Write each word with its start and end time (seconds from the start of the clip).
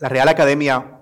La 0.00 0.08
Real 0.08 0.28
Academia 0.28 1.00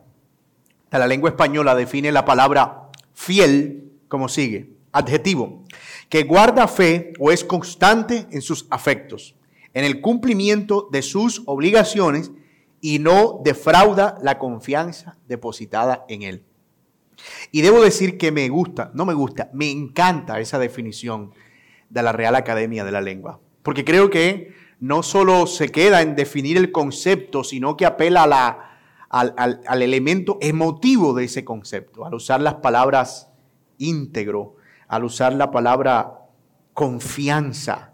de 0.91 0.99
la 0.99 1.07
Lengua 1.07 1.31
Española 1.31 1.75
define 1.75 2.13
la 2.13 2.25
palabra 2.25 2.91
fiel 3.15 3.93
como 4.09 4.29
sigue. 4.29 4.71
Adjetivo, 4.95 5.65
que 6.11 6.25
guarda 6.25 6.69
fe 6.69 7.15
o 7.19 7.33
es 7.33 7.45
constante 7.45 8.27
en 8.31 8.43
sus 8.43 8.67
afectos, 8.69 9.35
en 9.73 9.85
el 9.87 10.03
cumplimiento 10.03 10.91
de 10.93 11.01
sus 11.01 11.43
obligaciones 11.47 12.31
y 12.83 12.99
no 12.99 13.41
defrauda 13.43 14.19
la 14.21 14.39
confianza 14.39 15.17
depositada 15.27 16.05
en 16.09 16.23
él. 16.23 16.45
Y 17.53 17.63
debo 17.63 17.81
decir 17.81 18.19
que 18.19 18.33
me 18.33 18.47
gusta, 18.51 18.91
no 18.93 19.07
me 19.07 19.15
gusta, 19.15 19.49
me 19.55 19.71
encanta 19.71 20.41
esa 20.41 20.59
definición 20.59 21.33
de 21.89 22.03
la 22.03 22.13
Real 22.13 22.35
Academia 22.35 22.85
de 22.85 22.93
la 22.93 23.01
Lengua, 23.01 23.41
porque 23.63 23.87
creo 23.87 24.11
que 24.11 24.53
no 24.79 25.03
solo 25.03 25.47
se 25.47 25.71
queda 25.71 26.03
en 26.03 26.17
definir 26.17 26.59
el 26.59 26.71
concepto, 26.71 27.45
sino 27.45 27.79
que 27.79 27.87
apela 27.87 28.25
a 28.25 28.27
la, 28.27 28.72
al, 29.13 29.83
elemento 29.83 30.39
emotivo 30.41 31.13
de 31.13 31.25
ese 31.25 31.45
concepto, 31.45 32.07
al 32.07 32.15
usar 32.15 32.41
las 32.41 32.55
palabras 32.55 33.29
íntegro, 33.77 34.57
al 34.89 35.05
usar 35.05 35.35
la 35.35 35.51
palabra 35.51 36.21
confianza, 36.73 37.93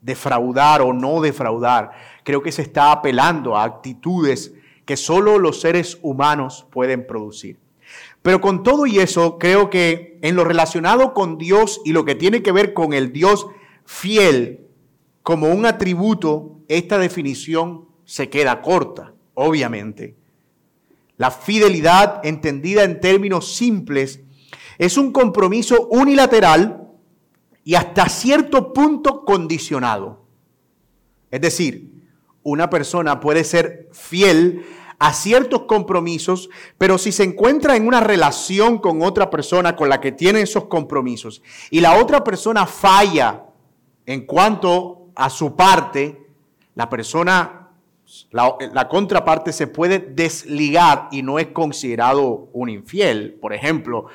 defraudar 0.00 0.80
o 0.82 0.92
no 0.92 1.20
defraudar. 1.20 1.90
Creo 2.22 2.42
que 2.42 2.52
se 2.52 2.62
está 2.62 2.92
apelando 2.92 3.56
a 3.56 3.64
actitudes 3.64 4.54
que 4.84 4.96
solo 4.96 5.38
los 5.38 5.60
seres 5.60 5.98
humanos 6.00 6.66
pueden 6.70 7.06
producir. 7.06 7.58
Pero 8.22 8.40
con 8.40 8.62
todo 8.62 8.86
y 8.86 9.00
eso, 9.00 9.38
creo 9.38 9.68
que 9.68 10.20
en 10.22 10.36
lo 10.36 10.44
relacionado 10.44 11.12
con 11.12 11.38
Dios 11.38 11.80
y 11.84 11.92
lo 11.92 12.04
que 12.04 12.14
tiene 12.14 12.40
que 12.42 12.52
ver 12.52 12.72
con 12.72 12.92
el 12.92 13.12
Dios 13.12 13.48
fiel 13.84 14.68
como 15.24 15.48
un 15.48 15.66
atributo, 15.66 16.60
esta 16.68 16.98
definición 16.98 17.88
se 18.04 18.30
queda 18.30 18.62
corta, 18.62 19.12
obviamente. 19.34 20.21
La 21.16 21.30
fidelidad, 21.30 22.20
entendida 22.24 22.84
en 22.84 23.00
términos 23.00 23.54
simples, 23.54 24.20
es 24.78 24.96
un 24.96 25.12
compromiso 25.12 25.88
unilateral 25.88 26.88
y 27.64 27.74
hasta 27.74 28.08
cierto 28.08 28.72
punto 28.72 29.24
condicionado. 29.24 30.24
Es 31.30 31.40
decir, 31.40 31.92
una 32.42 32.68
persona 32.68 33.20
puede 33.20 33.44
ser 33.44 33.88
fiel 33.92 34.64
a 34.98 35.12
ciertos 35.12 35.62
compromisos, 35.62 36.48
pero 36.78 36.96
si 36.96 37.10
se 37.10 37.24
encuentra 37.24 37.74
en 37.76 37.86
una 37.86 38.00
relación 38.00 38.78
con 38.78 39.02
otra 39.02 39.30
persona 39.30 39.74
con 39.74 39.88
la 39.88 40.00
que 40.00 40.12
tiene 40.12 40.42
esos 40.42 40.66
compromisos 40.66 41.42
y 41.70 41.80
la 41.80 41.96
otra 41.96 42.22
persona 42.22 42.66
falla 42.66 43.46
en 44.06 44.26
cuanto 44.26 45.08
a 45.14 45.28
su 45.28 45.56
parte, 45.56 46.26
la 46.74 46.88
persona, 46.88 47.61
la, 48.30 48.88
contraparte 48.88 49.52
se 49.52 49.66
puede 49.66 49.98
desligar 49.98 51.08
y 51.10 51.22
no 51.22 51.38
es 51.38 51.48
considerado 51.48 52.48
un 52.52 52.68
infiel. 52.68 53.38
Por 53.40 53.52
ejemplo, 53.52 54.06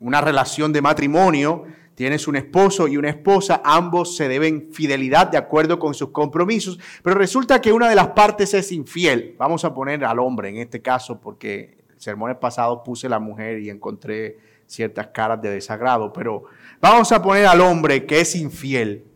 una 0.00 0.20
relación 0.20 0.72
de 0.72 0.82
matrimonio 0.82 1.64
Tienes 1.96 2.28
un 2.28 2.36
esposo 2.36 2.88
y 2.88 2.98
una 2.98 3.08
esposa, 3.08 3.62
ambos 3.64 4.16
se 4.16 4.28
deben 4.28 4.68
fidelidad 4.70 5.28
de 5.28 5.38
acuerdo 5.38 5.78
con 5.78 5.94
sus 5.94 6.10
compromisos, 6.10 6.78
pero 7.02 7.16
resulta 7.16 7.62
que 7.62 7.72
una 7.72 7.88
de 7.88 7.94
las 7.94 8.08
partes 8.08 8.52
es 8.52 8.70
infiel. 8.70 9.34
Vamos 9.38 9.64
a 9.64 9.72
poner 9.72 10.04
al 10.04 10.18
hombre 10.18 10.50
en 10.50 10.58
este 10.58 10.82
caso 10.82 11.18
porque 11.18 11.78
el 11.88 11.98
sermón 11.98 12.36
pasado 12.38 12.84
puse 12.84 13.08
la 13.08 13.18
mujer 13.18 13.60
y 13.60 13.70
encontré 13.70 14.36
ciertas 14.66 15.06
caras 15.06 15.40
de 15.40 15.48
desagrado, 15.48 16.12
pero 16.12 16.44
vamos 16.82 17.10
a 17.12 17.22
poner 17.22 17.46
al 17.46 17.62
hombre 17.62 18.04
que 18.04 18.20
es 18.20 18.36
infiel, 18.36 19.06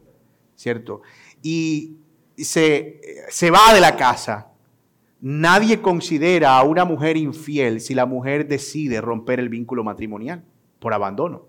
¿cierto? 0.54 1.02
Y 1.42 1.98
se, 2.44 3.00
se 3.28 3.50
va 3.50 3.72
de 3.74 3.80
la 3.80 3.96
casa. 3.96 4.48
Nadie 5.20 5.80
considera 5.80 6.56
a 6.56 6.62
una 6.62 6.84
mujer 6.84 7.16
infiel 7.16 7.80
si 7.80 7.94
la 7.94 8.06
mujer 8.06 8.48
decide 8.48 9.00
romper 9.00 9.38
el 9.38 9.48
vínculo 9.48 9.84
matrimonial 9.84 10.44
por 10.78 10.94
abandono. 10.94 11.46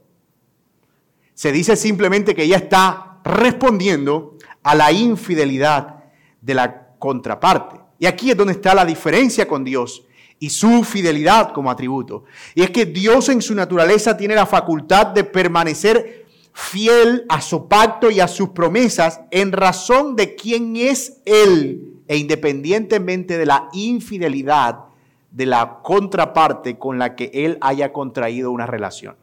Se 1.34 1.52
dice 1.52 1.76
simplemente 1.76 2.36
que 2.36 2.44
ella 2.44 2.58
está 2.58 3.20
respondiendo 3.24 4.38
a 4.64 4.76
la 4.76 4.92
infidelidad 4.92 6.04
de 6.42 6.54
la 6.54 6.96
contraparte. 7.00 7.80
Y 7.98 8.06
aquí 8.06 8.32
es 8.32 8.38
donde 8.38 8.54
está 8.54 8.76
la 8.76 8.86
diferencia 8.86 9.48
con 9.48 9.64
Dios 9.64 10.06
y 10.40 10.50
su 10.50 10.84
fidelidad 10.84 11.54
como 11.54 11.70
atributo. 11.70 12.24
Y 12.56 12.64
es 12.64 12.72
que 12.72 12.86
Dios 12.86 13.30
en 13.30 13.42
su 13.42 13.54
naturaleza 13.54 14.18
tiene 14.18 14.36
la 14.36 14.46
facultad 14.46 15.08
de 15.08 15.24
permanecer 15.24 16.21
fiel 16.54 17.26
a 17.30 17.42
su 17.42 17.68
pacto 17.68 18.12
y 18.12 18.20
a 18.20 18.28
sus 18.28 18.50
promesas 18.50 19.22
en 19.32 19.52
razón 19.52 20.16
de 20.16 20.36
quién 20.36 20.76
es 20.76 21.22
Él 21.26 22.02
e 22.08 22.18
independientemente 22.18 23.38
de 23.38 23.46
la 23.46 23.70
infidelidad 23.74 24.86
de 25.32 25.46
la 25.46 25.80
contraparte 25.82 26.78
con 26.78 27.00
la 27.00 27.16
que 27.16 27.32
Él 27.34 27.58
haya 27.62 27.94
contraído 27.94 28.52
una 28.52 28.68
relación. 28.68 29.16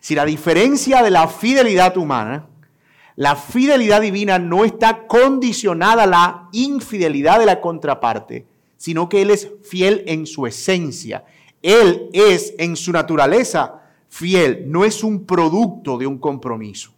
Si 0.00 0.14
la 0.14 0.24
diferencia 0.24 1.02
de 1.02 1.10
la 1.10 1.28
fidelidad 1.28 1.96
humana, 1.96 2.46
la 3.14 3.36
fidelidad 3.36 4.00
divina 4.00 4.38
no 4.38 4.64
está 4.64 5.06
condicionada 5.06 6.02
a 6.02 6.06
la 6.06 6.48
infidelidad 6.52 7.38
de 7.38 7.46
la 7.46 7.60
contraparte, 7.60 8.46
sino 8.76 9.08
que 9.08 9.22
Él 9.22 9.30
es 9.30 9.48
fiel 9.62 10.02
en 10.06 10.26
su 10.26 10.46
esencia. 10.46 11.24
Él 11.62 12.10
es 12.12 12.54
en 12.58 12.76
su 12.76 12.92
naturaleza 12.92 13.85
fiel, 14.08 14.64
no 14.66 14.84
es 14.84 15.04
un 15.04 15.24
producto 15.24 15.98
de 15.98 16.06
un 16.06 16.18
compromiso. 16.18 16.95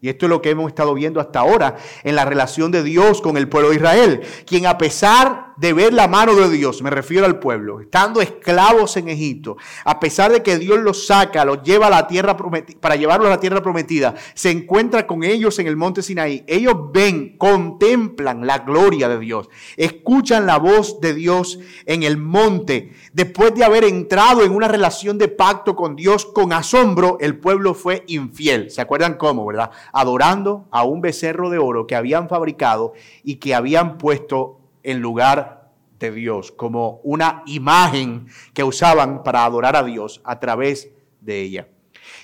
Y 0.00 0.08
esto 0.08 0.26
es 0.26 0.30
lo 0.30 0.40
que 0.40 0.50
hemos 0.50 0.68
estado 0.68 0.94
viendo 0.94 1.20
hasta 1.20 1.40
ahora 1.40 1.76
en 2.04 2.14
la 2.14 2.24
relación 2.24 2.70
de 2.70 2.82
Dios 2.82 3.20
con 3.20 3.36
el 3.36 3.48
pueblo 3.48 3.70
de 3.70 3.76
Israel, 3.76 4.20
quien 4.46 4.66
a 4.66 4.78
pesar 4.78 5.48
de 5.58 5.72
ver 5.72 5.92
la 5.92 6.06
mano 6.06 6.36
de 6.36 6.48
Dios, 6.48 6.82
me 6.82 6.90
refiero 6.90 7.26
al 7.26 7.40
pueblo, 7.40 7.80
estando 7.80 8.20
esclavos 8.20 8.96
en 8.96 9.08
Egipto, 9.08 9.56
a 9.84 9.98
pesar 9.98 10.30
de 10.30 10.42
que 10.42 10.56
Dios 10.56 10.78
los 10.78 11.06
saca, 11.06 11.44
los 11.44 11.62
lleva 11.64 11.88
a 11.88 11.90
la 11.90 12.06
tierra 12.06 12.36
prometida, 12.36 12.78
para 12.80 12.94
llevarlos 12.94 13.26
a 13.26 13.30
la 13.30 13.40
tierra 13.40 13.60
prometida, 13.60 14.14
se 14.34 14.50
encuentra 14.50 15.06
con 15.06 15.24
ellos 15.24 15.58
en 15.58 15.66
el 15.66 15.76
monte 15.76 16.02
Sinaí. 16.02 16.44
Ellos 16.46 16.76
ven, 16.92 17.36
contemplan 17.36 18.46
la 18.46 18.60
gloria 18.60 19.08
de 19.08 19.18
Dios, 19.18 19.48
escuchan 19.76 20.46
la 20.46 20.58
voz 20.58 21.00
de 21.00 21.12
Dios 21.12 21.58
en 21.86 22.04
el 22.04 22.18
monte. 22.18 22.92
Después 23.12 23.52
de 23.56 23.64
haber 23.64 23.82
entrado 23.82 24.44
en 24.44 24.52
una 24.52 24.68
relación 24.68 25.18
de 25.18 25.26
pacto 25.26 25.74
con 25.74 25.96
Dios 25.96 26.24
con 26.24 26.52
asombro, 26.52 27.16
el 27.20 27.36
pueblo 27.36 27.74
fue 27.74 28.04
infiel. 28.06 28.70
¿Se 28.70 28.80
acuerdan 28.80 29.14
cómo, 29.14 29.44
verdad? 29.44 29.72
Adorando 29.92 30.66
a 30.70 30.84
un 30.84 31.00
becerro 31.00 31.50
de 31.50 31.58
oro 31.58 31.86
que 31.86 31.96
habían 31.96 32.28
fabricado 32.28 32.92
y 33.22 33.36
que 33.36 33.54
habían 33.54 33.98
puesto 33.98 34.60
en 34.82 35.00
lugar 35.00 35.70
de 35.98 36.10
Dios, 36.12 36.52
como 36.52 37.00
una 37.02 37.42
imagen 37.46 38.26
que 38.54 38.64
usaban 38.64 39.22
para 39.22 39.44
adorar 39.44 39.76
a 39.76 39.82
Dios 39.82 40.20
a 40.24 40.38
través 40.38 40.90
de 41.20 41.40
ella. 41.40 41.68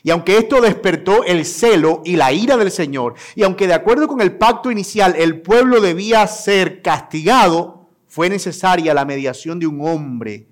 Y 0.02 0.10
aunque 0.10 0.38
esto 0.38 0.60
despertó 0.60 1.24
el 1.24 1.44
celo 1.44 2.02
y 2.04 2.16
la 2.16 2.32
ira 2.32 2.56
del 2.56 2.70
Señor, 2.70 3.14
y 3.34 3.42
aunque 3.42 3.66
de 3.66 3.74
acuerdo 3.74 4.06
con 4.06 4.20
el 4.20 4.36
pacto 4.36 4.70
inicial 4.70 5.14
el 5.16 5.40
pueblo 5.40 5.80
debía 5.80 6.26
ser 6.26 6.82
castigado, 6.82 7.88
fue 8.06 8.28
necesaria 8.28 8.94
la 8.94 9.04
mediación 9.04 9.58
de 9.58 9.66
un 9.66 9.80
hombre, 9.86 10.46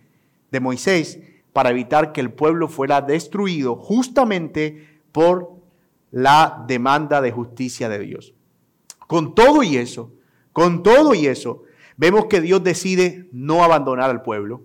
de 0.50 0.60
Moisés, 0.60 1.20
para 1.52 1.70
evitar 1.70 2.12
que 2.12 2.20
el 2.20 2.32
pueblo 2.32 2.68
fuera 2.68 3.00
destruido 3.00 3.76
justamente 3.76 5.00
por 5.12 5.51
la 6.12 6.64
demanda 6.68 7.20
de 7.20 7.32
justicia 7.32 7.88
de 7.88 7.98
Dios. 7.98 8.34
Con 9.08 9.34
todo 9.34 9.64
y 9.64 9.76
eso, 9.76 10.12
con 10.52 10.84
todo 10.84 11.14
y 11.14 11.26
eso, 11.26 11.64
vemos 11.96 12.26
que 12.26 12.40
Dios 12.40 12.62
decide 12.62 13.28
no 13.32 13.64
abandonar 13.64 14.10
al 14.10 14.22
pueblo, 14.22 14.62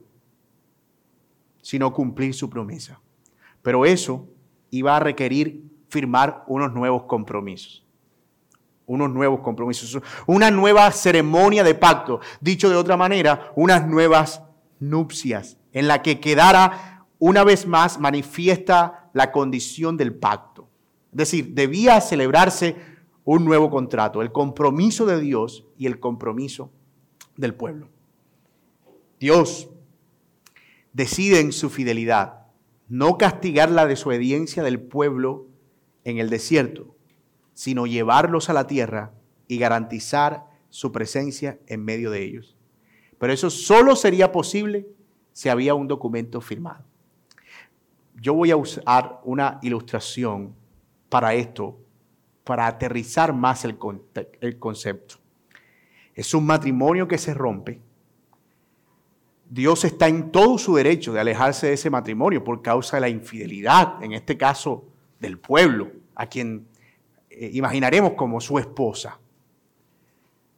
sino 1.62 1.94
cumplir 1.94 2.34
su 2.34 2.50
promesa. 2.50 3.02
Pero 3.62 3.86
eso 3.86 4.28
iba 4.70 4.96
a 4.96 5.00
requerir 5.00 5.64
firmar 5.90 6.44
unos 6.48 6.74
nuevos 6.74 7.04
compromisos. 7.04 7.86
Unos 8.86 9.10
nuevos 9.10 9.42
compromisos. 9.42 10.02
Una 10.28 10.52
nueva 10.52 10.92
ceremonia 10.92 11.64
de 11.64 11.76
pacto. 11.76 12.20
Dicho 12.40 12.70
de 12.70 12.76
otra 12.76 12.96
manera, 12.96 13.52
unas 13.56 13.88
nuevas 13.88 14.42
nupcias 14.80 15.58
en 15.74 15.88
la 15.88 16.02
que 16.02 16.20
quedara 16.20 17.06
una 17.20 17.44
vez 17.44 17.66
más 17.66 18.00
manifiesta 18.00 19.10
la 19.14 19.32
condición 19.32 19.98
del 19.98 20.14
pacto. 20.16 20.67
Decir, 21.18 21.56
debía 21.56 22.00
celebrarse 22.00 22.76
un 23.26 23.44
nuevo 23.44 23.72
contrato, 23.72 24.22
el 24.22 24.32
compromiso 24.32 25.08
de 25.08 25.20
Dios 25.20 25.66
y 25.76 25.88
el 25.88 26.00
compromiso 26.00 26.70
del 27.36 27.56
pueblo. 27.56 27.90
Dios 29.20 29.68
decide 30.94 31.40
en 31.40 31.54
su 31.54 31.72
fidelidad 31.72 32.46
no 32.88 33.18
castigar 33.18 33.72
la 33.72 33.88
desobediencia 33.88 34.62
del 34.62 34.80
pueblo 34.80 35.48
en 36.04 36.20
el 36.20 36.30
desierto, 36.30 36.96
sino 37.56 37.88
llevarlos 37.88 38.52
a 38.52 38.54
la 38.54 38.68
tierra 38.68 39.12
y 39.48 39.58
garantizar 39.58 40.46
su 40.70 40.92
presencia 40.92 41.58
en 41.66 41.84
medio 41.84 42.12
de 42.12 42.24
ellos. 42.24 42.56
Pero 43.18 43.34
eso 43.34 43.50
solo 43.50 43.96
sería 43.96 44.32
posible 44.32 44.86
si 45.34 45.50
había 45.50 45.74
un 45.74 45.88
documento 45.88 46.42
firmado. 46.42 46.86
Yo 48.22 48.36
voy 48.36 48.52
a 48.52 48.56
usar 48.58 49.20
una 49.24 49.58
ilustración 49.64 50.54
para 51.10 51.34
esto, 51.34 51.78
para 52.44 52.68
aterrizar 52.68 53.34
más 53.34 53.66
el, 53.66 53.78
concepto. 54.58 55.16
Es 56.16 56.34
un 56.34 56.46
matrimonio 56.46 57.08
que 57.08 57.18
se 57.18 57.34
rompe 57.34 57.82
Dios 59.50 59.86
está 59.86 60.08
en 60.08 60.32
todo 60.32 60.58
su 60.58 60.76
derecho 60.76 61.14
de 61.14 61.22
alejarse 61.22 61.68
de 61.68 61.74
ese 61.74 61.90
matrimonio 61.90 62.44
por 62.44 62.62
causa 62.62 62.98
de 62.98 63.02
la 63.02 63.10
infidelidad, 63.10 64.04
en 64.04 64.12
este 64.14 64.38
caso 64.38 64.86
del 65.20 65.40
pueblo, 65.40 65.92
a 66.16 66.28
quien 66.28 66.68
eh, 67.30 67.52
imaginaremos 67.54 68.14
como 68.14 68.42
su 68.42 68.60
esposa. 68.60 69.20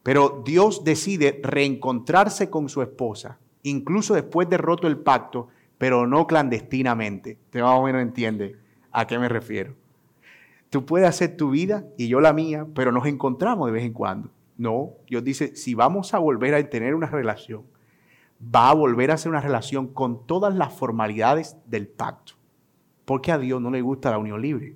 Pero 0.01 0.41
Dios 0.43 0.83
decide 0.83 1.39
reencontrarse 1.43 2.49
con 2.49 2.67
su 2.67 2.81
esposa, 2.81 3.37
incluso 3.61 4.15
después 4.15 4.49
de 4.49 4.57
roto 4.57 4.87
el 4.87 4.97
pacto, 4.97 5.49
pero 5.77 6.07
no 6.07 6.25
clandestinamente. 6.25 7.37
Te 7.51 7.61
más 7.61 7.77
o 7.77 7.83
menos 7.83 8.01
entiende 8.01 8.55
a 8.91 9.05
qué 9.05 9.19
me 9.19 9.29
refiero. 9.29 9.75
Tú 10.69 10.85
puedes 10.85 11.07
hacer 11.07 11.35
tu 11.35 11.49
vida 11.49 11.85
y 11.97 12.07
yo 12.07 12.19
la 12.19 12.33
mía, 12.33 12.67
pero 12.75 12.91
nos 12.91 13.05
encontramos 13.07 13.67
de 13.67 13.73
vez 13.73 13.83
en 13.83 13.93
cuando. 13.93 14.29
No, 14.57 14.91
Dios 15.07 15.23
dice, 15.23 15.55
si 15.55 15.73
vamos 15.73 16.13
a 16.13 16.19
volver 16.19 16.53
a 16.53 16.69
tener 16.69 16.93
una 16.93 17.07
relación, 17.07 17.63
va 18.43 18.69
a 18.69 18.73
volver 18.73 19.11
a 19.11 19.17
ser 19.17 19.31
una 19.31 19.41
relación 19.41 19.87
con 19.87 20.25
todas 20.27 20.53
las 20.53 20.73
formalidades 20.73 21.57
del 21.65 21.87
pacto. 21.87 22.33
Porque 23.05 23.31
a 23.31 23.37
Dios 23.37 23.61
no 23.61 23.71
le 23.71 23.81
gusta 23.81 24.11
la 24.11 24.17
unión 24.17 24.41
libre. 24.41 24.75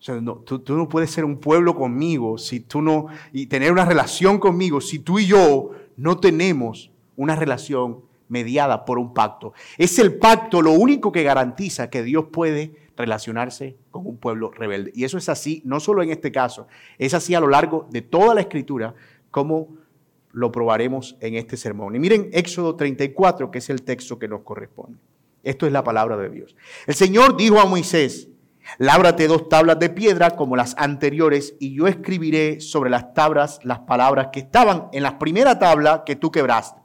O 0.00 0.02
sea, 0.02 0.20
tú, 0.44 0.60
tú, 0.60 0.76
no 0.76 0.88
puedes 0.88 1.10
ser 1.10 1.24
un 1.24 1.38
pueblo 1.38 1.74
conmigo 1.74 2.38
si 2.38 2.60
tú 2.60 2.82
no, 2.82 3.06
y 3.32 3.46
tener 3.46 3.72
una 3.72 3.84
relación 3.84 4.38
conmigo 4.38 4.80
si 4.80 5.00
tú 5.00 5.18
y 5.18 5.26
yo 5.26 5.70
no 5.96 6.18
tenemos 6.18 6.92
una 7.16 7.34
relación 7.34 8.00
mediada 8.28 8.84
por 8.84 8.98
un 8.98 9.12
pacto. 9.12 9.52
Es 9.76 9.98
el 9.98 10.16
pacto 10.18 10.62
lo 10.62 10.72
único 10.72 11.10
que 11.10 11.22
garantiza 11.22 11.90
que 11.90 12.02
Dios 12.02 12.26
puede 12.32 12.87
relacionarse 12.98 13.76
con 13.90 14.06
un 14.06 14.18
pueblo 14.18 14.50
rebelde. 14.50 14.92
Y 14.94 15.04
eso 15.04 15.16
es 15.16 15.28
así, 15.28 15.62
no 15.64 15.80
solo 15.80 16.02
en 16.02 16.10
este 16.10 16.30
caso, 16.30 16.66
es 16.98 17.14
así 17.14 17.34
a 17.34 17.40
lo 17.40 17.48
largo 17.48 17.88
de 17.90 18.02
toda 18.02 18.34
la 18.34 18.42
escritura, 18.42 18.94
como 19.30 19.68
lo 20.32 20.52
probaremos 20.52 21.16
en 21.20 21.36
este 21.36 21.56
sermón. 21.56 21.94
Y 21.94 21.98
miren 21.98 22.28
Éxodo 22.32 22.76
34, 22.76 23.50
que 23.50 23.58
es 23.58 23.70
el 23.70 23.82
texto 23.82 24.18
que 24.18 24.28
nos 24.28 24.42
corresponde. 24.42 24.98
Esto 25.42 25.66
es 25.66 25.72
la 25.72 25.84
palabra 25.84 26.16
de 26.16 26.28
Dios. 26.28 26.56
El 26.86 26.94
Señor 26.94 27.36
dijo 27.36 27.58
a 27.60 27.64
Moisés, 27.64 28.28
lábrate 28.78 29.28
dos 29.28 29.48
tablas 29.48 29.78
de 29.78 29.88
piedra 29.88 30.32
como 30.32 30.56
las 30.56 30.74
anteriores 30.76 31.54
y 31.58 31.74
yo 31.74 31.86
escribiré 31.86 32.60
sobre 32.60 32.90
las 32.90 33.14
tablas 33.14 33.60
las 33.62 33.80
palabras 33.80 34.28
que 34.32 34.40
estaban 34.40 34.88
en 34.92 35.04
la 35.04 35.18
primera 35.18 35.58
tabla 35.58 36.02
que 36.04 36.16
tú 36.16 36.30
quebraste. 36.30 36.80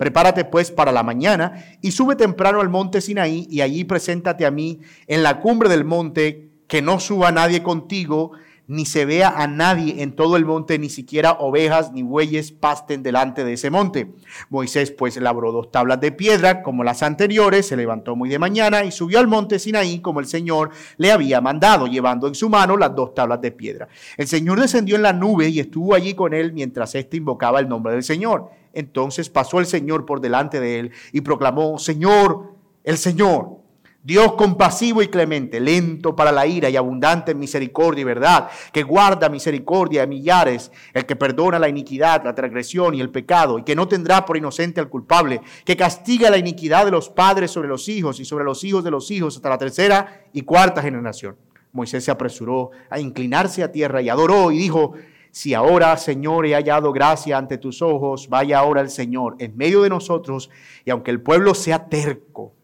Prepárate 0.00 0.46
pues 0.46 0.70
para 0.70 0.92
la 0.92 1.02
mañana 1.02 1.76
y 1.82 1.90
sube 1.90 2.16
temprano 2.16 2.62
al 2.62 2.70
monte 2.70 3.02
Sinaí 3.02 3.46
y 3.50 3.60
allí 3.60 3.84
preséntate 3.84 4.46
a 4.46 4.50
mí 4.50 4.80
en 5.06 5.22
la 5.22 5.40
cumbre 5.40 5.68
del 5.68 5.84
monte, 5.84 6.48
que 6.68 6.80
no 6.80 7.00
suba 7.00 7.30
nadie 7.32 7.62
contigo 7.62 8.32
ni 8.70 8.86
se 8.86 9.04
vea 9.04 9.30
a 9.36 9.48
nadie 9.48 10.00
en 10.00 10.12
todo 10.12 10.36
el 10.36 10.44
monte, 10.44 10.78
ni 10.78 10.90
siquiera 10.90 11.32
ovejas 11.32 11.90
ni 11.92 12.04
bueyes 12.04 12.52
pasten 12.52 13.02
delante 13.02 13.44
de 13.44 13.54
ese 13.54 13.68
monte. 13.68 14.12
Moisés 14.48 14.92
pues 14.92 15.16
labró 15.16 15.50
dos 15.50 15.72
tablas 15.72 16.00
de 16.00 16.12
piedra 16.12 16.62
como 16.62 16.84
las 16.84 17.02
anteriores, 17.02 17.66
se 17.66 17.76
levantó 17.76 18.14
muy 18.14 18.28
de 18.28 18.38
mañana 18.38 18.84
y 18.84 18.92
subió 18.92 19.18
al 19.18 19.26
monte 19.26 19.58
Sinaí 19.58 19.98
como 19.98 20.20
el 20.20 20.26
Señor 20.26 20.70
le 20.98 21.10
había 21.10 21.40
mandado, 21.40 21.88
llevando 21.88 22.28
en 22.28 22.36
su 22.36 22.48
mano 22.48 22.76
las 22.76 22.94
dos 22.94 23.12
tablas 23.12 23.40
de 23.40 23.50
piedra. 23.50 23.88
El 24.16 24.28
Señor 24.28 24.60
descendió 24.60 24.94
en 24.94 25.02
la 25.02 25.12
nube 25.12 25.48
y 25.48 25.58
estuvo 25.58 25.92
allí 25.92 26.14
con 26.14 26.32
él 26.32 26.52
mientras 26.52 26.94
éste 26.94 27.16
invocaba 27.16 27.58
el 27.58 27.68
nombre 27.68 27.92
del 27.92 28.04
Señor. 28.04 28.50
Entonces 28.72 29.28
pasó 29.30 29.58
el 29.58 29.66
Señor 29.66 30.06
por 30.06 30.20
delante 30.20 30.60
de 30.60 30.78
él 30.78 30.92
y 31.12 31.22
proclamó, 31.22 31.76
Señor, 31.80 32.54
el 32.84 32.98
Señor 32.98 33.59
Dios 34.02 34.32
compasivo 34.32 35.02
y 35.02 35.08
clemente, 35.08 35.60
lento 35.60 36.16
para 36.16 36.32
la 36.32 36.46
ira 36.46 36.70
y 36.70 36.76
abundante 36.76 37.32
en 37.32 37.38
misericordia 37.38 38.00
y 38.00 38.04
verdad, 38.04 38.48
que 38.72 38.82
guarda 38.82 39.28
misericordia 39.28 40.04
a 40.04 40.06
millares, 40.06 40.72
el 40.94 41.04
que 41.04 41.16
perdona 41.16 41.58
la 41.58 41.68
iniquidad, 41.68 42.24
la 42.24 42.34
transgresión 42.34 42.94
y 42.94 43.02
el 43.02 43.10
pecado, 43.10 43.58
y 43.58 43.62
que 43.62 43.76
no 43.76 43.88
tendrá 43.88 44.24
por 44.24 44.38
inocente 44.38 44.80
al 44.80 44.88
culpable, 44.88 45.42
que 45.66 45.76
castiga 45.76 46.30
la 46.30 46.38
iniquidad 46.38 46.86
de 46.86 46.92
los 46.92 47.10
padres 47.10 47.50
sobre 47.50 47.68
los 47.68 47.90
hijos 47.90 48.20
y 48.20 48.24
sobre 48.24 48.44
los 48.44 48.64
hijos 48.64 48.82
de 48.84 48.90
los 48.90 49.10
hijos 49.10 49.36
hasta 49.36 49.50
la 49.50 49.58
tercera 49.58 50.24
y 50.32 50.42
cuarta 50.42 50.80
generación. 50.80 51.36
Moisés 51.72 52.02
se 52.02 52.10
apresuró 52.10 52.70
a 52.88 52.98
inclinarse 52.98 53.62
a 53.62 53.70
tierra 53.70 54.00
y 54.00 54.08
adoró 54.08 54.50
y 54.50 54.56
dijo, 54.56 54.94
si 55.30 55.52
ahora, 55.52 55.94
Señor, 55.98 56.46
he 56.46 56.54
hallado 56.54 56.90
gracia 56.90 57.36
ante 57.36 57.58
tus 57.58 57.82
ojos, 57.82 58.30
vaya 58.30 58.60
ahora 58.60 58.80
el 58.80 58.88
Señor 58.88 59.36
en 59.40 59.58
medio 59.58 59.82
de 59.82 59.90
nosotros, 59.90 60.48
y 60.86 60.90
aunque 60.90 61.10
el 61.10 61.20
pueblo 61.20 61.54
sea 61.54 61.86
terco, 61.90 62.54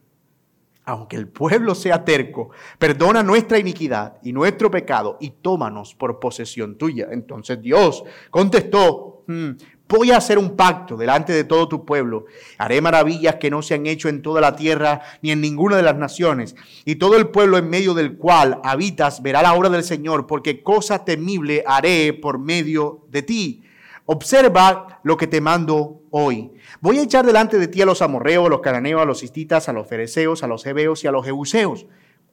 aunque 0.86 1.16
el 1.16 1.28
pueblo 1.28 1.74
sea 1.74 2.04
terco, 2.04 2.50
perdona 2.78 3.24
nuestra 3.24 3.58
iniquidad 3.58 4.18
y 4.22 4.32
nuestro 4.32 4.70
pecado 4.70 5.18
y 5.20 5.30
tómanos 5.30 5.96
por 5.96 6.20
posesión 6.20 6.78
tuya. 6.78 7.08
Entonces 7.10 7.60
Dios 7.60 8.04
contestó, 8.30 9.24
hmm, 9.26 9.50
voy 9.88 10.12
a 10.12 10.18
hacer 10.18 10.38
un 10.38 10.54
pacto 10.54 10.96
delante 10.96 11.32
de 11.32 11.42
todo 11.42 11.68
tu 11.68 11.84
pueblo. 11.84 12.26
Haré 12.56 12.80
maravillas 12.80 13.34
que 13.34 13.50
no 13.50 13.62
se 13.62 13.74
han 13.74 13.86
hecho 13.86 14.08
en 14.08 14.22
toda 14.22 14.40
la 14.40 14.54
tierra 14.54 15.02
ni 15.22 15.32
en 15.32 15.40
ninguna 15.40 15.76
de 15.76 15.82
las 15.82 15.96
naciones. 15.96 16.54
Y 16.84 16.94
todo 16.96 17.16
el 17.16 17.30
pueblo 17.30 17.58
en 17.58 17.68
medio 17.68 17.92
del 17.92 18.16
cual 18.16 18.60
habitas 18.62 19.22
verá 19.22 19.42
la 19.42 19.54
obra 19.54 19.68
del 19.68 19.82
Señor, 19.82 20.28
porque 20.28 20.62
cosa 20.62 21.04
temible 21.04 21.64
haré 21.66 22.12
por 22.12 22.38
medio 22.38 23.06
de 23.10 23.22
ti. 23.22 23.62
Observa 24.06 25.00
lo 25.02 25.16
que 25.16 25.26
te 25.26 25.40
mando 25.40 26.02
hoy. 26.10 26.52
Voy 26.80 26.98
a 26.98 27.02
echar 27.02 27.26
delante 27.26 27.58
de 27.58 27.66
ti 27.66 27.82
a 27.82 27.86
los 27.86 28.02
amorreos, 28.02 28.46
a 28.46 28.50
los 28.50 28.60
cananeos, 28.60 29.02
a 29.02 29.04
los 29.04 29.22
histitas, 29.24 29.68
a 29.68 29.72
los 29.72 29.88
fereceos, 29.88 30.44
a 30.44 30.46
los 30.46 30.64
hebeos 30.64 31.02
y 31.02 31.08
a 31.08 31.12
los 31.12 31.24
jebuseos. 31.24 31.86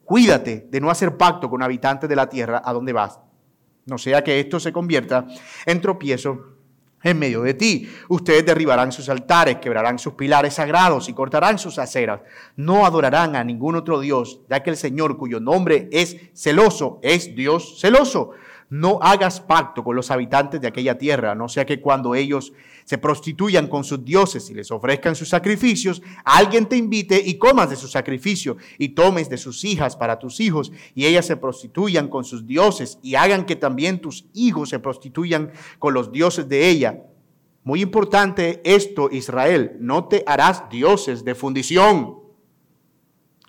Cuídate 0.06 0.68
de 0.70 0.82
no 0.82 0.92
hacer 0.92 1.18
pacto 1.18 1.50
con 1.50 1.64
habitantes 1.64 2.08
de 2.08 2.16
la 2.16 2.30
tierra 2.30 2.62
a 2.64 2.74
donde 2.74 2.94
vas. 2.94 3.20
No 3.86 3.98
sea 3.98 4.24
que 4.24 4.40
esto 4.40 4.60
se 4.60 4.72
convierta 4.72 5.26
en 5.66 5.82
tropiezo 5.82 6.54
en 7.04 7.20
medio 7.20 7.42
de 7.42 7.54
ti. 7.54 7.90
Ustedes 8.08 8.46
derribarán 8.46 8.92
sus 8.92 9.10
altares, 9.10 9.58
quebrarán 9.58 10.00
sus 10.00 10.14
pilares 10.14 10.56
sagrados 10.56 11.10
y 11.10 11.14
cortarán 11.14 11.60
sus 11.60 11.78
aceras. 11.80 12.22
No 12.56 12.86
adorarán 12.86 13.36
a 13.36 13.44
ningún 13.44 13.76
otro 13.76 14.00
Dios, 14.00 14.42
ya 14.50 14.64
que 14.64 14.70
el 14.70 14.78
Señor, 14.78 15.18
cuyo 15.18 15.40
nombre 15.40 15.90
es 15.92 16.18
celoso, 16.34 17.00
es 17.02 17.36
Dios 17.36 17.80
celoso. 17.80 18.32
No 18.74 18.98
hagas 19.04 19.40
pacto 19.40 19.84
con 19.84 19.96
los 19.96 20.10
habitantes 20.10 20.60
de 20.60 20.68
aquella 20.68 20.98
tierra, 20.98 21.36
no 21.36 21.48
sea 21.48 21.64
que 21.64 21.80
cuando 21.80 22.16
ellos 22.16 22.54
se 22.86 22.98
prostituyan 22.98 23.68
con 23.68 23.84
sus 23.84 24.04
dioses 24.04 24.50
y 24.50 24.56
les 24.56 24.72
ofrezcan 24.72 25.16
sus 25.16 25.30
sacrificios, 25.30 26.02
alguien 26.26 26.66
te 26.66 26.76
invite 26.76 27.22
y 27.24 27.38
comas 27.38 27.70
de 27.70 27.76
su 27.76 27.88
sacrificio 27.88 28.58
y 28.80 28.90
tomes 28.90 29.30
de 29.30 29.38
sus 29.38 29.64
hijas 29.64 29.96
para 29.96 30.18
tus 30.18 30.40
hijos 30.40 30.72
y 30.96 31.06
ellas 31.06 31.28
se 31.28 31.38
prostituyan 31.38 32.08
con 32.08 32.24
sus 32.24 32.48
dioses 32.48 32.98
y 33.04 33.14
hagan 33.14 33.46
que 33.46 33.56
también 33.56 34.02
tus 34.02 34.26
hijos 34.34 34.70
se 34.70 34.80
prostituyan 34.80 35.52
con 35.78 35.94
los 35.94 36.12
dioses 36.12 36.50
de 36.50 36.68
ella. 36.68 37.04
Muy 37.64 37.84
importante 37.84 38.60
esto, 38.66 39.10
Israel, 39.12 39.78
no 39.82 40.08
te 40.08 40.24
harás 40.26 40.68
dioses 40.72 41.24
de 41.24 41.36
fundición. 41.36 42.23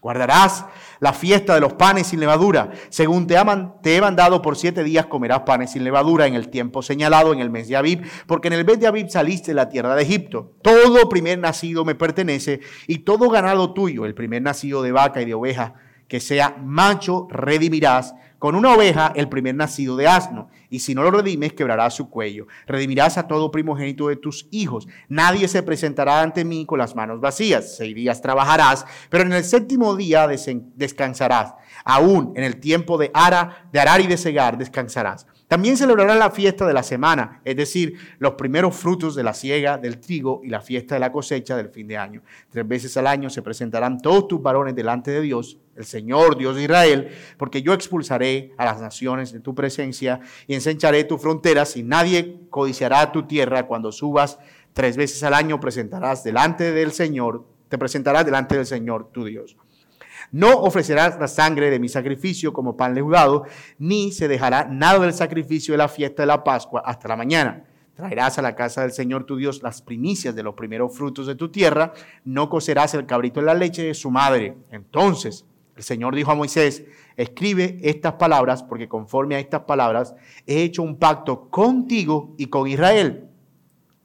Guardarás 0.05 0.67
la 1.01 1.15
fiesta 1.15 1.55
de 1.55 1.63
los 1.63 1.73
panes 1.73 2.09
sin 2.09 2.21
levadura. 2.21 2.73
Según 2.91 3.27
te, 3.27 3.37
te 3.83 3.97
he 3.97 4.01
mandado 4.03 4.43
por 4.43 4.55
siete 4.55 4.85
días, 4.85 5.07
comerás 5.07 5.41
panes 5.47 5.73
sin 5.73 5.83
levadura 5.83 6.27
en 6.27 6.35
el 6.35 6.51
tiempo 6.51 6.83
señalado, 6.83 7.33
en 7.33 7.41
el 7.41 7.49
mes 7.49 7.69
de 7.69 7.77
Abib, 7.77 8.07
porque 8.27 8.49
en 8.49 8.53
el 8.53 8.67
mes 8.67 8.79
de 8.79 8.87
Abib 8.87 9.09
saliste 9.09 9.53
de 9.53 9.55
la 9.55 9.71
tierra 9.71 9.97
de 9.97 10.03
Egipto. 10.03 10.53
Todo 10.61 11.09
primer 11.09 11.39
nacido 11.39 11.87
me 11.87 11.95
pertenece 11.95 12.61
y 12.87 12.99
todo 12.99 13.31
ganado 13.31 13.73
tuyo, 13.73 14.05
el 14.05 14.15
primer 14.15 14.43
nacido 14.43 14.83
de 14.83 14.93
vaca 14.93 15.23
y 15.23 15.25
de 15.25 15.33
oveja, 15.33 15.73
que 16.07 16.21
sea 16.21 16.55
macho, 16.63 17.27
redimirás 17.31 18.15
con 18.45 18.57
una 18.57 18.75
oveja 18.75 19.11
el 19.17 19.31
primer 19.31 19.55
nacido 19.55 19.97
de 19.97 20.07
asno, 20.07 20.51
y 20.69 20.81
si 20.81 20.95
no 20.95 21.03
lo 21.03 21.11
redimes, 21.11 21.55
quebrarás 21.55 21.95
su 21.95 22.11
cuello. 22.11 22.47
Redimirás 22.67 23.17
a 23.17 23.27
todo 23.27 23.51
primogénito 23.51 24.09
de 24.09 24.17
tus 24.17 24.49
hijos. 24.51 24.87
Nadie 25.09 25.49
se 25.49 25.63
presentará 25.63 26.21
ante 26.21 26.45
mí 26.45 26.67
con 26.67 26.79
las 26.79 26.95
manos 26.95 27.23
vacías. 27.23 27.75
Seis 27.79 27.95
días 27.95 28.21
trabajarás, 28.21 28.85
pero 29.09 29.25
en 29.25 29.33
el 29.33 29.45
séptimo 29.45 29.97
día 29.97 30.29
descansarás. 30.29 31.55
Aún 31.87 32.35
en 32.37 32.45
el 32.45 32.61
tiempo 32.61 32.99
de, 32.99 33.11
ara, 33.15 33.67
de 33.73 33.81
arar 33.81 34.03
y 34.03 34.09
de 34.09 34.19
segar 34.19 34.59
descansarás. 34.59 35.27
También 35.55 35.77
celebrarán 35.77 36.19
la 36.19 36.33
fiesta 36.33 36.67
de 36.67 36.73
la 36.75 36.83
semana, 36.83 37.41
es 37.45 37.55
decir, 37.55 37.97
los 38.19 38.33
primeros 38.33 38.75
frutos 38.75 39.15
de 39.15 39.23
la 39.23 39.35
siega 39.35 39.79
del 39.79 40.01
trigo 40.01 40.41
y 40.43 40.49
la 40.49 40.61
fiesta 40.61 40.97
de 40.97 40.99
la 40.99 41.13
cosecha 41.13 41.57
del 41.57 41.69
fin 41.69 41.87
de 41.87 41.97
año. 41.97 42.23
Tres 42.51 42.67
veces 42.67 42.97
al 42.97 43.07
año 43.07 43.31
se 43.31 43.41
presentarán 43.41 44.03
todos 44.03 44.27
tus 44.27 44.43
varones 44.43 44.75
delante 44.75 45.13
de 45.13 45.21
Dios, 45.21 45.61
el 45.77 45.85
Señor, 45.85 46.37
Dios 46.37 46.57
de 46.57 46.65
Israel, 46.65 47.09
porque 47.39 47.63
yo 47.63 47.73
expulsaré 47.73 48.53
a 48.59 48.65
las 48.65 48.81
naciones 48.81 49.33
de 49.33 49.39
tu 49.39 49.55
presencia 49.55 50.19
y 50.49 50.55
ensancharé 50.55 51.05
tu 51.05 51.19
fronteras 51.19 51.77
y 51.77 51.85
nadie 51.85 52.41
codiciará 52.51 53.13
tu 53.13 53.29
tierra 53.29 53.69
cuando 53.69 53.93
subas 53.93 54.41
tres 54.73 54.97
veces 54.97 55.23
al 55.23 55.35
año 55.35 55.61
presentarás 55.61 56.25
delante 56.25 56.73
del 56.73 56.91
Señor, 56.91 57.45
te 57.69 57.79
presentarás 57.79 58.27
delante 58.27 58.57
del 58.57 58.67
Señor 58.67 59.13
tu 59.13 59.25
Dios. 59.25 59.57
No 60.35 60.63
ofrecerás 60.63 61.17
la 61.21 61.29
sangre 61.29 61.71
de 61.71 61.79
mi 61.79 61.89
sacrificio 61.89 62.53
como 62.53 62.77
pan 62.77 62.93
leudado, 62.93 63.45
ni 63.79 64.11
se 64.11 64.27
dejará 64.27 64.65
nada 64.65 64.99
del 64.99 65.13
sacrificio 65.13 65.75
de 65.75 65.79
la 65.79 65.87
fiesta 65.87 66.25
de 66.25 66.27
la 66.27 66.43
Pascua 66.43 66.83
hasta 66.85 67.07
la 67.07 67.15
mañana. 67.15 67.63
Traerás 67.95 68.37
a 68.37 68.43
la 68.43 68.57
casa 68.57 68.83
del 68.83 68.91
Señor 68.91 69.27
tu 69.27 69.37
Dios 69.37 69.63
las 69.63 69.81
primicias 69.81 70.35
de 70.35 70.43
los 70.43 70.57
primeros 70.57 70.93
frutos 70.93 71.29
de 71.29 71.37
tu 71.37 71.53
tierra, 71.53 71.93
no 72.25 72.51
cocerás 72.51 72.95
el 72.95 73.07
cabrito 73.07 73.39
en 73.39 73.47
la 73.47 73.55
leche 73.55 73.85
de 73.85 73.95
su 73.95 74.11
madre. 74.11 74.57
Entonces 74.73 75.47
el 75.77 75.85
Señor 75.85 76.17
dijo 76.17 76.33
a 76.33 76.35
Moisés, 76.35 76.83
escribe 77.17 77.79
estas 77.85 78.15
palabras, 78.15 78.65
porque 78.65 78.89
conforme 78.89 79.37
a 79.37 79.39
estas 79.39 79.61
palabras 79.61 80.17
he 80.49 80.65
hecho 80.65 80.83
un 80.83 80.99
pacto 80.99 81.49
contigo 81.49 82.35
y 82.39 82.47
con 82.47 82.67
Israel. 82.67 83.29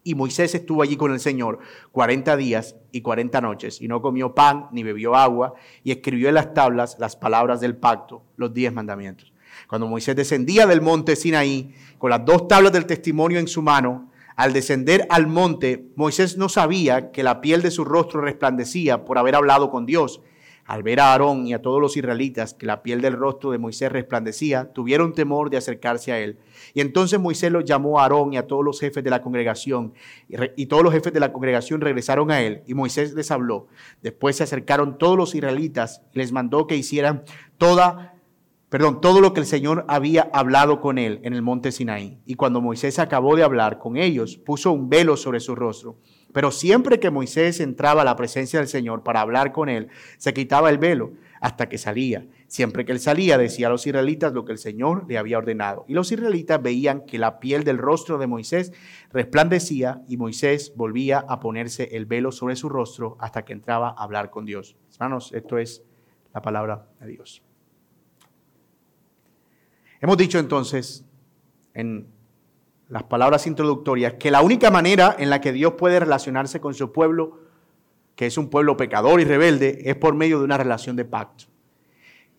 Y 0.03 0.15
Moisés 0.15 0.55
estuvo 0.55 0.81
allí 0.81 0.95
con 0.95 1.11
el 1.11 1.19
Señor 1.19 1.59
40 1.91 2.37
días 2.37 2.75
y 2.91 3.01
40 3.01 3.41
noches, 3.41 3.81
y 3.81 3.87
no 3.87 4.01
comió 4.01 4.33
pan 4.33 4.67
ni 4.71 4.83
bebió 4.83 5.15
agua, 5.15 5.53
y 5.83 5.91
escribió 5.91 6.29
en 6.29 6.35
las 6.35 6.53
tablas 6.53 6.97
las 6.99 7.15
palabras 7.15 7.59
del 7.59 7.75
pacto, 7.75 8.23
los 8.37 8.53
diez 8.53 8.73
mandamientos. 8.73 9.33
Cuando 9.67 9.87
Moisés 9.87 10.15
descendía 10.15 10.65
del 10.65 10.81
monte 10.81 11.15
Sinaí, 11.15 11.73
con 11.97 12.09
las 12.09 12.23
dos 12.25 12.47
tablas 12.47 12.71
del 12.71 12.85
testimonio 12.85 13.39
en 13.39 13.47
su 13.47 13.61
mano, 13.61 14.09
al 14.35 14.53
descender 14.53 15.05
al 15.09 15.27
monte, 15.27 15.89
Moisés 15.97 16.37
no 16.37 16.47
sabía 16.47 17.11
que 17.11 17.23
la 17.23 17.41
piel 17.41 17.61
de 17.61 17.71
su 17.71 17.83
rostro 17.83 18.21
resplandecía 18.21 19.03
por 19.03 19.17
haber 19.17 19.35
hablado 19.35 19.69
con 19.69 19.85
Dios. 19.85 20.21
Al 20.69 20.83
ver 20.83 20.99
a 20.99 21.13
Aarón 21.13 21.47
y 21.47 21.53
a 21.55 21.63
todos 21.63 21.81
los 21.81 21.97
israelitas 21.97 22.53
que 22.53 22.67
la 22.67 22.83
piel 22.83 23.01
del 23.01 23.13
rostro 23.13 23.49
de 23.49 23.57
Moisés 23.57 23.91
resplandecía, 23.91 24.71
tuvieron 24.71 25.15
temor 25.15 25.49
de 25.49 25.57
acercarse 25.57 26.11
a 26.11 26.19
él. 26.19 26.37
Y 26.75 26.81
entonces 26.81 27.19
Moisés 27.19 27.51
los 27.51 27.65
llamó 27.65 27.99
a 27.99 28.03
Aarón 28.03 28.33
y 28.33 28.37
a 28.37 28.45
todos 28.45 28.63
los 28.63 28.79
jefes 28.79 29.03
de 29.03 29.09
la 29.09 29.23
congregación. 29.23 29.95
Y, 30.27 30.67
todos 30.67 30.83
los 30.83 30.93
jefes 30.93 31.11
de 31.11 31.19
la 31.19 31.33
congregación 31.33 31.81
regresaron 31.81 32.29
a 32.29 32.41
él. 32.41 32.61
Y 32.67 32.75
Moisés 32.75 33.15
les 33.15 33.31
habló. 33.31 33.65
Después 34.03 34.35
se 34.35 34.43
acercaron 34.43 34.99
todos 34.99 35.17
los 35.17 35.33
israelitas 35.33 36.03
y 36.13 36.19
les 36.19 36.31
mandó 36.31 36.67
que 36.67 36.75
hicieran 36.75 37.23
toda 37.57 38.13
perdón, 38.69 39.01
todo 39.01 39.21
lo 39.21 39.33
que 39.33 39.39
el 39.39 39.47
Señor 39.47 39.85
había 39.87 40.29
hablado 40.31 40.81
con 40.81 40.99
él 40.99 41.19
en 41.23 41.33
el 41.33 41.41
monte 41.41 41.71
Sinaí. 41.71 42.19
Y 42.27 42.35
cuando 42.35 42.61
Moisés 42.61 42.99
acabó 42.99 43.35
de 43.35 43.41
hablar 43.41 43.79
con 43.79 43.97
ellos, 43.97 44.37
puso 44.37 44.71
un 44.71 44.87
velo 44.87 45.17
sobre 45.17 45.39
su 45.39 45.55
rostro. 45.55 45.97
Pero 46.31 46.51
siempre 46.51 46.99
que 46.99 47.09
Moisés 47.09 47.59
entraba 47.59 48.03
a 48.03 48.05
la 48.05 48.15
presencia 48.15 48.59
del 48.59 48.67
Señor 48.67 49.03
para 49.03 49.21
hablar 49.21 49.51
con 49.51 49.67
él, 49.67 49.87
se 50.17 50.33
quitaba 50.33 50.69
el 50.69 50.77
velo 50.77 51.13
hasta 51.41 51.69
que 51.69 51.77
salía. 51.77 52.27
Siempre 52.47 52.85
que 52.85 52.91
él 52.91 52.99
salía, 52.99 53.37
decía 53.37 53.67
a 53.67 53.69
los 53.69 53.87
israelitas 53.87 54.33
lo 54.33 54.45
que 54.45 54.51
el 54.51 54.57
Señor 54.57 55.05
le 55.07 55.17
había 55.17 55.37
ordenado. 55.37 55.85
Y 55.87 55.93
los 55.93 56.11
israelitas 56.11 56.61
veían 56.61 57.05
que 57.05 57.17
la 57.17 57.39
piel 57.39 57.63
del 57.63 57.77
rostro 57.77 58.17
de 58.17 58.27
Moisés 58.27 58.73
resplandecía 59.11 60.03
y 60.07 60.17
Moisés 60.17 60.73
volvía 60.75 61.19
a 61.19 61.39
ponerse 61.39 61.95
el 61.95 62.05
velo 62.05 62.31
sobre 62.31 62.55
su 62.55 62.69
rostro 62.69 63.17
hasta 63.19 63.43
que 63.43 63.53
entraba 63.53 63.89
a 63.89 64.03
hablar 64.03 64.29
con 64.29 64.45
Dios. 64.45 64.75
Hermanos, 64.93 65.31
esto 65.33 65.57
es 65.57 65.83
la 66.33 66.41
palabra 66.41 66.87
de 66.99 67.07
Dios. 67.07 67.41
Hemos 70.01 70.17
dicho 70.17 70.39
entonces 70.39 71.05
en 71.73 72.07
las 72.89 73.03
palabras 73.03 73.45
introductorias 73.45 74.15
que 74.19 74.31
la 74.31 74.41
única 74.41 74.71
manera 74.71 75.15
en 75.17 75.29
la 75.29 75.39
que 75.39 75.53
Dios 75.53 75.73
puede 75.73 75.99
relacionarse 75.99 76.59
con 76.59 76.73
su 76.73 76.91
pueblo, 76.91 77.39
que 78.15 78.25
es 78.25 78.37
un 78.37 78.49
pueblo 78.49 78.75
pecador 78.75 79.21
y 79.21 79.25
rebelde, 79.25 79.83
es 79.85 79.95
por 79.95 80.15
medio 80.15 80.39
de 80.39 80.45
una 80.45 80.57
relación 80.57 80.95
de 80.95 81.05
pacto. 81.05 81.45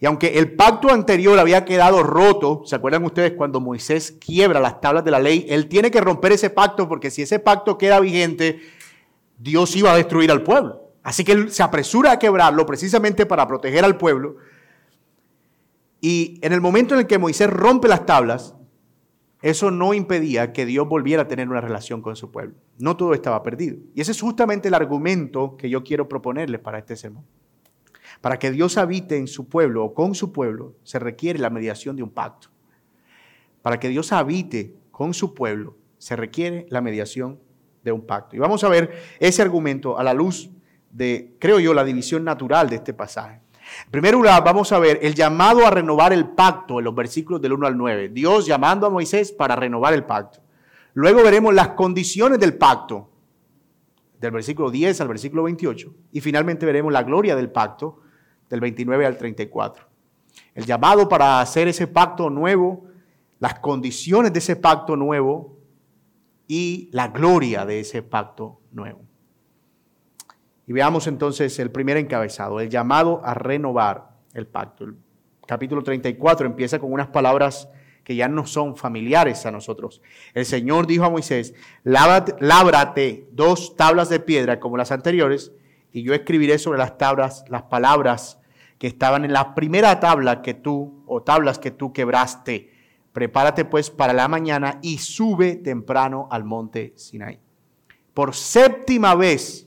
Y 0.01 0.07
aunque 0.07 0.39
el 0.39 0.55
pacto 0.55 0.91
anterior 0.91 1.39
había 1.39 1.65
quedado 1.65 2.03
roto, 2.03 2.63
¿se 2.65 2.75
acuerdan 2.75 3.05
ustedes 3.05 3.33
cuando 3.33 3.61
Moisés 3.61 4.17
quiebra 4.19 4.59
las 4.59 4.81
tablas 4.81 5.05
de 5.05 5.11
la 5.11 5.21
ley? 5.21 5.47
Él 5.49 5.69
tiene 5.69 5.91
que 5.91 6.01
romper 6.01 6.33
ese 6.33 6.51
pacto 6.51 6.89
porque 6.89 7.11
si 7.11 7.23
ese 7.23 7.39
pacto 7.39 7.79
queda 7.79 8.01
vigente, 8.01 8.61
Dios 9.39 9.77
iba 9.77 9.93
a 9.93 9.97
destruir 9.97 10.31
al 10.31 10.43
pueblo. 10.43 10.91
Así 11.03 11.23
que 11.23 11.33
él 11.33 11.53
se 11.53 11.63
apresura 11.63 12.13
a 12.13 12.19
quebrarlo 12.19 12.67
precisamente 12.67 13.25
para 13.25 13.47
proteger 13.47 13.85
al 13.85 13.99
pueblo. 13.99 14.37
Y 16.01 16.39
en 16.43 16.55
el 16.55 16.63
momento 16.63 16.95
en 16.95 17.01
el 17.01 17.07
que 17.07 17.19
Moisés 17.19 17.51
rompe 17.51 17.87
las 17.87 18.07
tablas, 18.07 18.55
eso 19.43 19.71
no 19.71 19.95
impedía 19.95 20.53
que 20.53 20.67
Dios 20.67 20.87
volviera 20.87 21.23
a 21.23 21.29
tener 21.29 21.49
una 21.49 21.61
relación 21.61 22.03
con 22.03 22.15
su 22.15 22.31
pueblo. 22.31 22.57
No 22.79 22.97
todo 22.97 23.15
estaba 23.15 23.43
perdido. 23.43 23.79
Y 23.95 24.03
ese 24.03 24.13
es 24.13 24.21
justamente 24.21 24.69
el 24.69 24.75
argumento 24.75 25.57
que 25.57 25.71
yo 25.71 25.83
quiero 25.83 26.09
proponerles 26.09 26.61
para 26.61 26.79
este 26.79 26.97
sermón. 26.97 27.25
Para 28.21 28.39
que 28.39 28.51
Dios 28.51 28.77
habite 28.77 29.17
en 29.17 29.29
su 29.29 29.49
pueblo 29.49 29.85
o 29.85 29.95
con 29.95 30.15
su 30.15 30.33
pueblo, 30.33 30.75
se 30.83 30.99
requiere 30.99 31.39
la 31.39 31.49
mediación 31.49 31.97
de 31.97 32.03
un 32.03 32.11
pacto. 32.11 32.49
Para 33.63 33.81
que 33.81 33.89
Dios 33.89 34.13
habite 34.13 34.75
con 34.91 35.15
su 35.15 35.33
pueblo, 35.33 35.77
se 35.97 36.17
requiere 36.17 36.67
la 36.69 36.83
mediación 36.83 37.41
de 37.83 37.93
un 37.93 38.07
pacto. 38.07 38.37
Y 38.37 38.39
vamos 38.39 38.63
a 38.63 38.69
ver 38.69 38.93
ese 39.21 39.41
argumento 39.41 39.99
a 39.99 40.05
la 40.05 40.13
luz 40.13 40.51
de, 40.91 41.35
creo 41.39 41.61
yo, 41.61 41.73
la 41.73 41.85
división 41.85 42.25
natural 42.25 42.69
de 42.69 42.77
este 42.77 42.93
pasaje. 42.93 43.41
En 43.85 43.91
primer 43.91 44.15
lugar, 44.15 44.43
vamos 44.45 44.73
a 44.73 44.79
ver 44.79 44.99
el 45.03 45.15
llamado 45.15 45.67
a 45.67 45.71
renovar 45.71 46.13
el 46.13 46.29
pacto 46.29 46.79
en 46.79 46.85
los 46.85 46.95
versículos 46.95 47.41
del 47.41 47.53
1 47.53 47.67
al 47.67 47.77
9. 47.77 48.09
Dios 48.11 48.47
llamando 48.47 48.87
a 48.87 48.91
Moisés 48.91 49.33
para 49.33 49.57
renovar 49.57 49.95
el 49.95 50.05
pacto. 50.05 50.41
Luego 50.95 51.23
veremos 51.23 51.55
las 51.55 51.69
condiciones 51.69 52.39
del 52.39 52.57
pacto, 52.57 53.11
del 54.21 54.33
versículo 54.33 54.71
10 54.71 55.01
al 55.01 55.09
versículo 55.09 55.45
28. 55.45 55.95
Y 56.13 56.21
finalmente 56.21 56.67
veremos 56.67 56.93
la 56.93 57.03
gloria 57.03 57.37
del 57.37 57.51
pacto, 57.51 58.01
del 58.49 58.61
29 58.61 59.07
al 59.07 59.17
34. 59.17 59.85
El 60.55 60.67
llamado 60.67 61.09
para 61.09 61.41
hacer 61.41 61.69
ese 61.69 61.87
pacto 61.87 62.29
nuevo, 62.29 62.87
las 63.39 63.59
condiciones 63.61 64.33
de 64.33 64.41
ese 64.41 64.57
pacto 64.57 64.97
nuevo 64.97 65.57
y 66.47 66.89
la 66.93 67.09
gloria 67.09 67.65
de 67.65 67.81
ese 67.81 68.03
pacto 68.03 68.61
nuevo. 68.73 69.10
Y 70.71 70.73
veamos 70.73 71.09
entonces 71.09 71.59
el 71.59 71.73
primer 71.73 71.97
encabezado, 71.97 72.61
el 72.61 72.71
llamado 72.71 73.21
a 73.25 73.35
renovar 73.35 74.11
el 74.35 74.47
pacto. 74.47 74.85
El 74.85 74.95
capítulo 75.45 75.83
34 75.83 76.47
empieza 76.47 76.79
con 76.79 76.93
unas 76.93 77.09
palabras 77.09 77.69
que 78.05 78.15
ya 78.15 78.29
no 78.29 78.47
son 78.47 78.77
familiares 78.77 79.45
a 79.47 79.51
nosotros. 79.51 80.01
El 80.33 80.47
Señor 80.47 80.87
dijo 80.87 81.03
a 81.03 81.11
Moisés, 81.11 81.55
lábrate 81.83 83.27
dos 83.33 83.75
tablas 83.75 84.11
de 84.11 84.21
piedra 84.21 84.61
como 84.61 84.77
las 84.77 84.93
anteriores, 84.93 85.51
y 85.91 86.05
yo 86.05 86.15
escribiré 86.15 86.57
sobre 86.57 86.79
las 86.79 86.97
tablas 86.97 87.45
las 87.49 87.63
palabras 87.63 88.39
que 88.79 88.87
estaban 88.87 89.25
en 89.25 89.33
la 89.33 89.57
primera 89.57 89.99
tabla 89.99 90.41
que 90.41 90.55
tú, 90.55 91.03
o 91.09 91.25
tablas 91.25 91.59
que 91.59 91.73
tú 91.73 91.93
quebraste. 91.93 92.71
Prepárate 93.13 93.65
pues 93.65 93.91
para 93.91 94.13
la 94.13 94.29
mañana 94.29 94.79
y 94.83 94.99
sube 94.99 95.57
temprano 95.57 96.29
al 96.31 96.45
monte 96.45 96.93
Sinai. 96.95 97.41
Por 98.15 98.37
séptima 98.37 99.17
vez 99.17 99.67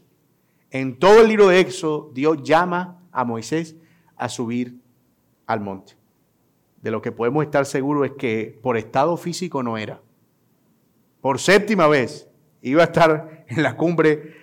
en 0.73 0.97
todo 0.97 1.21
el 1.21 1.27
libro 1.27 1.49
de 1.49 1.59
Éxodo, 1.59 2.09
Dios 2.15 2.41
llama 2.41 2.99
a 3.11 3.23
Moisés 3.23 3.75
a 4.17 4.27
subir 4.27 4.79
al 5.45 5.59
monte. 5.59 5.93
De 6.81 6.89
lo 6.89 6.99
que 6.99 7.11
podemos 7.11 7.45
estar 7.45 7.67
seguros 7.67 8.07
es 8.07 8.13
que 8.17 8.59
por 8.61 8.75
estado 8.75 9.15
físico 9.15 9.61
no 9.61 9.77
era. 9.77 10.01
Por 11.21 11.39
séptima 11.39 11.87
vez 11.87 12.27
iba 12.63 12.81
a 12.81 12.85
estar 12.85 13.45
en 13.47 13.61
la 13.61 13.77
cumbre 13.77 14.33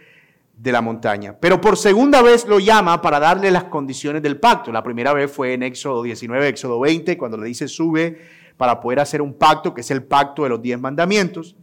de 0.56 0.70
la 0.70 0.80
montaña. 0.80 1.36
Pero 1.40 1.60
por 1.60 1.76
segunda 1.76 2.22
vez 2.22 2.46
lo 2.46 2.60
llama 2.60 3.02
para 3.02 3.18
darle 3.18 3.50
las 3.50 3.64
condiciones 3.64 4.22
del 4.22 4.38
pacto. 4.38 4.70
La 4.70 4.84
primera 4.84 5.12
vez 5.12 5.32
fue 5.32 5.54
en 5.54 5.64
Éxodo 5.64 6.04
19, 6.04 6.46
Éxodo 6.46 6.78
20, 6.78 7.18
cuando 7.18 7.38
le 7.38 7.46
dice 7.46 7.66
sube 7.66 8.20
para 8.56 8.80
poder 8.80 9.00
hacer 9.00 9.20
un 9.20 9.34
pacto, 9.34 9.74
que 9.74 9.80
es 9.80 9.90
el 9.90 10.04
pacto 10.04 10.44
de 10.44 10.50
los 10.50 10.62
diez 10.62 10.78
mandamientos. 10.78 11.56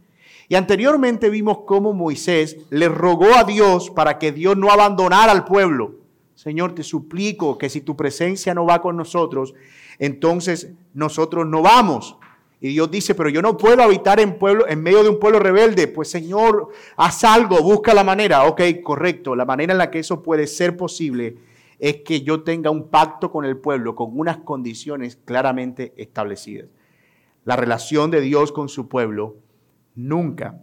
Y 0.48 0.54
anteriormente 0.54 1.28
vimos 1.28 1.58
cómo 1.66 1.92
Moisés 1.92 2.56
le 2.70 2.88
rogó 2.88 3.34
a 3.34 3.44
Dios 3.44 3.90
para 3.90 4.18
que 4.18 4.32
Dios 4.32 4.56
no 4.56 4.70
abandonara 4.70 5.30
al 5.30 5.44
pueblo. 5.44 5.96
Señor, 6.34 6.74
te 6.74 6.82
suplico 6.82 7.58
que 7.58 7.68
si 7.68 7.82
tu 7.82 7.96
presencia 7.96 8.54
no 8.54 8.64
va 8.64 8.80
con 8.80 8.96
nosotros, 8.96 9.54
entonces 9.98 10.72
nosotros 10.94 11.46
no 11.46 11.60
vamos. 11.60 12.16
Y 12.60 12.68
Dios 12.68 12.90
dice, 12.90 13.14
pero 13.14 13.28
yo 13.28 13.42
no 13.42 13.56
puedo 13.56 13.82
habitar 13.82 14.20
en, 14.20 14.38
pueblo, 14.38 14.66
en 14.66 14.82
medio 14.82 15.02
de 15.02 15.10
un 15.10 15.20
pueblo 15.20 15.38
rebelde. 15.38 15.86
Pues 15.86 16.10
Señor, 16.10 16.70
haz 16.96 17.24
algo, 17.24 17.62
busca 17.62 17.92
la 17.92 18.02
manera. 18.02 18.44
Ok, 18.46 18.62
correcto. 18.82 19.36
La 19.36 19.44
manera 19.44 19.72
en 19.72 19.78
la 19.78 19.90
que 19.90 19.98
eso 19.98 20.22
puede 20.22 20.46
ser 20.46 20.76
posible 20.76 21.36
es 21.78 21.96
que 21.98 22.22
yo 22.22 22.42
tenga 22.42 22.70
un 22.70 22.88
pacto 22.88 23.30
con 23.30 23.44
el 23.44 23.58
pueblo 23.58 23.94
con 23.94 24.18
unas 24.18 24.38
condiciones 24.38 25.18
claramente 25.24 25.92
establecidas. 25.96 26.68
La 27.44 27.54
relación 27.54 28.10
de 28.10 28.20
Dios 28.20 28.50
con 28.50 28.68
su 28.68 28.88
pueblo 28.88 29.36
nunca 29.98 30.62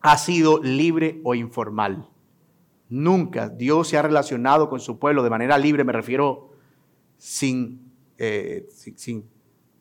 ha 0.00 0.18
sido 0.18 0.60
libre 0.60 1.20
o 1.22 1.34
informal. 1.34 2.08
Nunca 2.88 3.48
Dios 3.48 3.88
se 3.88 3.96
ha 3.96 4.02
relacionado 4.02 4.68
con 4.68 4.80
su 4.80 4.98
pueblo 4.98 5.22
de 5.22 5.30
manera 5.30 5.56
libre, 5.56 5.84
me 5.84 5.92
refiero 5.92 6.50
sin, 7.16 7.92
eh, 8.18 8.66
sin, 8.96 9.24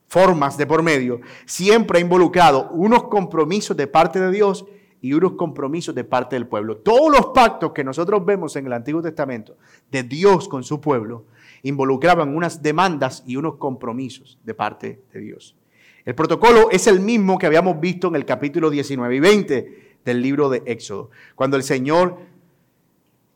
formas 0.07 0.57
de 0.57 0.67
por 0.67 0.83
medio. 0.83 1.21
Siempre 1.45 1.97
ha 1.97 2.01
involucrado 2.01 2.69
unos 2.71 3.05
compromisos 3.05 3.75
de 3.75 3.88
parte 3.88 4.19
de 4.19 4.31
Dios 4.31 4.63
y 5.01 5.13
unos 5.13 5.33
compromisos 5.33 5.95
de 5.95 6.03
parte 6.03 6.35
del 6.35 6.47
pueblo. 6.47 6.77
Todos 6.77 7.12
los 7.12 7.31
pactos 7.33 7.71
que 7.73 7.83
nosotros 7.83 8.23
vemos 8.23 8.55
en 8.55 8.67
el 8.67 8.73
Antiguo 8.73 9.01
Testamento 9.01 9.57
de 9.89 10.03
Dios 10.03 10.47
con 10.47 10.63
su 10.63 10.79
pueblo 10.79 11.25
involucraban 11.63 12.35
unas 12.35 12.62
demandas 12.62 13.23
y 13.25 13.38
unos 13.38 13.55
compromisos 13.55 14.39
de 14.43 14.53
parte 14.53 15.03
de 15.12 15.19
Dios. 15.19 15.57
El 16.05 16.15
protocolo 16.15 16.69
es 16.69 16.88
el 16.88 17.00
mismo 17.00 17.38
que 17.38 17.45
habíamos 17.45 17.79
visto 17.79 18.10
en 18.10 18.15
el 18.15 18.25
capítulo 18.25 18.69
19 18.69 19.15
y 19.15 19.19
20 19.19 19.98
del 20.03 20.22
libro 20.22 20.50
de 20.50 20.62
Éxodo, 20.65 21.10
cuando 21.36 21.55
el 21.55 21.63
Señor 21.63 22.17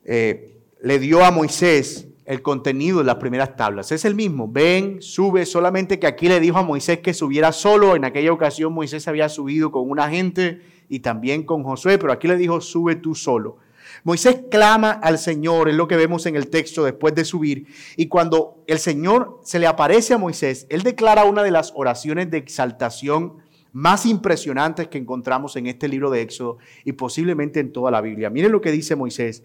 eh, 0.03 0.57
le 0.81 0.99
dio 0.99 1.23
a 1.23 1.31
Moisés 1.31 2.07
el 2.25 2.41
contenido 2.41 2.97
de 2.97 3.05
las 3.05 3.15
primeras 3.15 3.55
tablas. 3.55 3.93
Es 3.93 4.03
el 4.03 4.13
mismo, 4.13 4.49
ven, 4.49 5.01
sube, 5.01 5.45
solamente 5.45 5.97
que 5.97 6.07
aquí 6.07 6.27
le 6.27 6.41
dijo 6.41 6.57
a 6.57 6.63
Moisés 6.63 6.99
que 6.99 7.13
subiera 7.13 7.53
solo. 7.53 7.95
En 7.95 8.03
aquella 8.03 8.33
ocasión 8.33 8.73
Moisés 8.73 9.07
había 9.07 9.29
subido 9.29 9.71
con 9.71 9.89
una 9.89 10.09
gente 10.09 10.61
y 10.89 10.99
también 10.99 11.43
con 11.43 11.63
Josué, 11.63 11.97
pero 11.97 12.11
aquí 12.11 12.27
le 12.27 12.35
dijo, 12.35 12.59
sube 12.59 12.97
tú 12.97 13.15
solo. 13.15 13.59
Moisés 14.03 14.41
clama 14.49 14.91
al 14.91 15.17
Señor, 15.17 15.69
es 15.69 15.75
lo 15.75 15.87
que 15.87 15.95
vemos 15.95 16.25
en 16.25 16.35
el 16.35 16.49
texto 16.49 16.83
después 16.83 17.15
de 17.15 17.25
subir. 17.25 17.67
Y 17.95 18.07
cuando 18.07 18.63
el 18.67 18.79
Señor 18.79 19.39
se 19.43 19.59
le 19.59 19.67
aparece 19.67 20.13
a 20.13 20.17
Moisés, 20.17 20.67
él 20.69 20.83
declara 20.83 21.25
una 21.25 21.43
de 21.43 21.51
las 21.51 21.73
oraciones 21.75 22.29
de 22.31 22.37
exaltación 22.37 23.37
más 23.73 24.05
impresionantes 24.05 24.87
que 24.87 24.97
encontramos 24.97 25.55
en 25.55 25.67
este 25.67 25.87
libro 25.87 26.09
de 26.09 26.21
Éxodo 26.21 26.57
y 26.83 26.93
posiblemente 26.93 27.59
en 27.59 27.71
toda 27.71 27.91
la 27.91 28.01
Biblia. 28.01 28.29
Miren 28.29 28.51
lo 28.51 28.61
que 28.61 28.71
dice 28.71 28.95
Moisés. 28.95 29.43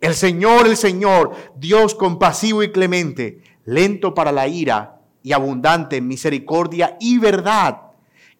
El 0.00 0.14
Señor, 0.14 0.66
el 0.66 0.76
Señor, 0.76 1.32
Dios 1.56 1.94
compasivo 1.94 2.62
y 2.62 2.72
clemente, 2.72 3.42
lento 3.64 4.14
para 4.14 4.32
la 4.32 4.48
ira 4.48 5.00
y 5.22 5.32
abundante 5.32 5.96
en 5.96 6.08
misericordia 6.08 6.96
y 7.00 7.18
verdad 7.18 7.89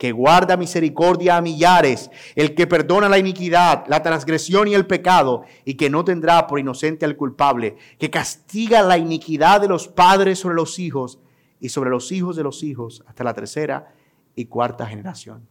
que 0.00 0.12
guarda 0.12 0.57
misericordia 0.57 1.37
a 1.37 1.42
millares, 1.42 2.11
el 2.35 2.54
que 2.54 2.66
perdona 2.66 3.07
la 3.07 3.19
iniquidad, 3.19 3.85
la 3.87 4.02
transgresión 4.02 4.66
y 4.66 4.73
el 4.73 4.87
pecado, 4.87 5.45
y 5.66 5.75
que 5.75 5.90
no 5.90 6.07
tendrá 6.07 6.47
por 6.47 6.59
inocente 6.59 7.04
al 7.04 7.19
culpable, 7.19 7.76
que 7.99 8.09
castiga 8.09 8.80
la 8.80 8.97
iniquidad 8.97 9.61
de 9.61 9.69
los 9.69 9.88
padres 9.88 10.38
sobre 10.38 10.54
los 10.54 10.78
hijos 10.78 11.19
y 11.61 11.69
sobre 11.69 11.90
los 11.90 12.12
hijos 12.12 12.35
de 12.35 12.45
los 12.45 12.62
hijos 12.62 13.04
hasta 13.07 13.25
la 13.25 13.35
tercera 13.35 13.92
y 14.35 14.47
cuarta 14.47 14.87
generación. 14.87 15.47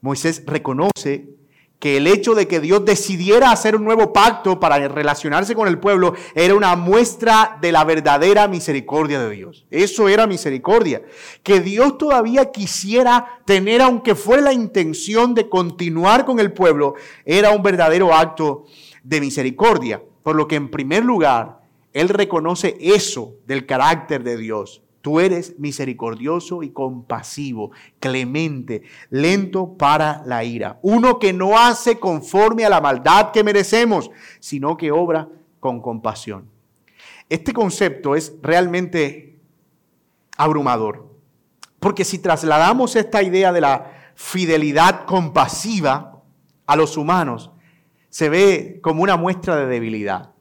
Moisés 0.00 0.42
reconoce 0.46 1.36
que 1.80 1.96
el 1.96 2.06
hecho 2.06 2.34
de 2.34 2.46
que 2.46 2.60
Dios 2.60 2.84
decidiera 2.84 3.50
hacer 3.50 3.74
un 3.74 3.84
nuevo 3.84 4.12
pacto 4.12 4.60
para 4.60 4.86
relacionarse 4.86 5.54
con 5.54 5.66
el 5.66 5.78
pueblo 5.78 6.14
era 6.34 6.54
una 6.54 6.76
muestra 6.76 7.56
de 7.62 7.72
la 7.72 7.84
verdadera 7.84 8.46
misericordia 8.48 9.18
de 9.18 9.30
Dios. 9.30 9.66
Eso 9.70 10.06
era 10.06 10.26
misericordia. 10.26 11.00
Que 11.42 11.60
Dios 11.60 11.96
todavía 11.96 12.52
quisiera 12.52 13.40
tener, 13.46 13.80
aunque 13.80 14.14
fuera 14.14 14.42
la 14.42 14.52
intención 14.52 15.34
de 15.34 15.48
continuar 15.48 16.26
con 16.26 16.38
el 16.38 16.52
pueblo, 16.52 16.96
era 17.24 17.50
un 17.50 17.62
verdadero 17.62 18.14
acto 18.14 18.66
de 19.02 19.22
misericordia. 19.22 20.02
Por 20.22 20.36
lo 20.36 20.46
que 20.46 20.56
en 20.56 20.70
primer 20.70 21.02
lugar, 21.02 21.62
Él 21.94 22.10
reconoce 22.10 22.76
eso 22.78 23.36
del 23.46 23.64
carácter 23.64 24.22
de 24.22 24.36
Dios. 24.36 24.82
Tú 25.02 25.18
eres 25.18 25.58
misericordioso 25.58 26.62
y 26.62 26.70
compasivo, 26.70 27.70
clemente, 27.98 28.82
lento 29.08 29.74
para 29.78 30.22
la 30.26 30.44
ira. 30.44 30.78
Uno 30.82 31.18
que 31.18 31.32
no 31.32 31.58
hace 31.58 31.98
conforme 31.98 32.66
a 32.66 32.68
la 32.68 32.82
maldad 32.82 33.30
que 33.30 33.42
merecemos, 33.42 34.10
sino 34.40 34.76
que 34.76 34.90
obra 34.90 35.28
con 35.58 35.80
compasión. 35.80 36.50
Este 37.30 37.52
concepto 37.52 38.14
es 38.14 38.34
realmente 38.42 39.38
abrumador, 40.36 41.08
porque 41.78 42.04
si 42.04 42.18
trasladamos 42.18 42.96
esta 42.96 43.22
idea 43.22 43.52
de 43.52 43.60
la 43.60 43.92
fidelidad 44.14 45.06
compasiva 45.06 46.22
a 46.66 46.76
los 46.76 46.98
humanos, 46.98 47.50
se 48.10 48.28
ve 48.28 48.80
como 48.82 49.02
una 49.02 49.16
muestra 49.16 49.56
de 49.56 49.66
debilidad. 49.66 50.32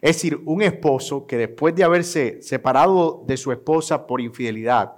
Es 0.00 0.16
decir, 0.16 0.40
un 0.46 0.62
esposo 0.62 1.26
que 1.26 1.36
después 1.36 1.74
de 1.74 1.84
haberse 1.84 2.42
separado 2.42 3.22
de 3.26 3.36
su 3.36 3.52
esposa 3.52 4.06
por 4.06 4.20
infidelidad 4.20 4.94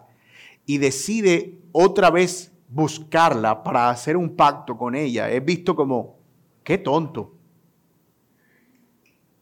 y 0.65 0.79
decide 0.79 1.59
otra 1.73 2.11
vez 2.11 2.53
buscarla 2.69 3.63
para 3.63 3.91
hacer 3.91 4.17
un 4.17 4.37
pacto 4.37 4.79
con 4.79 4.95
ella, 4.95 5.29
es 5.29 5.45
visto 5.45 5.75
como, 5.75 6.17
qué 6.63 6.79
tonto. 6.79 7.35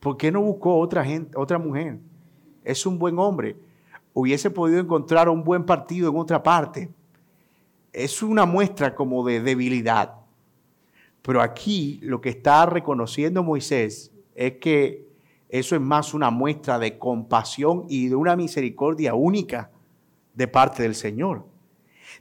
¿Por 0.00 0.16
qué 0.16 0.32
no 0.32 0.40
buscó 0.40 0.78
otra, 0.78 1.04
gente, 1.04 1.36
otra 1.36 1.58
mujer? 1.58 1.98
Es 2.64 2.86
un 2.86 2.98
buen 2.98 3.18
hombre. 3.18 3.56
Hubiese 4.14 4.50
podido 4.50 4.80
encontrar 4.80 5.28
un 5.28 5.44
buen 5.44 5.64
partido 5.64 6.10
en 6.10 6.16
otra 6.16 6.42
parte. 6.42 6.90
Es 7.92 8.22
una 8.22 8.46
muestra 8.46 8.94
como 8.94 9.24
de 9.26 9.42
debilidad. 9.42 10.14
Pero 11.20 11.42
aquí 11.42 12.00
lo 12.02 12.22
que 12.22 12.30
está 12.30 12.64
reconociendo 12.64 13.42
Moisés 13.42 14.10
es 14.34 14.54
que 14.54 15.09
eso 15.50 15.74
es 15.74 15.80
más 15.80 16.14
una 16.14 16.30
muestra 16.30 16.78
de 16.78 16.98
compasión 16.98 17.84
y 17.88 18.08
de 18.08 18.14
una 18.14 18.36
misericordia 18.36 19.14
única 19.14 19.70
de 20.34 20.48
parte 20.48 20.82
del 20.82 20.94
Señor. 20.94 21.44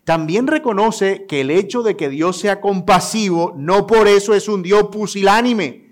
También 0.04 0.48
reconoce 0.48 1.26
que 1.26 1.42
el 1.42 1.52
hecho 1.52 1.84
de 1.84 1.96
que 1.96 2.10
Dios 2.10 2.38
sea 2.38 2.62
compasivo, 2.62 3.54
no 3.56 3.86
por 3.86 4.08
eso 4.08 4.34
es 4.34 4.48
un 4.48 4.64
Dios 4.64 4.88
pusilánime, 4.92 5.90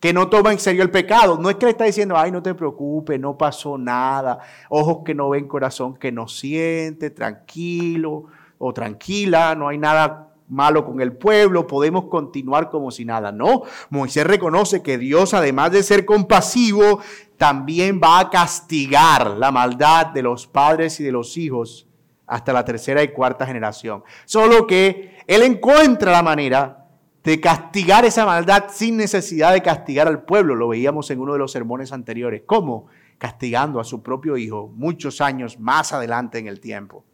que 0.00 0.12
no 0.12 0.28
toma 0.28 0.52
en 0.52 0.58
serio 0.58 0.82
el 0.82 0.90
pecado. 0.90 1.38
No 1.38 1.48
es 1.48 1.56
que 1.56 1.64
le 1.64 1.72
está 1.72 1.84
diciendo, 1.84 2.14
ay, 2.18 2.30
no 2.30 2.42
te 2.42 2.54
preocupes, 2.54 3.18
no 3.18 3.38
pasó 3.38 3.78
nada, 3.78 4.38
ojos 4.68 4.98
que 5.02 5.14
no 5.14 5.30
ven, 5.30 5.48
corazón 5.48 5.96
que 5.96 6.12
no 6.12 6.28
siente, 6.28 7.08
tranquilo 7.08 8.24
o 8.58 8.74
tranquila, 8.74 9.54
no 9.54 9.68
hay 9.68 9.78
nada 9.78 10.33
malo 10.48 10.84
con 10.84 11.00
el 11.00 11.12
pueblo, 11.12 11.66
podemos 11.66 12.06
continuar 12.06 12.70
como 12.70 12.90
si 12.90 13.04
nada. 13.04 13.32
No, 13.32 13.62
Moisés 13.90 14.26
reconoce 14.26 14.82
que 14.82 14.98
Dios, 14.98 15.34
además 15.34 15.72
de 15.72 15.82
ser 15.82 16.04
compasivo, 16.04 17.00
también 17.36 18.00
va 18.02 18.20
a 18.20 18.30
castigar 18.30 19.30
la 19.38 19.50
maldad 19.50 20.06
de 20.06 20.22
los 20.22 20.46
padres 20.46 21.00
y 21.00 21.04
de 21.04 21.12
los 21.12 21.36
hijos 21.36 21.88
hasta 22.26 22.52
la 22.52 22.64
tercera 22.64 23.02
y 23.02 23.08
cuarta 23.08 23.46
generación. 23.46 24.02
Solo 24.24 24.66
que 24.66 25.18
Él 25.26 25.42
encuentra 25.42 26.12
la 26.12 26.22
manera 26.22 26.88
de 27.22 27.40
castigar 27.40 28.04
esa 28.04 28.26
maldad 28.26 28.64
sin 28.70 28.96
necesidad 28.96 29.52
de 29.52 29.62
castigar 29.62 30.06
al 30.08 30.24
pueblo. 30.24 30.54
Lo 30.54 30.68
veíamos 30.68 31.10
en 31.10 31.20
uno 31.20 31.32
de 31.32 31.38
los 31.38 31.52
sermones 31.52 31.92
anteriores. 31.92 32.42
¿Cómo? 32.44 32.86
Castigando 33.18 33.80
a 33.80 33.84
su 33.84 34.02
propio 34.02 34.36
hijo 34.36 34.70
muchos 34.74 35.20
años 35.20 35.58
más 35.58 35.92
adelante 35.92 36.38
en 36.38 36.48
el 36.48 36.60
tiempo. 36.60 37.04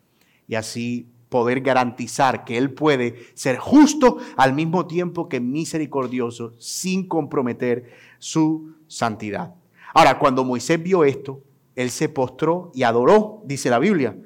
Y 0.48 0.56
así 0.56 1.08
poder 1.30 1.62
garantizar 1.62 2.44
que 2.44 2.58
Él 2.58 2.74
puede 2.74 3.30
ser 3.34 3.56
justo 3.56 4.18
al 4.36 4.52
mismo 4.52 4.86
tiempo 4.86 5.28
que 5.28 5.40
misericordioso 5.40 6.52
sin 6.58 7.08
comprometer 7.08 7.90
su 8.18 8.74
santidad. 8.88 9.54
Ahora, 9.94 10.18
cuando 10.18 10.44
Moisés 10.44 10.82
vio 10.82 11.04
esto, 11.04 11.40
Él 11.76 11.90
se 11.90 12.10
postró 12.10 12.70
y 12.74 12.82
adoró, 12.82 13.40
dice 13.44 13.70
la 13.70 13.78
Biblia. 13.78 14.16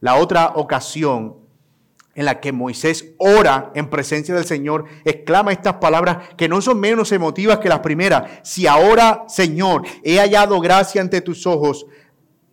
La 0.00 0.16
otra 0.16 0.52
ocasión 0.56 1.36
en 2.18 2.24
la 2.24 2.40
que 2.40 2.50
Moisés 2.50 3.14
ora 3.18 3.70
en 3.76 3.88
presencia 3.88 4.34
del 4.34 4.44
Señor, 4.44 4.86
exclama 5.04 5.52
estas 5.52 5.74
palabras 5.74 6.34
que 6.36 6.48
no 6.48 6.60
son 6.60 6.80
menos 6.80 7.12
emotivas 7.12 7.58
que 7.58 7.68
las 7.68 7.78
primeras. 7.78 8.40
Si 8.42 8.66
ahora, 8.66 9.24
Señor, 9.28 9.84
he 10.02 10.18
hallado 10.18 10.58
gracia 10.58 11.00
ante 11.00 11.20
tus 11.20 11.46
ojos, 11.46 11.86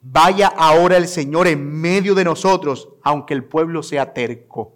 Vaya 0.07 0.49
ahora 0.49 0.97
el 0.97 1.07
Señor 1.07 1.47
en 1.47 1.81
medio 1.81 2.13
de 2.13 2.23
nosotros, 2.23 2.89
aunque 3.01 3.33
el 3.33 3.43
pueblo 3.43 3.81
sea 3.81 4.13
terco. 4.13 4.75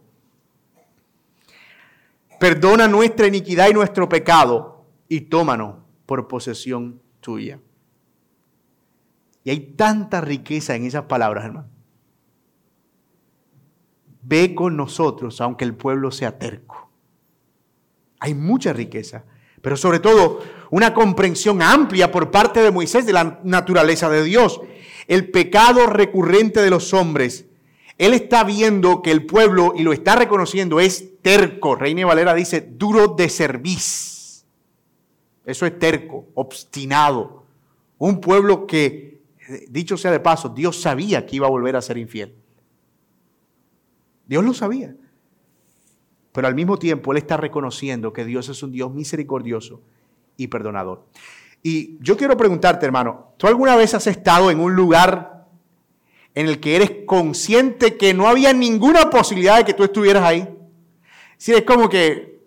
Perdona 2.39 2.87
nuestra 2.87 3.27
iniquidad 3.27 3.69
y 3.69 3.73
nuestro 3.73 4.09
pecado 4.09 4.85
y 5.07 5.21
tómanos 5.21 5.75
por 6.07 6.27
posesión 6.27 6.99
tuya. 7.19 7.59
Y 9.43 9.51
hay 9.51 9.59
tanta 9.59 10.19
riqueza 10.19 10.75
en 10.75 10.85
esas 10.85 11.03
palabras, 11.03 11.45
hermano. 11.45 11.69
Ve 14.23 14.55
con 14.55 14.75
nosotros, 14.75 15.39
aunque 15.41 15.63
el 15.63 15.75
pueblo 15.75 16.09
sea 16.09 16.39
terco. 16.39 16.89
Hay 18.19 18.33
mucha 18.33 18.73
riqueza, 18.73 19.25
pero 19.61 19.77
sobre 19.77 19.99
todo 19.99 20.39
una 20.71 20.95
comprensión 20.95 21.61
amplia 21.61 22.11
por 22.11 22.31
parte 22.31 22.63
de 22.63 22.71
Moisés 22.71 23.05
de 23.05 23.13
la 23.13 23.39
naturaleza 23.43 24.09
de 24.09 24.23
Dios 24.23 24.59
el 25.09 25.31
pecado 25.31 25.87
recurrente 25.87 26.61
de 26.61 26.69
los 26.69 26.93
hombres. 26.93 27.47
Él 27.97 28.13
está 28.13 28.43
viendo 28.43 29.01
que 29.01 29.11
el 29.11 29.25
pueblo, 29.25 29.73
y 29.75 29.81
lo 29.81 29.91
está 29.91 30.15
reconociendo, 30.15 30.79
es 30.79 31.19
terco. 31.21 31.75
Reina 31.75 32.05
Valera 32.05 32.35
dice, 32.35 32.61
duro 32.61 33.07
de 33.07 33.27
cerviz. 33.27 34.45
Eso 35.45 35.65
es 35.65 35.77
terco, 35.79 36.27
obstinado. 36.35 37.43
Un 37.97 38.21
pueblo 38.21 38.67
que, 38.67 39.21
dicho 39.67 39.97
sea 39.97 40.11
de 40.11 40.19
paso, 40.19 40.49
Dios 40.49 40.79
sabía 40.79 41.25
que 41.25 41.37
iba 41.37 41.47
a 41.47 41.49
volver 41.49 41.75
a 41.75 41.81
ser 41.81 41.97
infiel. 41.97 42.35
Dios 44.27 44.45
lo 44.45 44.53
sabía. 44.53 44.95
Pero 46.31 46.47
al 46.47 46.53
mismo 46.53 46.77
tiempo 46.77 47.11
Él 47.11 47.17
está 47.17 47.35
reconociendo 47.35 48.13
que 48.13 48.25
Dios 48.25 48.47
es 48.47 48.61
un 48.61 48.71
Dios 48.71 48.93
misericordioso 48.93 49.81
y 50.37 50.47
perdonador. 50.47 51.03
Y 51.61 51.97
yo 52.01 52.15
quiero 52.15 52.37
preguntarte, 52.37 52.85
hermano, 52.85 53.33
¿tú 53.37 53.47
alguna 53.47 53.75
vez 53.75 53.93
has 53.93 54.07
estado 54.07 54.49
en 54.51 54.59
un 54.59 54.75
lugar 54.75 55.47
en 56.33 56.47
el 56.47 56.59
que 56.59 56.75
eres 56.75 56.91
consciente 57.05 57.97
que 57.97 58.13
no 58.13 58.27
había 58.27 58.53
ninguna 58.53 59.09
posibilidad 59.09 59.57
de 59.57 59.65
que 59.65 59.73
tú 59.73 59.83
estuvieras 59.83 60.23
ahí? 60.23 60.47
Si 61.37 61.53
es 61.53 61.63
como 61.63 61.89
que 61.89 62.41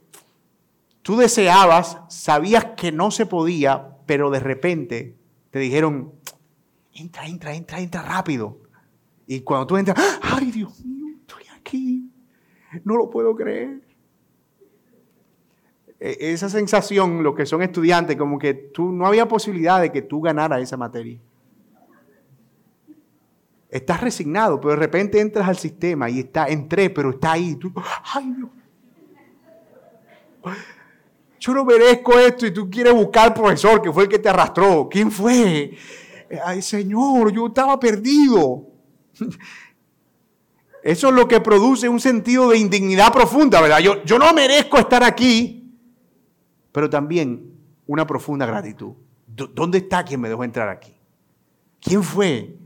tú 1.02 1.16
deseabas, 1.16 1.98
sabías 2.08 2.64
que 2.76 2.92
no 2.92 3.10
se 3.10 3.26
podía, 3.26 3.96
pero 4.06 4.30
de 4.30 4.40
repente 4.40 5.16
te 5.50 5.58
dijeron, 5.58 6.12
entra, 6.94 7.26
entra, 7.26 7.54
entra, 7.54 7.80
entra 7.80 8.02
rápido. 8.02 8.60
Y 9.26 9.40
cuando 9.40 9.66
tú 9.66 9.76
entras, 9.76 9.98
ay 10.22 10.50
Dios 10.50 10.84
mío, 10.84 11.16
estoy 11.20 11.44
aquí, 11.54 12.10
no 12.84 12.96
lo 12.96 13.10
puedo 13.10 13.34
creer. 13.34 13.82
E, 16.04 16.32
esa 16.32 16.48
sensación, 16.48 17.22
lo 17.22 17.32
que 17.32 17.46
son 17.46 17.62
estudiantes, 17.62 18.16
como 18.16 18.36
que 18.36 18.54
tú 18.54 18.90
no 18.90 19.06
había 19.06 19.28
posibilidad 19.28 19.80
de 19.80 19.92
que 19.92 20.02
tú 20.02 20.20
ganaras 20.20 20.60
esa 20.60 20.76
materia. 20.76 21.20
Estás 23.70 24.00
resignado, 24.00 24.60
pero 24.60 24.72
de 24.72 24.80
repente 24.80 25.20
entras 25.20 25.48
al 25.48 25.56
sistema 25.56 26.10
y 26.10 26.18
está, 26.18 26.46
entré, 26.48 26.90
pero 26.90 27.10
está 27.10 27.32
ahí. 27.32 27.54
Tú, 27.54 27.72
ay, 28.14 28.34
Dios. 28.36 28.50
Yo 31.38 31.54
no 31.54 31.64
merezco 31.64 32.18
esto 32.18 32.46
y 32.46 32.52
tú 32.52 32.68
quieres 32.68 32.92
buscar 32.92 33.28
al 33.28 33.34
profesor 33.34 33.80
que 33.80 33.92
fue 33.92 34.02
el 34.02 34.08
que 34.08 34.18
te 34.18 34.28
arrastró. 34.28 34.88
¿Quién 34.90 35.10
fue? 35.10 35.76
Ay, 36.44 36.62
Señor, 36.62 37.32
yo 37.32 37.46
estaba 37.46 37.78
perdido. 37.78 38.66
Eso 40.82 41.08
es 41.08 41.14
lo 41.14 41.28
que 41.28 41.40
produce 41.40 41.88
un 41.88 42.00
sentido 42.00 42.50
de 42.50 42.58
indignidad 42.58 43.12
profunda, 43.12 43.60
¿verdad? 43.60 43.78
Yo, 43.78 44.02
yo 44.02 44.18
no 44.18 44.32
merezco 44.32 44.78
estar 44.78 45.04
aquí, 45.04 45.61
pero 46.72 46.90
también 46.90 47.52
una 47.86 48.06
profunda 48.06 48.46
gratitud. 48.46 48.94
¿Dónde 49.26 49.78
está 49.78 50.04
quien 50.04 50.20
me 50.20 50.28
dejó 50.28 50.44
entrar 50.44 50.68
aquí? 50.68 50.94
¿Quién 51.80 52.02
fue? 52.02 52.56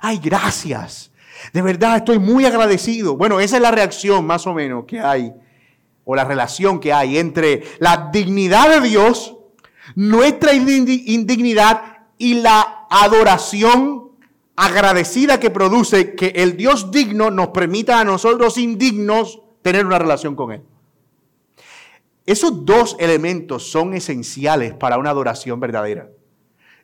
Ay, 0.00 0.20
gracias. 0.22 1.12
De 1.52 1.62
verdad 1.62 1.96
estoy 1.98 2.18
muy 2.18 2.44
agradecido. 2.44 3.16
Bueno, 3.16 3.40
esa 3.40 3.56
es 3.56 3.62
la 3.62 3.70
reacción 3.70 4.26
más 4.26 4.46
o 4.46 4.54
menos 4.54 4.84
que 4.84 5.00
hay, 5.00 5.32
o 6.04 6.14
la 6.14 6.24
relación 6.24 6.80
que 6.80 6.92
hay 6.92 7.18
entre 7.18 7.64
la 7.78 8.10
dignidad 8.12 8.68
de 8.68 8.88
Dios, 8.88 9.36
nuestra 9.94 10.54
indignidad 10.54 12.06
y 12.18 12.34
la 12.34 12.86
adoración 12.90 14.10
agradecida 14.56 15.40
que 15.40 15.50
produce 15.50 16.14
que 16.14 16.28
el 16.36 16.56
Dios 16.56 16.90
digno 16.90 17.30
nos 17.30 17.48
permita 17.48 18.00
a 18.00 18.04
nosotros 18.04 18.56
indignos 18.56 19.40
tener 19.62 19.84
una 19.84 19.98
relación 19.98 20.36
con 20.36 20.52
Él. 20.52 20.62
Esos 22.26 22.64
dos 22.64 22.96
elementos 22.98 23.70
son 23.70 23.94
esenciales 23.94 24.74
para 24.74 24.98
una 24.98 25.10
adoración 25.10 25.60
verdadera. 25.60 26.08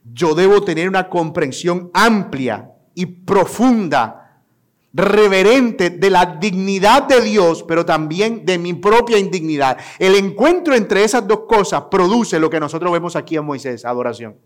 Yo 0.04 0.34
debo 0.34 0.62
tener 0.62 0.88
una 0.88 1.08
comprensión 1.08 1.90
amplia 1.94 2.72
y 2.94 3.06
profunda, 3.06 4.42
reverente 4.92 5.90
de 5.90 6.10
la 6.10 6.26
dignidad 6.26 7.04
de 7.04 7.20
Dios, 7.22 7.62
pero 7.62 7.86
también 7.86 8.44
de 8.44 8.58
mi 8.58 8.74
propia 8.74 9.18
indignidad. 9.18 9.78
El 9.98 10.14
encuentro 10.16 10.74
entre 10.74 11.04
esas 11.04 11.26
dos 11.26 11.40
cosas 11.48 11.84
produce 11.90 12.38
lo 12.40 12.50
que 12.50 12.60
nosotros 12.60 12.92
vemos 12.92 13.16
aquí 13.16 13.36
en 13.36 13.44
Moisés, 13.44 13.84
adoración. 13.84 14.36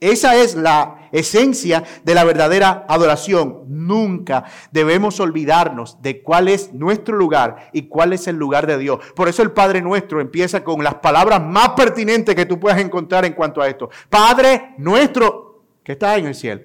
Esa 0.00 0.36
es 0.36 0.54
la 0.54 1.08
esencia 1.12 1.84
de 2.04 2.14
la 2.14 2.24
verdadera 2.24 2.86
adoración. 2.88 3.64
Nunca 3.68 4.44
debemos 4.72 5.20
olvidarnos 5.20 6.00
de 6.00 6.22
cuál 6.22 6.48
es 6.48 6.72
nuestro 6.72 7.16
lugar 7.16 7.68
y 7.72 7.82
cuál 7.82 8.14
es 8.14 8.26
el 8.26 8.36
lugar 8.36 8.66
de 8.66 8.78
Dios. 8.78 9.00
Por 9.14 9.28
eso 9.28 9.42
el 9.42 9.52
Padre 9.52 9.82
nuestro 9.82 10.20
empieza 10.20 10.64
con 10.64 10.82
las 10.82 10.96
palabras 10.96 11.42
más 11.42 11.70
pertinentes 11.70 12.34
que 12.34 12.46
tú 12.46 12.58
puedas 12.58 12.80
encontrar 12.80 13.26
en 13.26 13.34
cuanto 13.34 13.60
a 13.60 13.68
esto. 13.68 13.90
Padre 14.08 14.74
nuestro 14.78 15.64
que 15.84 15.92
está 15.92 16.16
en 16.16 16.26
el 16.26 16.34
cielo. 16.34 16.62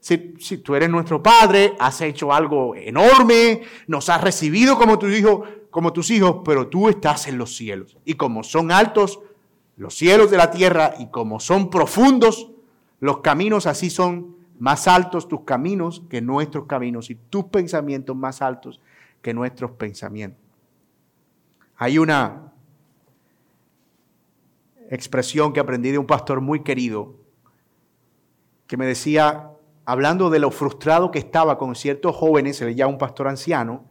Si, 0.00 0.16
tú 0.58 0.74
eres 0.74 0.88
nuestro 0.88 1.22
Padre, 1.22 1.74
has 1.78 2.00
hecho 2.00 2.32
algo 2.32 2.74
enorme, 2.74 3.60
nos 3.86 4.08
has 4.08 4.22
recibido 4.22 4.78
como, 4.78 4.98
como 5.68 5.92
tus 5.92 6.10
hijos, 6.10 6.36
pero 6.46 6.68
tú 6.68 6.88
estás 6.88 7.26
en 7.28 7.36
los 7.36 7.54
cielos. 7.54 7.98
Y 8.06 8.14
como 8.14 8.42
son 8.42 8.72
altos 8.72 9.20
los 9.78 9.94
cielos 9.96 10.30
de 10.30 10.36
la 10.36 10.50
tierra 10.50 10.94
y 10.98 11.06
como 11.06 11.38
son 11.38 11.70
profundos 11.70 12.50
los 12.98 13.20
caminos, 13.20 13.66
así 13.66 13.90
son 13.90 14.36
más 14.58 14.88
altos 14.88 15.28
tus 15.28 15.42
caminos 15.42 16.02
que 16.10 16.20
nuestros 16.20 16.66
caminos 16.66 17.10
y 17.10 17.14
tus 17.14 17.44
pensamientos 17.44 18.16
más 18.16 18.42
altos 18.42 18.80
que 19.22 19.32
nuestros 19.32 19.70
pensamientos. 19.70 20.42
Hay 21.76 21.98
una 21.98 22.52
expresión 24.90 25.52
que 25.52 25.60
aprendí 25.60 25.92
de 25.92 25.98
un 25.98 26.06
pastor 26.06 26.40
muy 26.40 26.64
querido 26.64 27.14
que 28.66 28.76
me 28.76 28.84
decía, 28.84 29.52
hablando 29.84 30.28
de 30.28 30.40
lo 30.40 30.50
frustrado 30.50 31.12
que 31.12 31.20
estaba 31.20 31.56
con 31.56 31.76
ciertos 31.76 32.16
jóvenes, 32.16 32.56
se 32.56 32.64
le 32.64 32.74
llama 32.74 32.94
un 32.94 32.98
pastor 32.98 33.28
anciano, 33.28 33.84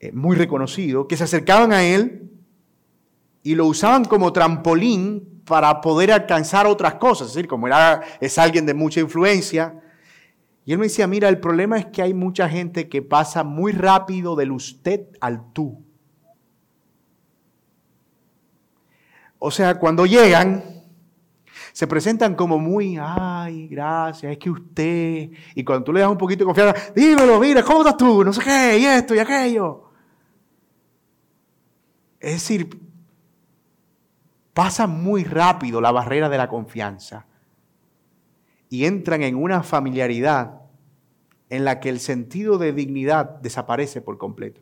eh, 0.00 0.10
muy 0.10 0.36
reconocido, 0.36 1.06
que 1.06 1.16
se 1.16 1.24
acercaban 1.24 1.72
a 1.72 1.84
él 1.84 2.33
y 3.44 3.54
lo 3.54 3.66
usaban 3.66 4.06
como 4.06 4.32
trampolín 4.32 5.42
para 5.44 5.82
poder 5.82 6.10
alcanzar 6.10 6.66
otras 6.66 6.94
cosas. 6.94 7.28
Es 7.28 7.34
decir, 7.34 7.46
como 7.46 7.66
era, 7.66 8.02
es 8.18 8.38
alguien 8.38 8.64
de 8.64 8.72
mucha 8.72 9.00
influencia. 9.00 9.82
Y 10.64 10.72
él 10.72 10.78
me 10.78 10.86
decía, 10.86 11.06
mira, 11.06 11.28
el 11.28 11.38
problema 11.38 11.78
es 11.78 11.84
que 11.86 12.00
hay 12.00 12.14
mucha 12.14 12.48
gente 12.48 12.88
que 12.88 13.02
pasa 13.02 13.44
muy 13.44 13.72
rápido 13.72 14.34
del 14.34 14.50
usted 14.50 15.08
al 15.20 15.52
tú. 15.52 15.84
O 19.38 19.50
sea, 19.50 19.78
cuando 19.78 20.06
llegan, 20.06 20.64
se 21.74 21.86
presentan 21.86 22.34
como 22.34 22.58
muy, 22.58 22.96
ay, 22.98 23.68
gracias, 23.68 24.32
es 24.32 24.38
que 24.38 24.48
usted, 24.48 25.30
y 25.54 25.64
cuando 25.64 25.84
tú 25.84 25.92
le 25.92 26.00
das 26.00 26.08
un 26.08 26.16
poquito 26.16 26.44
de 26.44 26.46
confianza, 26.46 26.92
dímelo, 26.96 27.38
mira, 27.38 27.62
¿cómo 27.62 27.80
estás 27.80 27.98
tú? 27.98 28.24
No 28.24 28.32
sé 28.32 28.40
qué, 28.42 28.78
y 28.78 28.86
esto 28.86 29.14
y 29.14 29.18
aquello. 29.18 29.90
Es 32.18 32.32
decir, 32.32 32.93
pasa 34.54 34.86
muy 34.86 35.24
rápido 35.24 35.80
la 35.80 35.92
barrera 35.92 36.28
de 36.28 36.38
la 36.38 36.48
confianza 36.48 37.26
y 38.70 38.86
entran 38.86 39.22
en 39.22 39.36
una 39.36 39.62
familiaridad 39.62 40.62
en 41.50 41.64
la 41.64 41.80
que 41.80 41.88
el 41.88 42.00
sentido 42.00 42.56
de 42.56 42.72
dignidad 42.72 43.40
desaparece 43.40 44.00
por 44.00 44.16
completo. 44.16 44.60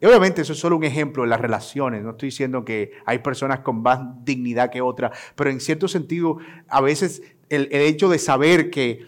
Y 0.00 0.06
obviamente 0.06 0.42
eso 0.42 0.52
es 0.52 0.58
solo 0.58 0.76
un 0.76 0.84
ejemplo 0.84 1.24
en 1.24 1.30
las 1.30 1.40
relaciones, 1.40 2.02
no 2.02 2.10
estoy 2.10 2.28
diciendo 2.28 2.64
que 2.64 2.92
hay 3.06 3.18
personas 3.18 3.60
con 3.60 3.82
más 3.82 4.00
dignidad 4.24 4.70
que 4.70 4.80
otras, 4.80 5.16
pero 5.34 5.50
en 5.50 5.60
cierto 5.60 5.88
sentido 5.88 6.38
a 6.68 6.80
veces 6.80 7.22
el, 7.48 7.68
el 7.72 7.82
hecho 7.82 8.08
de 8.08 8.18
saber 8.18 8.70
que 8.70 9.06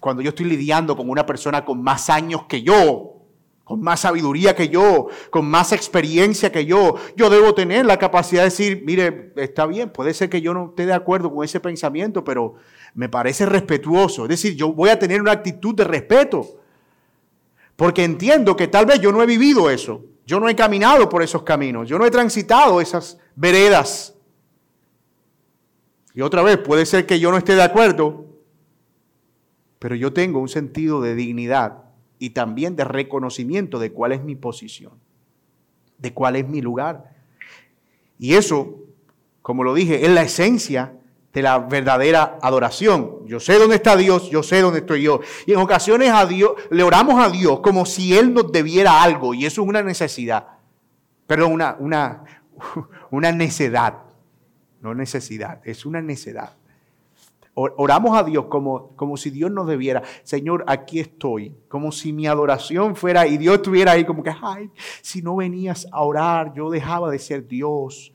cuando 0.00 0.22
yo 0.22 0.30
estoy 0.30 0.46
lidiando 0.46 0.96
con 0.96 1.08
una 1.08 1.26
persona 1.26 1.64
con 1.64 1.82
más 1.82 2.10
años 2.10 2.44
que 2.44 2.62
yo, 2.62 3.15
con 3.66 3.80
más 3.80 3.98
sabiduría 3.98 4.54
que 4.54 4.68
yo, 4.68 5.08
con 5.28 5.44
más 5.50 5.72
experiencia 5.72 6.52
que 6.52 6.66
yo. 6.66 6.94
Yo 7.16 7.28
debo 7.28 7.52
tener 7.52 7.84
la 7.84 7.98
capacidad 7.98 8.42
de 8.42 8.50
decir, 8.50 8.82
mire, 8.86 9.32
está 9.34 9.66
bien, 9.66 9.90
puede 9.90 10.14
ser 10.14 10.30
que 10.30 10.40
yo 10.40 10.54
no 10.54 10.66
esté 10.66 10.86
de 10.86 10.92
acuerdo 10.92 11.34
con 11.34 11.44
ese 11.44 11.58
pensamiento, 11.58 12.22
pero 12.22 12.54
me 12.94 13.08
parece 13.08 13.44
respetuoso. 13.44 14.22
Es 14.22 14.28
decir, 14.28 14.54
yo 14.54 14.72
voy 14.72 14.90
a 14.90 15.00
tener 15.00 15.20
una 15.20 15.32
actitud 15.32 15.74
de 15.74 15.82
respeto, 15.82 16.46
porque 17.74 18.04
entiendo 18.04 18.54
que 18.54 18.68
tal 18.68 18.86
vez 18.86 19.00
yo 19.00 19.10
no 19.10 19.20
he 19.20 19.26
vivido 19.26 19.68
eso, 19.68 20.04
yo 20.24 20.38
no 20.38 20.48
he 20.48 20.54
caminado 20.54 21.08
por 21.08 21.24
esos 21.24 21.42
caminos, 21.42 21.88
yo 21.88 21.98
no 21.98 22.06
he 22.06 22.10
transitado 22.12 22.80
esas 22.80 23.18
veredas. 23.34 24.14
Y 26.14 26.20
otra 26.20 26.42
vez, 26.42 26.58
puede 26.58 26.86
ser 26.86 27.04
que 27.04 27.18
yo 27.18 27.32
no 27.32 27.36
esté 27.36 27.56
de 27.56 27.64
acuerdo, 27.64 28.26
pero 29.80 29.96
yo 29.96 30.12
tengo 30.12 30.38
un 30.38 30.48
sentido 30.48 31.00
de 31.00 31.16
dignidad 31.16 31.85
y 32.18 32.30
también 32.30 32.76
de 32.76 32.84
reconocimiento 32.84 33.78
de 33.78 33.92
cuál 33.92 34.12
es 34.12 34.22
mi 34.22 34.36
posición, 34.36 34.92
de 35.98 36.12
cuál 36.12 36.36
es 36.36 36.48
mi 36.48 36.60
lugar. 36.60 37.12
Y 38.18 38.34
eso, 38.34 38.76
como 39.42 39.64
lo 39.64 39.74
dije, 39.74 40.04
es 40.04 40.10
la 40.10 40.22
esencia 40.22 40.94
de 41.32 41.42
la 41.42 41.58
verdadera 41.58 42.38
adoración. 42.40 43.26
Yo 43.26 43.40
sé 43.40 43.58
dónde 43.58 43.76
está 43.76 43.94
Dios, 43.94 44.30
yo 44.30 44.42
sé 44.42 44.62
dónde 44.62 44.78
estoy 44.78 45.02
yo. 45.02 45.20
Y 45.44 45.52
en 45.52 45.58
ocasiones 45.58 46.10
a 46.10 46.24
Dios, 46.24 46.52
le 46.70 46.82
oramos 46.82 47.22
a 47.22 47.28
Dios 47.28 47.60
como 47.60 47.84
si 47.84 48.16
Él 48.16 48.32
nos 48.32 48.50
debiera 48.50 49.02
algo, 49.02 49.34
y 49.34 49.44
eso 49.44 49.62
es 49.62 49.68
una 49.68 49.82
necesidad. 49.82 50.46
Perdón, 51.26 51.52
una, 51.52 51.76
una, 51.78 52.24
una 53.10 53.32
necedad. 53.32 53.98
No 54.80 54.94
necesidad, 54.94 55.60
es 55.64 55.84
una 55.84 56.00
necedad. 56.00 56.54
Oramos 57.58 58.14
a 58.18 58.22
Dios 58.22 58.46
como, 58.50 58.94
como 58.96 59.16
si 59.16 59.30
Dios 59.30 59.50
nos 59.50 59.66
debiera. 59.66 60.02
Señor, 60.24 60.62
aquí 60.66 61.00
estoy. 61.00 61.56
Como 61.68 61.90
si 61.90 62.12
mi 62.12 62.26
adoración 62.26 62.94
fuera 62.94 63.26
y 63.26 63.38
Dios 63.38 63.54
estuviera 63.54 63.92
ahí 63.92 64.04
como 64.04 64.22
que, 64.22 64.30
ay, 64.42 64.70
si 65.00 65.22
no 65.22 65.36
venías 65.36 65.86
a 65.90 66.02
orar, 66.02 66.52
yo 66.52 66.68
dejaba 66.68 67.10
de 67.10 67.18
ser 67.18 67.48
Dios. 67.48 68.12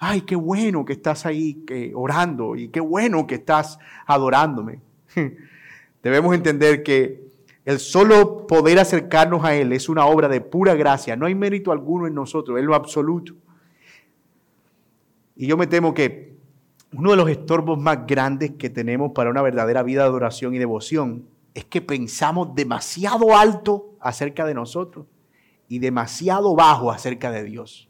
Ay, 0.00 0.22
qué 0.22 0.34
bueno 0.34 0.84
que 0.84 0.94
estás 0.94 1.24
ahí 1.24 1.64
orando 1.94 2.56
y 2.56 2.68
qué 2.68 2.80
bueno 2.80 3.28
que 3.28 3.36
estás 3.36 3.78
adorándome. 4.06 4.80
Debemos 6.02 6.34
entender 6.34 6.82
que 6.82 7.30
el 7.64 7.78
solo 7.78 8.48
poder 8.48 8.80
acercarnos 8.80 9.44
a 9.44 9.54
Él 9.54 9.72
es 9.72 9.88
una 9.88 10.06
obra 10.06 10.26
de 10.26 10.40
pura 10.40 10.74
gracia. 10.74 11.14
No 11.14 11.26
hay 11.26 11.36
mérito 11.36 11.70
alguno 11.70 12.08
en 12.08 12.14
nosotros, 12.14 12.58
es 12.58 12.64
lo 12.64 12.74
absoluto. 12.74 13.34
Y 15.36 15.46
yo 15.46 15.56
me 15.56 15.68
temo 15.68 15.94
que 15.94 16.29
uno 16.92 17.10
de 17.10 17.16
los 17.16 17.28
estorbos 17.28 17.78
más 17.78 18.06
grandes 18.06 18.52
que 18.52 18.70
tenemos 18.70 19.12
para 19.12 19.30
una 19.30 19.42
verdadera 19.42 19.82
vida 19.82 20.02
de 20.02 20.08
adoración 20.08 20.54
y 20.54 20.58
devoción 20.58 21.26
es 21.54 21.64
que 21.64 21.80
pensamos 21.80 22.54
demasiado 22.54 23.36
alto 23.36 23.96
acerca 24.00 24.44
de 24.44 24.54
nosotros 24.54 25.06
y 25.68 25.78
demasiado 25.78 26.54
bajo 26.54 26.90
acerca 26.90 27.30
de 27.30 27.44
Dios. 27.44 27.88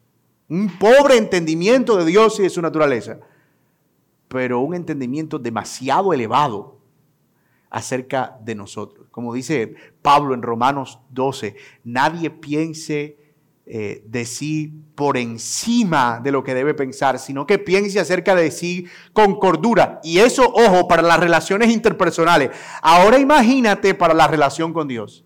Un 0.48 0.78
pobre 0.78 1.16
entendimiento 1.16 1.96
de 1.96 2.04
Dios 2.04 2.38
y 2.40 2.42
de 2.42 2.50
su 2.50 2.60
naturaleza, 2.60 3.20
pero 4.28 4.60
un 4.60 4.74
entendimiento 4.74 5.38
demasiado 5.38 6.12
elevado 6.12 6.80
acerca 7.70 8.38
de 8.42 8.54
nosotros. 8.54 9.06
Como 9.10 9.32
dice 9.32 9.74
Pablo 10.02 10.34
en 10.34 10.42
Romanos 10.42 10.98
12, 11.10 11.56
nadie 11.84 12.30
piense 12.30 13.19
eh, 13.72 14.02
de 14.04 14.24
sí 14.24 14.72
por 14.96 15.16
encima 15.16 16.18
de 16.20 16.32
lo 16.32 16.42
que 16.42 16.56
debe 16.56 16.74
pensar, 16.74 17.20
sino 17.20 17.46
que 17.46 17.56
piense 17.60 18.00
acerca 18.00 18.34
de 18.34 18.50
sí 18.50 18.86
con 19.12 19.38
cordura. 19.38 20.00
Y 20.02 20.18
eso, 20.18 20.52
ojo, 20.52 20.88
para 20.88 21.02
las 21.02 21.20
relaciones 21.20 21.70
interpersonales. 21.70 22.50
Ahora 22.82 23.20
imagínate 23.20 23.94
para 23.94 24.12
la 24.12 24.26
relación 24.26 24.72
con 24.72 24.88
Dios. 24.88 25.24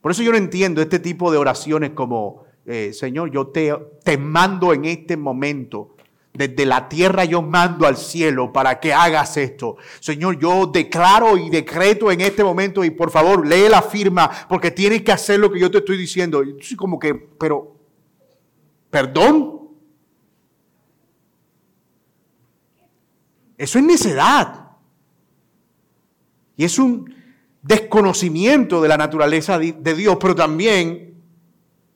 Por 0.00 0.12
eso 0.12 0.22
yo 0.22 0.32
no 0.32 0.38
entiendo 0.38 0.80
este 0.80 0.98
tipo 0.98 1.30
de 1.30 1.36
oraciones 1.36 1.90
como, 1.90 2.44
eh, 2.64 2.94
Señor, 2.94 3.30
yo 3.30 3.48
te, 3.48 3.74
te 4.02 4.16
mando 4.16 4.72
en 4.72 4.86
este 4.86 5.18
momento 5.18 5.94
desde 6.38 6.64
la 6.64 6.88
tierra 6.88 7.24
yo 7.24 7.42
mando 7.42 7.84
al 7.84 7.96
cielo 7.96 8.52
para 8.52 8.78
que 8.78 8.94
hagas 8.94 9.36
esto. 9.36 9.76
Señor, 9.98 10.38
yo 10.38 10.66
declaro 10.66 11.36
y 11.36 11.50
decreto 11.50 12.12
en 12.12 12.20
este 12.20 12.44
momento 12.44 12.84
y 12.84 12.90
por 12.90 13.10
favor 13.10 13.44
lee 13.44 13.68
la 13.68 13.82
firma 13.82 14.30
porque 14.48 14.70
tienes 14.70 15.02
que 15.02 15.10
hacer 15.10 15.40
lo 15.40 15.50
que 15.50 15.58
yo 15.58 15.68
te 15.68 15.78
estoy 15.78 15.96
diciendo. 15.98 16.44
Y 16.44 16.56
yo 16.60 16.76
como 16.76 16.96
que, 16.96 17.12
pero, 17.12 17.74
perdón. 18.88 19.58
Eso 23.56 23.80
es 23.80 23.84
necedad. 23.84 24.76
Y 26.56 26.62
es 26.62 26.78
un 26.78 27.12
desconocimiento 27.62 28.80
de 28.80 28.88
la 28.88 28.96
naturaleza 28.96 29.58
de 29.58 29.94
Dios, 29.94 30.16
pero 30.20 30.36
también 30.36 31.07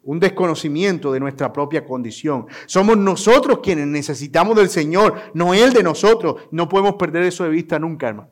un 0.05 0.19
desconocimiento 0.19 1.13
de 1.13 1.21
nuestra 1.21 1.53
propia 1.53 1.85
condición. 1.85 2.47
Somos 2.67 2.97
nosotros 2.97 3.61
quienes 3.63 3.87
necesitamos 3.87 4.57
del 4.57 4.69
Señor, 4.69 5.15
no 5.35 5.55
Él 5.55 5.73
de 5.73 5.83
nosotros. 5.83 6.43
No 6.51 6.69
podemos 6.69 6.95
perder 6.95 7.23
eso 7.25 7.45
de 7.45 7.51
vista 7.51 7.79
nunca, 7.79 8.09
hermano. 8.09 8.29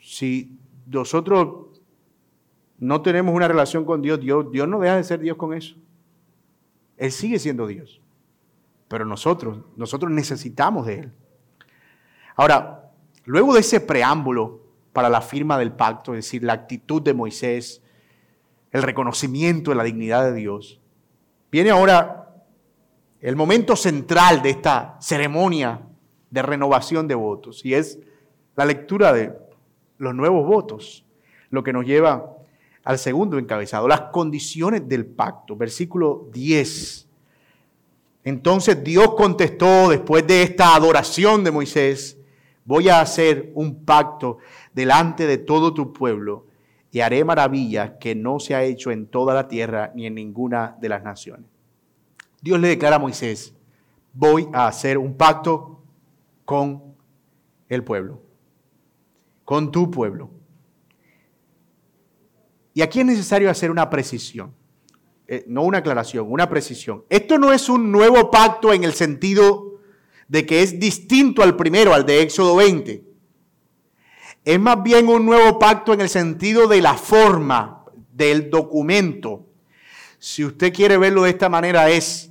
Si 0.00 0.56
nosotros 0.86 1.66
no 2.78 3.02
tenemos 3.02 3.34
una 3.34 3.48
relación 3.48 3.84
con 3.84 4.02
Dios, 4.02 4.20
Dios, 4.20 4.68
no 4.68 4.80
deja 4.80 4.96
de 4.96 5.04
ser 5.04 5.20
Dios 5.20 5.36
con 5.36 5.54
eso. 5.54 5.74
Él 6.96 7.10
sigue 7.10 7.38
siendo 7.38 7.66
Dios. 7.66 8.00
Pero 8.86 9.04
nosotros, 9.04 9.58
nosotros 9.76 10.12
necesitamos 10.12 10.86
de 10.86 11.00
Él. 11.00 11.12
Ahora, 12.36 12.92
luego 13.24 13.54
de 13.54 13.60
ese 13.60 13.80
preámbulo 13.80 14.60
para 14.92 15.08
la 15.08 15.20
firma 15.20 15.58
del 15.58 15.72
pacto, 15.72 16.12
es 16.14 16.18
decir, 16.26 16.44
la 16.44 16.52
actitud 16.52 17.02
de 17.02 17.14
Moisés, 17.14 17.83
el 18.74 18.82
reconocimiento 18.82 19.70
de 19.70 19.76
la 19.76 19.84
dignidad 19.84 20.24
de 20.24 20.34
Dios. 20.34 20.80
Viene 21.52 21.70
ahora 21.70 22.34
el 23.20 23.36
momento 23.36 23.76
central 23.76 24.42
de 24.42 24.50
esta 24.50 24.96
ceremonia 25.00 25.80
de 26.28 26.42
renovación 26.42 27.06
de 27.06 27.14
votos 27.14 27.64
y 27.64 27.74
es 27.74 28.00
la 28.56 28.66
lectura 28.66 29.12
de 29.12 29.32
los 29.98 30.12
nuevos 30.12 30.44
votos, 30.44 31.06
lo 31.50 31.62
que 31.62 31.72
nos 31.72 31.86
lleva 31.86 32.36
al 32.82 32.98
segundo 32.98 33.38
encabezado, 33.38 33.86
las 33.86 34.10
condiciones 34.10 34.88
del 34.88 35.06
pacto, 35.06 35.54
versículo 35.54 36.28
10. 36.32 37.06
Entonces 38.24 38.82
Dios 38.82 39.14
contestó 39.14 39.88
después 39.88 40.26
de 40.26 40.42
esta 40.42 40.74
adoración 40.74 41.44
de 41.44 41.52
Moisés, 41.52 42.18
voy 42.64 42.88
a 42.88 43.00
hacer 43.00 43.52
un 43.54 43.84
pacto 43.84 44.38
delante 44.72 45.28
de 45.28 45.38
todo 45.38 45.72
tu 45.72 45.92
pueblo 45.92 46.46
y 46.94 47.00
haré 47.00 47.24
maravillas 47.24 47.94
que 47.98 48.14
no 48.14 48.38
se 48.38 48.54
ha 48.54 48.62
hecho 48.62 48.92
en 48.92 49.08
toda 49.08 49.34
la 49.34 49.48
tierra 49.48 49.90
ni 49.96 50.06
en 50.06 50.14
ninguna 50.14 50.76
de 50.80 50.88
las 50.88 51.02
naciones. 51.02 51.50
Dios 52.40 52.60
le 52.60 52.68
declara 52.68 52.96
a 52.96 52.98
Moisés, 53.00 53.52
voy 54.12 54.46
a 54.52 54.68
hacer 54.68 54.96
un 54.96 55.16
pacto 55.16 55.82
con 56.44 56.94
el 57.68 57.82
pueblo, 57.82 58.22
con 59.44 59.72
tu 59.72 59.90
pueblo. 59.90 60.30
Y 62.74 62.82
aquí 62.82 63.00
es 63.00 63.06
necesario 63.06 63.50
hacer 63.50 63.72
una 63.72 63.90
precisión, 63.90 64.54
eh, 65.26 65.44
no 65.48 65.64
una 65.64 65.78
aclaración, 65.78 66.30
una 66.30 66.48
precisión. 66.48 67.02
Esto 67.08 67.38
no 67.38 67.52
es 67.52 67.68
un 67.68 67.90
nuevo 67.90 68.30
pacto 68.30 68.72
en 68.72 68.84
el 68.84 68.92
sentido 68.92 69.80
de 70.28 70.46
que 70.46 70.62
es 70.62 70.78
distinto 70.78 71.42
al 71.42 71.56
primero, 71.56 71.92
al 71.92 72.06
de 72.06 72.22
Éxodo 72.22 72.54
20. 72.54 73.13
Es 74.44 74.60
más 74.60 74.82
bien 74.82 75.08
un 75.08 75.24
nuevo 75.24 75.58
pacto 75.58 75.94
en 75.94 76.02
el 76.02 76.10
sentido 76.10 76.68
de 76.68 76.82
la 76.82 76.94
forma 76.94 77.84
del 78.12 78.50
documento. 78.50 79.46
Si 80.18 80.44
usted 80.44 80.72
quiere 80.72 80.98
verlo 80.98 81.22
de 81.22 81.30
esta 81.30 81.48
manera, 81.48 81.88
es 81.88 82.30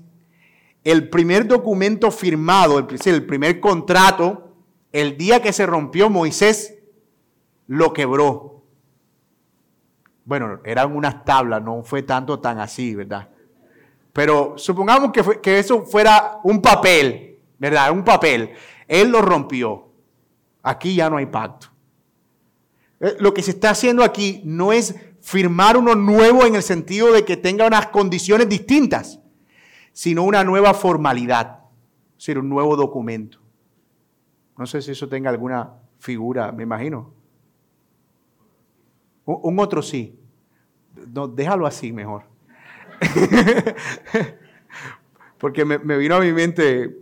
el 0.83 1.09
primer 1.09 1.47
documento 1.47 2.11
firmado, 2.11 2.77
el, 2.77 3.25
primer 3.25 3.59
contrato, 3.59 4.53
el 4.91 5.17
día 5.17 5.41
que 5.41 5.53
se 5.53 5.65
rompió 5.65 6.09
Moisés, 6.09 6.75
lo 7.65 7.93
quebró. 7.93 8.63
Bueno, 10.25 10.59
eran 10.65 10.95
unas 10.95 11.25
tablas, 11.25 11.63
no 11.63 11.83
fue 11.83 12.03
tanto 12.03 12.39
tan 12.39 12.59
así, 12.59 12.93
¿verdad? 12.93 13.29
Pero 14.13 14.53
supongamos 14.57 15.11
que, 15.11 15.41
que 15.41 15.57
eso 15.57 15.83
fuera 15.83 16.39
un 16.43 16.61
papel, 16.61 17.39
¿verdad? 17.57 17.91
Un 17.91 18.03
papel. 18.03 18.51
Él 18.87 19.09
lo 19.09 19.21
rompió. 19.21 19.89
Aquí 20.61 20.95
ya 20.95 21.09
no 21.09 21.17
hay 21.17 21.25
pacto. 21.25 21.72
Eh, 23.03 23.17
lo 23.19 23.33
que 23.33 23.43
se 23.43 23.51
está 23.51 23.71
haciendo 23.71 24.01
aquí 24.01 24.41
no 24.45 24.71
es 24.71 24.95
firmar 25.19 25.75
uno 25.75 25.93
nuevo 25.93 26.45
en 26.45 26.55
el 26.55 26.63
sentido 26.63 27.11
de 27.11 27.25
que 27.25 27.35
tenga 27.35 27.67
unas 27.67 27.87
condiciones 27.87 28.47
distintas, 28.47 29.19
sino 29.91 30.23
una 30.23 30.45
nueva 30.45 30.73
formalidad, 30.73 31.59
es 32.11 32.19
decir, 32.19 32.39
un 32.39 32.47
nuevo 32.47 32.77
documento. 32.77 33.39
No 34.57 34.65
sé 34.65 34.81
si 34.81 34.91
eso 34.91 35.09
tenga 35.09 35.29
alguna 35.29 35.73
figura, 35.99 36.53
me 36.53 36.63
imagino. 36.63 37.13
Un 39.25 39.59
otro 39.59 39.81
sí. 39.81 40.17
No, 41.13 41.27
déjalo 41.27 41.67
así 41.67 41.91
mejor. 41.91 42.23
Porque 45.39 45.65
me, 45.65 45.77
me, 45.77 45.97
vino 45.97 46.15
a 46.15 46.21
mi 46.21 46.31
mente 46.31 46.99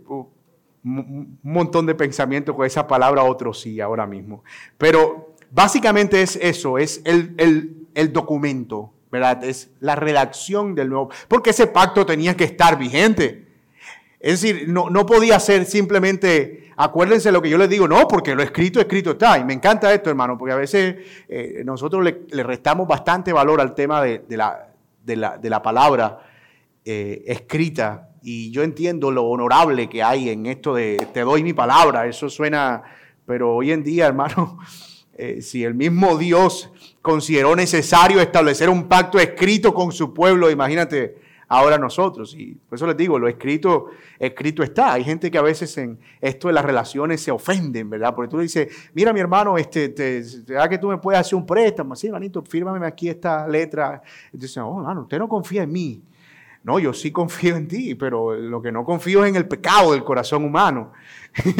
un 0.84 1.38
montón 1.42 1.86
de 1.86 1.94
pensamientos 1.94 2.56
con 2.56 2.66
esa 2.66 2.88
palabra 2.88 3.22
otro 3.22 3.54
sí 3.54 3.80
ahora 3.80 4.04
mismo. 4.06 4.42
Pero 4.78 5.31
Básicamente 5.54 6.22
es 6.22 6.36
eso, 6.36 6.78
es 6.78 7.02
el, 7.04 7.86
documento, 8.10 8.94
¿verdad? 9.10 9.44
Es 9.44 9.70
la 9.80 9.94
redacción 9.94 10.74
del 10.74 10.88
nuevo, 10.88 11.10
porque 11.28 11.50
ese 11.50 11.66
pacto 11.66 12.06
tenía 12.06 12.34
que 12.34 12.44
estar 12.44 12.78
vigente. 12.78 13.48
Es 14.18 14.40
decir, 14.40 14.66
no, 14.68 14.88
no 14.88 15.04
podía 15.04 15.38
ser 15.38 15.66
simplemente, 15.66 16.72
acuérdense 16.76 17.30
lo 17.30 17.42
que 17.42 17.50
yo 17.50 17.58
les 17.58 17.68
digo, 17.68 17.86
no, 17.86 18.08
porque 18.08 18.34
lo 18.34 18.42
escrito, 18.42 18.80
escrito 18.80 19.10
está. 19.10 19.38
Y 19.38 19.44
me 19.44 19.52
encanta 19.52 19.92
esto, 19.92 20.08
hermano, 20.08 20.38
porque 20.38 20.54
a 20.54 20.56
veces 20.56 20.96
eh, 21.28 21.60
nosotros 21.66 22.02
le, 22.02 22.42
restamos 22.42 22.88
bastante 22.88 23.30
valor 23.30 23.60
al 23.60 23.74
tema 23.74 24.00
de, 24.00 24.24
la, 24.30 24.68
de 25.04 25.50
la, 25.50 25.62
palabra 25.62 26.20
eh, 26.82 27.24
escrita. 27.26 28.08
Y 28.22 28.50
yo 28.52 28.62
entiendo 28.62 29.10
lo 29.10 29.24
honorable 29.24 29.90
que 29.90 30.02
hay 30.02 30.30
en 30.30 30.46
esto 30.46 30.74
de 30.74 31.08
te 31.12 31.20
doy 31.20 31.42
mi 31.42 31.52
palabra. 31.52 32.06
Eso 32.06 32.30
suena, 32.30 32.82
pero 33.26 33.54
hoy 33.54 33.70
en 33.70 33.82
día, 33.82 34.06
hermano, 34.06 34.58
eh, 35.24 35.40
si 35.40 35.62
el 35.62 35.74
mismo 35.74 36.18
Dios 36.18 36.68
consideró 37.00 37.54
necesario 37.54 38.20
establecer 38.20 38.68
un 38.68 38.88
pacto 38.88 39.20
escrito 39.20 39.72
con 39.72 39.92
su 39.92 40.12
pueblo, 40.12 40.50
imagínate 40.50 41.16
ahora 41.46 41.78
nosotros. 41.78 42.34
Y 42.36 42.56
por 42.68 42.74
eso 42.74 42.88
les 42.88 42.96
digo, 42.96 43.20
lo 43.20 43.28
escrito, 43.28 43.90
escrito 44.18 44.64
está. 44.64 44.94
Hay 44.94 45.04
gente 45.04 45.30
que 45.30 45.38
a 45.38 45.42
veces 45.42 45.78
en 45.78 45.96
esto 46.20 46.48
de 46.48 46.54
las 46.54 46.64
relaciones 46.64 47.20
se 47.20 47.30
ofenden, 47.30 47.88
¿verdad? 47.88 48.12
Porque 48.16 48.30
tú 48.30 48.38
le 48.38 48.42
dices, 48.42 48.90
mira 48.94 49.12
mi 49.12 49.20
hermano, 49.20 49.56
este, 49.56 49.90
te, 49.90 50.24
que 50.68 50.78
tú 50.78 50.88
me 50.88 50.98
puedes 50.98 51.20
hacer 51.20 51.36
un 51.36 51.46
préstamo? 51.46 51.94
Sí, 51.94 52.08
hermanito, 52.08 52.42
fírmame 52.42 52.84
aquí 52.84 53.08
esta 53.08 53.46
letra. 53.46 54.02
Entonces, 54.32 54.56
oh, 54.58 54.80
hermano, 54.80 55.02
usted 55.02 55.20
no 55.20 55.28
confía 55.28 55.62
en 55.62 55.70
mí. 55.70 56.02
No, 56.64 56.80
yo 56.80 56.92
sí 56.92 57.12
confío 57.12 57.54
en 57.54 57.68
ti, 57.68 57.94
pero 57.94 58.34
lo 58.34 58.60
que 58.60 58.72
no 58.72 58.84
confío 58.84 59.22
es 59.22 59.30
en 59.30 59.36
el 59.36 59.46
pecado 59.46 59.92
del 59.92 60.02
corazón 60.02 60.44
humano. 60.44 60.92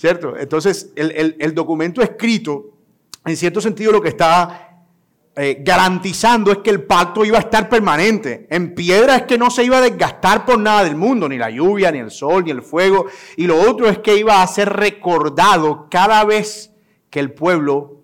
¿Cierto? 0.00 0.34
Entonces, 0.34 0.94
el, 0.96 1.54
documento 1.54 2.00
escrito, 2.00 2.70
en 3.26 3.36
cierto 3.36 3.60
sentido, 3.60 3.92
lo 3.92 4.00
que 4.00 4.08
está 4.08 4.86
eh, 5.36 5.58
garantizando 5.60 6.50
es 6.50 6.58
que 6.60 6.70
el 6.70 6.84
pacto 6.84 7.22
iba 7.22 7.36
a 7.36 7.42
estar 7.42 7.68
permanente. 7.68 8.46
En 8.48 8.74
piedra 8.74 9.16
es 9.16 9.22
que 9.24 9.36
no 9.36 9.50
se 9.50 9.62
iba 9.62 9.76
a 9.76 9.82
desgastar 9.82 10.46
por 10.46 10.58
nada 10.58 10.84
del 10.84 10.96
mundo, 10.96 11.28
ni 11.28 11.36
la 11.36 11.50
lluvia, 11.50 11.92
ni 11.92 11.98
el 11.98 12.10
sol, 12.10 12.44
ni 12.44 12.50
el 12.50 12.62
fuego. 12.62 13.08
Y 13.36 13.46
lo 13.46 13.60
otro 13.60 13.90
es 13.90 13.98
que 13.98 14.16
iba 14.16 14.40
a 14.40 14.46
ser 14.46 14.70
recordado 14.70 15.88
cada 15.90 16.24
vez 16.24 16.72
que 17.10 17.20
el 17.20 17.34
pueblo 17.34 18.00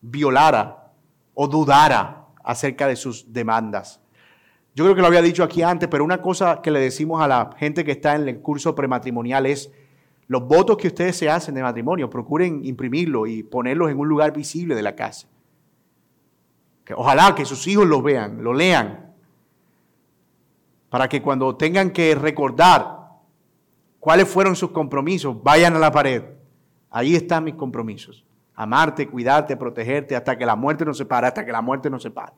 violara 0.00 0.90
o 1.34 1.46
dudara 1.46 2.26
acerca 2.42 2.88
de 2.88 2.96
sus 2.96 3.32
demandas. 3.32 4.00
Yo 4.74 4.82
creo 4.82 4.96
que 4.96 5.00
lo 5.00 5.06
había 5.06 5.22
dicho 5.22 5.44
aquí 5.44 5.62
antes, 5.62 5.88
pero 5.88 6.02
una 6.02 6.20
cosa 6.20 6.60
que 6.60 6.72
le 6.72 6.80
decimos 6.80 7.22
a 7.22 7.28
la 7.28 7.50
gente 7.56 7.84
que 7.84 7.92
está 7.92 8.16
en 8.16 8.28
el 8.28 8.40
curso 8.40 8.74
prematrimonial 8.74 9.46
es, 9.46 9.70
los 10.28 10.46
votos 10.46 10.76
que 10.76 10.88
ustedes 10.88 11.16
se 11.16 11.30
hacen 11.30 11.54
de 11.54 11.62
matrimonio, 11.62 12.10
procuren 12.10 12.64
imprimirlos 12.64 13.28
y 13.28 13.42
ponerlos 13.42 13.90
en 13.90 13.98
un 13.98 14.08
lugar 14.08 14.32
visible 14.32 14.74
de 14.74 14.82
la 14.82 14.94
casa. 14.94 15.28
Ojalá 16.94 17.34
que 17.34 17.44
sus 17.44 17.66
hijos 17.66 17.86
los 17.86 18.02
vean, 18.02 18.42
lo 18.42 18.52
lean, 18.52 19.12
para 20.88 21.08
que 21.08 21.20
cuando 21.20 21.56
tengan 21.56 21.90
que 21.90 22.14
recordar 22.14 23.10
cuáles 23.98 24.28
fueron 24.28 24.54
sus 24.54 24.70
compromisos, 24.70 25.42
vayan 25.42 25.74
a 25.74 25.78
la 25.78 25.90
pared. 25.90 26.22
Ahí 26.90 27.16
están 27.16 27.44
mis 27.44 27.54
compromisos. 27.54 28.24
Amarte, 28.54 29.08
cuidarte, 29.08 29.56
protegerte 29.56 30.16
hasta 30.16 30.38
que 30.38 30.46
la 30.46 30.56
muerte 30.56 30.84
nos 30.84 30.96
separe, 30.96 31.26
hasta 31.26 31.44
que 31.44 31.52
la 31.52 31.60
muerte 31.60 31.90
nos 31.90 32.02
separe. 32.02 32.32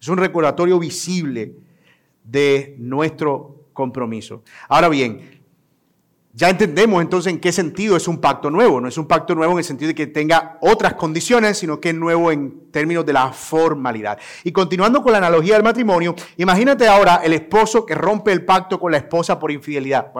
Es 0.00 0.08
un 0.08 0.16
recordatorio 0.16 0.78
visible 0.78 1.54
de 2.24 2.74
nuestro 2.78 3.66
compromiso. 3.72 4.42
Ahora 4.68 4.88
bien, 4.88 5.41
ya 6.34 6.48
entendemos 6.48 7.02
entonces 7.02 7.30
en 7.30 7.40
qué 7.40 7.52
sentido 7.52 7.94
es 7.94 8.08
un 8.08 8.18
pacto 8.18 8.50
nuevo. 8.50 8.80
No 8.80 8.88
es 8.88 8.96
un 8.96 9.06
pacto 9.06 9.34
nuevo 9.34 9.52
en 9.52 9.58
el 9.58 9.64
sentido 9.64 9.88
de 9.88 9.94
que 9.94 10.06
tenga 10.06 10.56
otras 10.62 10.94
condiciones, 10.94 11.58
sino 11.58 11.78
que 11.78 11.90
es 11.90 11.94
nuevo 11.94 12.32
en 12.32 12.70
términos 12.70 13.04
de 13.04 13.12
la 13.12 13.32
formalidad. 13.32 14.18
Y 14.42 14.50
continuando 14.50 15.02
con 15.02 15.12
la 15.12 15.18
analogía 15.18 15.54
del 15.54 15.62
matrimonio, 15.62 16.14
imagínate 16.38 16.88
ahora 16.88 17.20
el 17.22 17.34
esposo 17.34 17.84
que 17.84 17.94
rompe 17.94 18.32
el 18.32 18.46
pacto 18.46 18.80
con 18.80 18.92
la 18.92 18.96
esposa 18.96 19.38
por 19.38 19.52
infidelidad. 19.52 20.10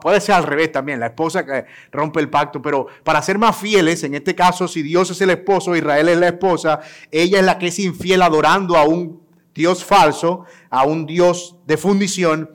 puede 0.00 0.20
ser 0.20 0.34
al 0.34 0.42
revés 0.42 0.72
también, 0.72 0.98
la 0.98 1.06
esposa 1.06 1.46
que 1.46 1.66
rompe 1.92 2.18
el 2.18 2.28
pacto, 2.28 2.60
pero 2.60 2.88
para 3.04 3.22
ser 3.22 3.38
más 3.38 3.56
fieles, 3.56 4.02
en 4.02 4.14
este 4.14 4.34
caso, 4.34 4.66
si 4.66 4.82
Dios 4.82 5.10
es 5.10 5.20
el 5.20 5.30
esposo, 5.30 5.76
Israel 5.76 6.08
es 6.08 6.18
la 6.18 6.28
esposa, 6.28 6.80
ella 7.12 7.38
es 7.38 7.44
la 7.44 7.58
que 7.58 7.68
es 7.68 7.78
infiel 7.78 8.22
adorando 8.22 8.76
a 8.76 8.84
un 8.84 9.20
Dios 9.54 9.84
falso, 9.84 10.46
a 10.68 10.84
un 10.84 11.06
Dios 11.06 11.56
de 11.66 11.76
fundición. 11.76 12.50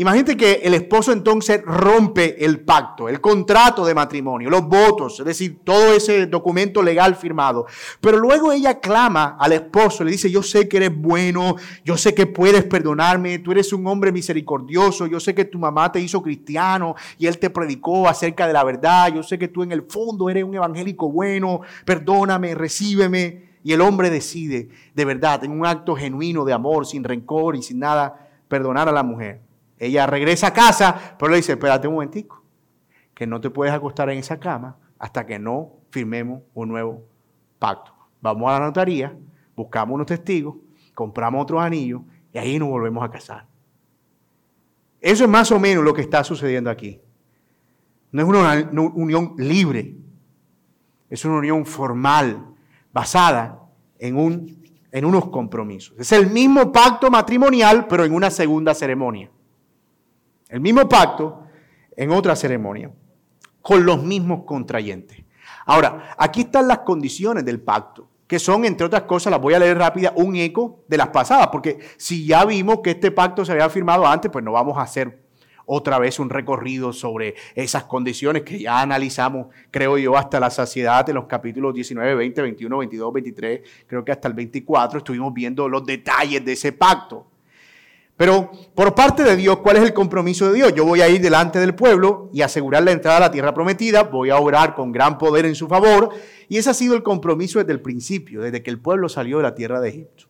Imagínate 0.00 0.36
que 0.36 0.60
el 0.62 0.74
esposo 0.74 1.10
entonces 1.10 1.60
rompe 1.64 2.44
el 2.44 2.60
pacto, 2.60 3.08
el 3.08 3.20
contrato 3.20 3.84
de 3.84 3.96
matrimonio, 3.96 4.48
los 4.48 4.68
votos, 4.68 5.18
es 5.18 5.26
decir, 5.26 5.58
todo 5.64 5.92
ese 5.92 6.26
documento 6.26 6.84
legal 6.84 7.16
firmado. 7.16 7.66
Pero 8.00 8.18
luego 8.18 8.52
ella 8.52 8.78
clama 8.78 9.36
al 9.40 9.54
esposo, 9.54 10.04
le 10.04 10.12
dice, 10.12 10.30
yo 10.30 10.40
sé 10.44 10.68
que 10.68 10.76
eres 10.76 10.96
bueno, 10.96 11.56
yo 11.84 11.96
sé 11.96 12.14
que 12.14 12.28
puedes 12.28 12.62
perdonarme, 12.62 13.40
tú 13.40 13.50
eres 13.50 13.72
un 13.72 13.88
hombre 13.88 14.12
misericordioso, 14.12 15.08
yo 15.08 15.18
sé 15.18 15.34
que 15.34 15.46
tu 15.46 15.58
mamá 15.58 15.90
te 15.90 16.00
hizo 16.00 16.22
cristiano 16.22 16.94
y 17.18 17.26
él 17.26 17.40
te 17.40 17.50
predicó 17.50 18.08
acerca 18.08 18.46
de 18.46 18.52
la 18.52 18.62
verdad, 18.62 19.12
yo 19.12 19.24
sé 19.24 19.36
que 19.36 19.48
tú 19.48 19.64
en 19.64 19.72
el 19.72 19.82
fondo 19.82 20.30
eres 20.30 20.44
un 20.44 20.54
evangélico 20.54 21.10
bueno, 21.10 21.62
perdóname, 21.84 22.54
recíbeme. 22.54 23.48
Y 23.64 23.72
el 23.72 23.80
hombre 23.80 24.10
decide, 24.10 24.68
de 24.94 25.04
verdad, 25.04 25.42
en 25.42 25.50
un 25.50 25.66
acto 25.66 25.96
genuino 25.96 26.44
de 26.44 26.52
amor, 26.52 26.86
sin 26.86 27.02
rencor 27.02 27.56
y 27.56 27.62
sin 27.62 27.80
nada, 27.80 28.28
perdonar 28.46 28.88
a 28.88 28.92
la 28.92 29.02
mujer. 29.02 29.47
Ella 29.78 30.06
regresa 30.06 30.48
a 30.48 30.52
casa, 30.52 31.16
pero 31.18 31.30
le 31.30 31.36
dice, 31.36 31.52
espérate 31.52 31.86
un 31.86 31.94
momentico, 31.94 32.42
que 33.14 33.26
no 33.26 33.40
te 33.40 33.50
puedes 33.50 33.72
acostar 33.72 34.10
en 34.10 34.18
esa 34.18 34.38
cama 34.38 34.76
hasta 34.98 35.24
que 35.24 35.38
no 35.38 35.72
firmemos 35.90 36.42
un 36.54 36.68
nuevo 36.68 37.04
pacto. 37.58 37.92
Vamos 38.20 38.50
a 38.50 38.58
la 38.58 38.66
notaría, 38.66 39.16
buscamos 39.54 39.94
unos 39.94 40.06
testigos, 40.06 40.56
compramos 40.94 41.42
otros 41.42 41.62
anillos 41.62 42.02
y 42.32 42.38
ahí 42.38 42.58
nos 42.58 42.68
volvemos 42.68 43.04
a 43.04 43.10
casar. 43.10 43.46
Eso 45.00 45.24
es 45.24 45.30
más 45.30 45.52
o 45.52 45.60
menos 45.60 45.84
lo 45.84 45.94
que 45.94 46.00
está 46.02 46.24
sucediendo 46.24 46.70
aquí. 46.70 47.00
No 48.10 48.22
es 48.22 48.28
una, 48.28 48.70
unión 48.94 49.34
libre, 49.36 49.94
es 51.08 51.24
una 51.24 51.36
unión 51.36 51.64
formal, 51.66 52.44
basada 52.92 53.60
en, 53.98 54.16
un, 54.16 54.62
en 54.90 55.04
unos 55.04 55.28
compromisos. 55.28 55.94
Es 55.98 56.10
el 56.12 56.30
mismo 56.30 56.72
pacto 56.72 57.10
matrimonial, 57.10 57.86
pero 57.86 58.04
en 58.04 58.14
una 58.14 58.30
segunda 58.30 58.74
ceremonia. 58.74 59.30
El 60.48 60.60
mismo 60.60 60.88
pacto 60.88 61.44
en 61.96 62.10
otra 62.10 62.34
ceremonia, 62.36 62.90
con 63.60 63.84
los 63.84 64.02
mismos 64.02 64.44
contrayentes. 64.44 65.24
Ahora, 65.66 66.14
aquí 66.16 66.42
están 66.42 66.68
las 66.68 66.78
condiciones 66.78 67.44
del 67.44 67.60
pacto, 67.60 68.08
que 68.26 68.38
son, 68.38 68.64
entre 68.64 68.86
otras 68.86 69.02
cosas, 69.02 69.30
las 69.30 69.40
voy 69.40 69.54
a 69.54 69.58
leer 69.58 69.76
rápida, 69.76 70.12
un 70.16 70.36
eco 70.36 70.84
de 70.88 70.96
las 70.96 71.08
pasadas, 71.08 71.48
porque 71.48 71.78
si 71.96 72.26
ya 72.26 72.44
vimos 72.44 72.80
que 72.82 72.92
este 72.92 73.10
pacto 73.10 73.44
se 73.44 73.52
había 73.52 73.68
firmado 73.68 74.06
antes, 74.06 74.30
pues 74.30 74.44
no 74.44 74.52
vamos 74.52 74.78
a 74.78 74.82
hacer 74.82 75.28
otra 75.70 75.98
vez 75.98 76.18
un 76.18 76.30
recorrido 76.30 76.94
sobre 76.94 77.34
esas 77.54 77.84
condiciones 77.84 78.42
que 78.42 78.60
ya 78.60 78.80
analizamos, 78.80 79.48
creo 79.70 79.98
yo, 79.98 80.16
hasta 80.16 80.40
la 80.40 80.48
saciedad 80.48 81.06
en 81.08 81.16
los 81.16 81.26
capítulos 81.26 81.74
19, 81.74 82.14
20, 82.14 82.40
21, 82.40 82.78
22, 82.78 83.12
23, 83.12 83.60
creo 83.86 84.02
que 84.02 84.12
hasta 84.12 84.28
el 84.28 84.34
24 84.34 84.98
estuvimos 84.98 85.34
viendo 85.34 85.68
los 85.68 85.84
detalles 85.84 86.42
de 86.42 86.52
ese 86.52 86.72
pacto. 86.72 87.26
Pero 88.18 88.50
por 88.74 88.96
parte 88.96 89.22
de 89.22 89.36
Dios, 89.36 89.58
¿cuál 89.58 89.76
es 89.76 89.84
el 89.84 89.94
compromiso 89.94 90.48
de 90.48 90.54
Dios? 90.54 90.74
Yo 90.74 90.84
voy 90.84 91.00
a 91.02 91.08
ir 91.08 91.20
delante 91.20 91.60
del 91.60 91.76
pueblo 91.76 92.30
y 92.32 92.42
asegurar 92.42 92.82
la 92.82 92.90
entrada 92.90 93.18
a 93.18 93.20
la 93.20 93.30
tierra 93.30 93.54
prometida, 93.54 94.02
voy 94.02 94.30
a 94.30 94.38
orar 94.38 94.74
con 94.74 94.90
gran 94.90 95.18
poder 95.18 95.46
en 95.46 95.54
su 95.54 95.68
favor, 95.68 96.10
y 96.48 96.58
ese 96.58 96.68
ha 96.68 96.74
sido 96.74 96.96
el 96.96 97.04
compromiso 97.04 97.60
desde 97.60 97.70
el 97.70 97.80
principio, 97.80 98.42
desde 98.42 98.60
que 98.60 98.70
el 98.70 98.80
pueblo 98.80 99.08
salió 99.08 99.36
de 99.36 99.44
la 99.44 99.54
tierra 99.54 99.80
de 99.80 99.90
Egipto. 99.90 100.24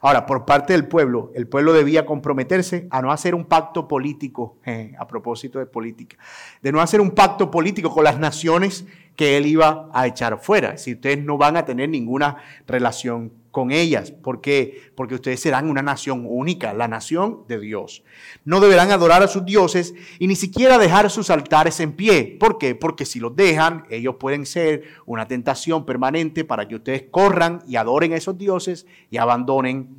Ahora, 0.00 0.24
por 0.24 0.44
parte 0.44 0.72
del 0.72 0.86
pueblo, 0.86 1.32
el 1.34 1.48
pueblo 1.48 1.72
debía 1.72 2.06
comprometerse 2.06 2.86
a 2.92 3.02
no 3.02 3.10
hacer 3.10 3.34
un 3.34 3.44
pacto 3.44 3.88
político, 3.88 4.58
eh, 4.64 4.94
a 4.96 5.08
propósito 5.08 5.58
de 5.58 5.66
política, 5.66 6.16
de 6.62 6.70
no 6.70 6.80
hacer 6.80 7.00
un 7.00 7.10
pacto 7.10 7.50
político 7.50 7.90
con 7.90 8.04
las 8.04 8.20
naciones 8.20 8.86
que 9.16 9.36
él 9.36 9.46
iba 9.46 9.90
a 9.92 10.06
echar 10.06 10.38
fuera. 10.38 10.78
Si 10.78 10.92
ustedes 10.92 11.24
no 11.24 11.38
van 11.38 11.56
a 11.56 11.64
tener 11.64 11.88
ninguna 11.88 12.36
relación 12.68 13.32
con 13.52 13.70
ellas. 13.70 14.10
¿Por 14.10 14.40
qué? 14.40 14.80
Porque 14.96 15.14
ustedes 15.14 15.38
serán 15.38 15.68
una 15.68 15.82
nación 15.82 16.24
única, 16.26 16.72
la 16.72 16.88
nación 16.88 17.44
de 17.48 17.60
Dios. 17.60 18.02
No 18.44 18.60
deberán 18.60 18.90
adorar 18.90 19.22
a 19.22 19.28
sus 19.28 19.44
dioses 19.44 19.94
y 20.18 20.26
ni 20.26 20.34
siquiera 20.34 20.78
dejar 20.78 21.10
sus 21.10 21.28
altares 21.28 21.78
en 21.78 21.92
pie. 21.92 22.36
¿Por 22.40 22.56
qué? 22.56 22.74
Porque 22.74 23.04
si 23.04 23.20
los 23.20 23.36
dejan, 23.36 23.84
ellos 23.90 24.16
pueden 24.18 24.46
ser 24.46 24.84
una 25.04 25.28
tentación 25.28 25.84
permanente 25.84 26.44
para 26.44 26.66
que 26.66 26.76
ustedes 26.76 27.04
corran 27.10 27.62
y 27.68 27.76
adoren 27.76 28.14
a 28.14 28.16
esos 28.16 28.38
dioses 28.38 28.86
y 29.10 29.18
abandonen 29.18 29.96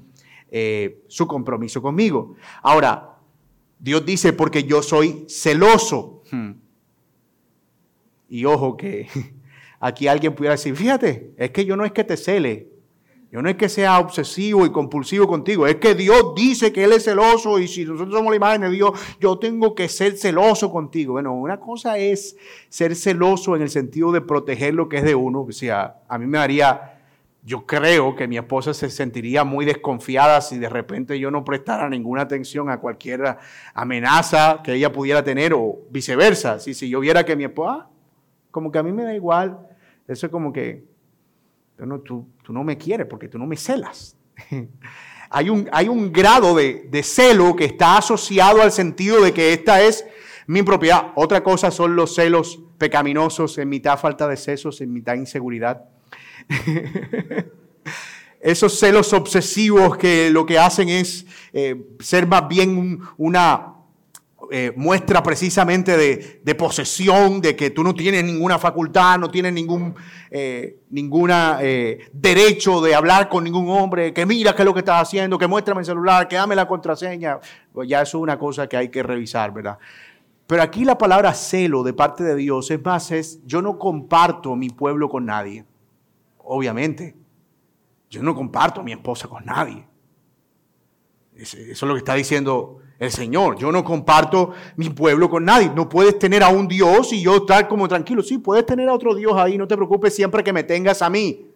eh, 0.50 1.04
su 1.08 1.28
compromiso 1.28 1.80
conmigo. 1.80 2.36
Ahora, 2.64 3.18
Dios 3.78 4.04
dice, 4.04 4.34
porque 4.34 4.64
yo 4.64 4.82
soy 4.82 5.26
celoso. 5.30 6.24
Hmm. 6.32 6.54
Y 8.30 8.46
ojo 8.46 8.76
que 8.78 9.08
aquí 9.80 10.08
alguien 10.08 10.34
pudiera 10.34 10.56
decir, 10.56 10.76
fíjate, 10.76 11.36
es 11.38 11.52
que 11.52 11.66
yo 11.66 11.76
no 11.76 11.86
es 11.86 11.92
que 11.92 12.04
te 12.04 12.18
cele, 12.18 12.73
yo 13.34 13.42
no 13.42 13.50
es 13.50 13.56
que 13.56 13.68
sea 13.68 13.98
obsesivo 13.98 14.64
y 14.64 14.72
compulsivo 14.72 15.28
contigo, 15.28 15.66
es 15.66 15.78
que 15.78 15.96
Dios 15.96 16.36
dice 16.36 16.72
que 16.72 16.84
Él 16.84 16.92
es 16.92 17.06
celoso 17.06 17.58
y 17.58 17.68
si 17.68 17.84
nosotros 17.84 18.14
somos 18.14 18.30
la 18.30 18.36
imagen 18.36 18.62
de 18.62 18.70
Dios, 18.70 18.92
yo 19.20 19.40
tengo 19.40 19.74
que 19.74 19.90
ser 19.90 20.16
celoso 20.16 20.72
contigo. 20.72 21.14
Bueno, 21.14 21.34
una 21.34 21.60
cosa 21.60 21.98
es 21.98 22.38
ser 22.70 22.96
celoso 22.96 23.56
en 23.56 23.64
el 23.64 23.72
sentido 23.72 24.12
de 24.12 24.22
proteger 24.22 24.76
lo 24.76 24.88
que 24.88 24.98
es 24.98 25.04
de 25.04 25.16
uno. 25.16 25.42
O 25.42 25.52
sea, 25.52 26.04
a 26.08 26.20
mí 26.20 26.28
me 26.28 26.38
daría, 26.38 27.00
yo 27.44 27.66
creo 27.66 28.16
que 28.16 28.28
mi 28.28 28.38
esposa 28.38 28.72
se 28.72 28.92
sentiría 28.92 29.44
muy 29.44 29.66
desconfiada 29.66 30.40
si 30.40 30.60
de 30.60 30.70
repente 30.70 31.18
yo 31.18 31.32
no 31.32 31.44
prestara 31.44 31.90
ninguna 31.90 32.22
atención 32.22 32.70
a 32.70 32.80
cualquier 32.80 33.40
amenaza 33.74 34.62
que 34.64 34.76
ella 34.76 34.92
pudiera 34.92 35.24
tener 35.24 35.56
o 35.56 35.80
viceversa. 35.90 36.60
Si, 36.60 36.76
si 36.76 36.88
yo 36.88 37.00
viera 37.00 37.26
que 37.26 37.36
mi 37.36 37.46
esposa, 37.46 37.72
ah, 37.80 37.90
como 38.52 38.72
que 38.72 38.78
a 38.78 38.84
mí 38.84 38.92
me 38.92 39.02
da 39.02 39.16
igual, 39.16 39.58
eso 40.08 40.28
es 40.28 40.32
como 40.32 40.54
que 40.54 40.93
no, 41.86 42.00
tú, 42.00 42.28
no 42.50 42.64
me 42.64 42.78
quieres 42.78 43.08
porque 43.08 43.28
tú 43.28 43.38
no 43.38 43.46
me 43.46 43.58
celas. 43.58 44.16
hay, 45.30 45.50
un, 45.50 45.70
hay 45.72 45.88
un 45.88 46.12
grado 46.12 46.56
de, 46.56 46.88
de 46.90 47.04
celo 47.04 47.56
que 47.56 47.66
está 47.66 47.98
asociado 47.98 48.62
al 48.62 48.72
sentido 48.72 49.22
de 49.22 49.34
que 49.34 49.54
esta 49.54 49.82
es 49.82 50.06
mi 50.48 50.64
propiedad. 50.64 51.12
Otra 51.16 51.44
cosa 51.44 51.72
son 51.72 51.96
los 51.96 52.16
celos 52.16 52.60
pecaminosos, 52.78 53.58
en 53.58 53.70
mitad 53.70 53.98
falta 54.00 54.28
de 54.28 54.38
sesos, 54.38 54.82
en 54.82 54.92
mitad 54.92 55.16
inseguridad. 55.16 55.86
Esos 58.42 58.78
celos 58.78 59.14
obsesivos 59.14 59.96
que 59.98 60.30
lo 60.30 60.46
que 60.46 60.60
hacen 60.60 60.90
es 60.90 61.26
eh, 61.54 61.82
ser 62.00 62.28
más 62.28 62.48
bien 62.50 63.00
una, 63.18 63.73
eh, 64.52 64.74
muestra 64.76 65.24
precisamente 65.24 65.96
de, 65.98 66.56
posesión, 66.56 67.42
de 67.42 67.56
que 67.56 67.70
tú 67.70 67.84
no 67.84 67.94
tienes 67.94 68.24
ninguna 68.24 68.60
facultad, 68.60 69.18
no 69.18 69.30
tienes 69.30 69.54
ningún 69.54 69.96
eh, 70.30 70.80
ninguna, 70.90 71.60
eh, 71.62 72.10
derecho 72.12 72.82
de 72.82 72.96
hablar 72.96 73.30
con 73.30 73.44
ningún 73.44 73.70
hombre, 73.70 74.14
que 74.14 74.26
mira 74.26 74.56
qué 74.56 74.64
es 74.64 74.66
lo 74.66 74.74
que 74.74 74.80
estás 74.80 75.02
haciendo, 75.02 75.38
que 75.38 75.48
muéstrame 75.48 75.82
el 75.82 75.86
celular, 75.86 76.28
que 76.28 76.36
dame 76.36 76.56
la 76.56 76.68
contraseña. 76.68 77.40
Pues 77.72 77.88
ya 77.88 78.02
eso 78.02 78.18
es 78.18 78.22
una 78.24 78.38
cosa 78.38 78.68
que 78.68 78.78
hay 78.78 78.90
que 78.90 79.04
revisar, 79.04 79.54
¿verdad? 79.54 79.78
Pero 80.48 80.62
aquí 80.62 80.86
la 80.86 80.98
palabra 80.98 81.34
celo 81.34 81.84
de 81.84 81.94
parte 81.94 82.24
de 82.24 82.36
Dios 82.36 82.70
es 82.72 82.84
más, 82.84 83.12
es 83.12 83.40
yo 83.46 83.62
no 83.62 83.78
comparto 83.78 84.56
mi 84.56 84.70
pueblo 84.70 85.10
con 85.10 85.26
nadie. 85.26 85.66
Obviamente. 86.38 87.16
Yo 88.10 88.22
no 88.22 88.36
comparto 88.36 88.84
mi 88.84 88.92
esposa 88.92 89.28
con 89.28 89.44
nadie. 89.44 89.88
Eso 91.36 91.58
es 91.58 91.82
lo 91.82 91.94
que 91.94 91.98
está 91.98 92.14
diciendo 92.14 92.78
el 93.04 93.12
Señor. 93.12 93.58
Yo 93.58 93.72
no 93.72 93.84
comparto 93.84 94.52
mi 94.76 94.90
pueblo 94.90 95.30
con 95.30 95.46
nadie. 95.46 95.72
No 95.76 95.90
puedes 95.90 96.18
tener 96.18 96.44
a 96.44 96.50
un 96.50 96.68
Dios 96.68 97.14
y 97.14 97.22
yo 97.22 97.38
estar 97.38 97.68
como 97.68 97.88
tranquilo. 97.88 98.24
Sí, 98.24 98.38
puedes 98.38 98.66
tener 98.66 98.90
a 98.90 98.94
otro 98.94 99.14
Dios 99.16 99.34
ahí. 99.36 99.58
No 99.58 99.68
te 99.68 99.76
preocupes 99.76 100.16
siempre 100.16 100.44
que 100.44 100.54
me 100.54 100.64
tengas 100.64 101.02
a 101.02 101.10
mí. 101.10 101.48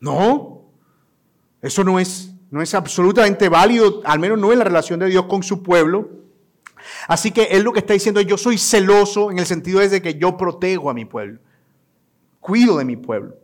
No. 0.00 0.62
Eso 1.60 1.84
no 1.84 1.98
es, 1.98 2.32
no 2.50 2.60
es 2.60 2.74
absolutamente 2.74 3.48
válido, 3.48 4.00
al 4.04 4.18
menos 4.18 4.38
no 4.38 4.52
en 4.52 4.58
la 4.58 4.64
relación 4.64 4.98
de 4.98 5.06
Dios 5.06 5.26
con 5.26 5.42
su 5.42 5.62
pueblo. 5.62 6.10
Así 7.06 7.30
que 7.30 7.44
Él 7.44 7.62
lo 7.62 7.72
que 7.72 7.78
está 7.78 7.94
diciendo 7.94 8.20
es, 8.20 8.26
yo 8.26 8.36
soy 8.36 8.58
celoso 8.58 9.30
en 9.30 9.38
el 9.38 9.46
sentido 9.46 9.80
de 9.80 10.02
que 10.02 10.14
yo 10.14 10.36
protejo 10.36 10.90
a 10.90 10.94
mi 10.94 11.04
pueblo. 11.04 11.38
Cuido 12.40 12.78
de 12.78 12.84
mi 12.84 12.96
pueblo. 12.96 13.36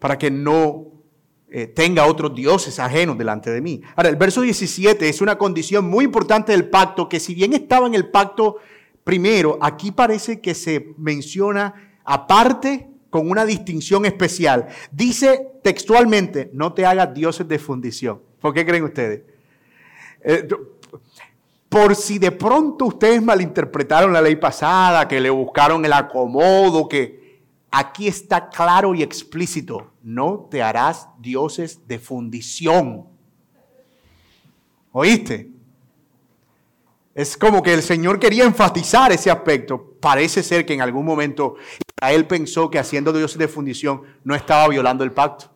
Para 0.00 0.18
que 0.18 0.30
no 0.30 0.91
eh, 1.54 1.66
tenga 1.66 2.06
otros 2.06 2.34
dioses 2.34 2.78
ajenos 2.78 3.18
delante 3.18 3.50
de 3.50 3.60
mí. 3.60 3.82
Ahora, 3.94 4.08
el 4.08 4.16
verso 4.16 4.40
17 4.40 5.06
es 5.06 5.20
una 5.20 5.36
condición 5.36 5.84
muy 5.84 6.06
importante 6.06 6.52
del 6.52 6.70
pacto, 6.70 7.10
que 7.10 7.20
si 7.20 7.34
bien 7.34 7.52
estaba 7.52 7.86
en 7.86 7.94
el 7.94 8.08
pacto 8.08 8.56
primero, 9.04 9.58
aquí 9.60 9.92
parece 9.92 10.40
que 10.40 10.54
se 10.54 10.94
menciona 10.96 11.92
aparte 12.04 12.88
con 13.10 13.30
una 13.30 13.44
distinción 13.44 14.06
especial. 14.06 14.68
Dice 14.90 15.46
textualmente, 15.62 16.48
no 16.54 16.72
te 16.72 16.86
hagas 16.86 17.12
dioses 17.12 17.46
de 17.46 17.58
fundición. 17.58 18.22
¿Por 18.40 18.54
qué 18.54 18.64
creen 18.64 18.84
ustedes? 18.84 19.20
Eh, 20.22 20.48
por 21.68 21.94
si 21.94 22.18
de 22.18 22.32
pronto 22.32 22.86
ustedes 22.86 23.20
malinterpretaron 23.20 24.10
la 24.10 24.22
ley 24.22 24.36
pasada, 24.36 25.06
que 25.06 25.20
le 25.20 25.28
buscaron 25.28 25.84
el 25.84 25.92
acomodo, 25.92 26.88
que 26.88 27.21
aquí 27.72 28.06
está 28.06 28.50
claro 28.50 28.94
y 28.94 29.02
explícito, 29.02 29.92
no 30.02 30.46
te 30.50 30.62
harás 30.62 31.08
dioses 31.18 31.80
de 31.88 31.98
fundición. 31.98 33.06
¿Oíste? 34.92 35.50
Es 37.14 37.36
como 37.36 37.62
que 37.62 37.74
el 37.74 37.82
Señor 37.82 38.18
quería 38.18 38.44
enfatizar 38.44 39.10
ese 39.10 39.30
aspecto. 39.30 39.96
Parece 40.00 40.42
ser 40.42 40.64
que 40.64 40.74
en 40.74 40.82
algún 40.82 41.04
momento 41.04 41.56
Israel 41.96 42.26
pensó 42.26 42.70
que 42.70 42.78
haciendo 42.78 43.12
dioses 43.12 43.38
de 43.38 43.48
fundición 43.48 44.02
no 44.22 44.34
estaba 44.34 44.68
violando 44.68 45.02
el 45.02 45.12
pacto. 45.12 45.50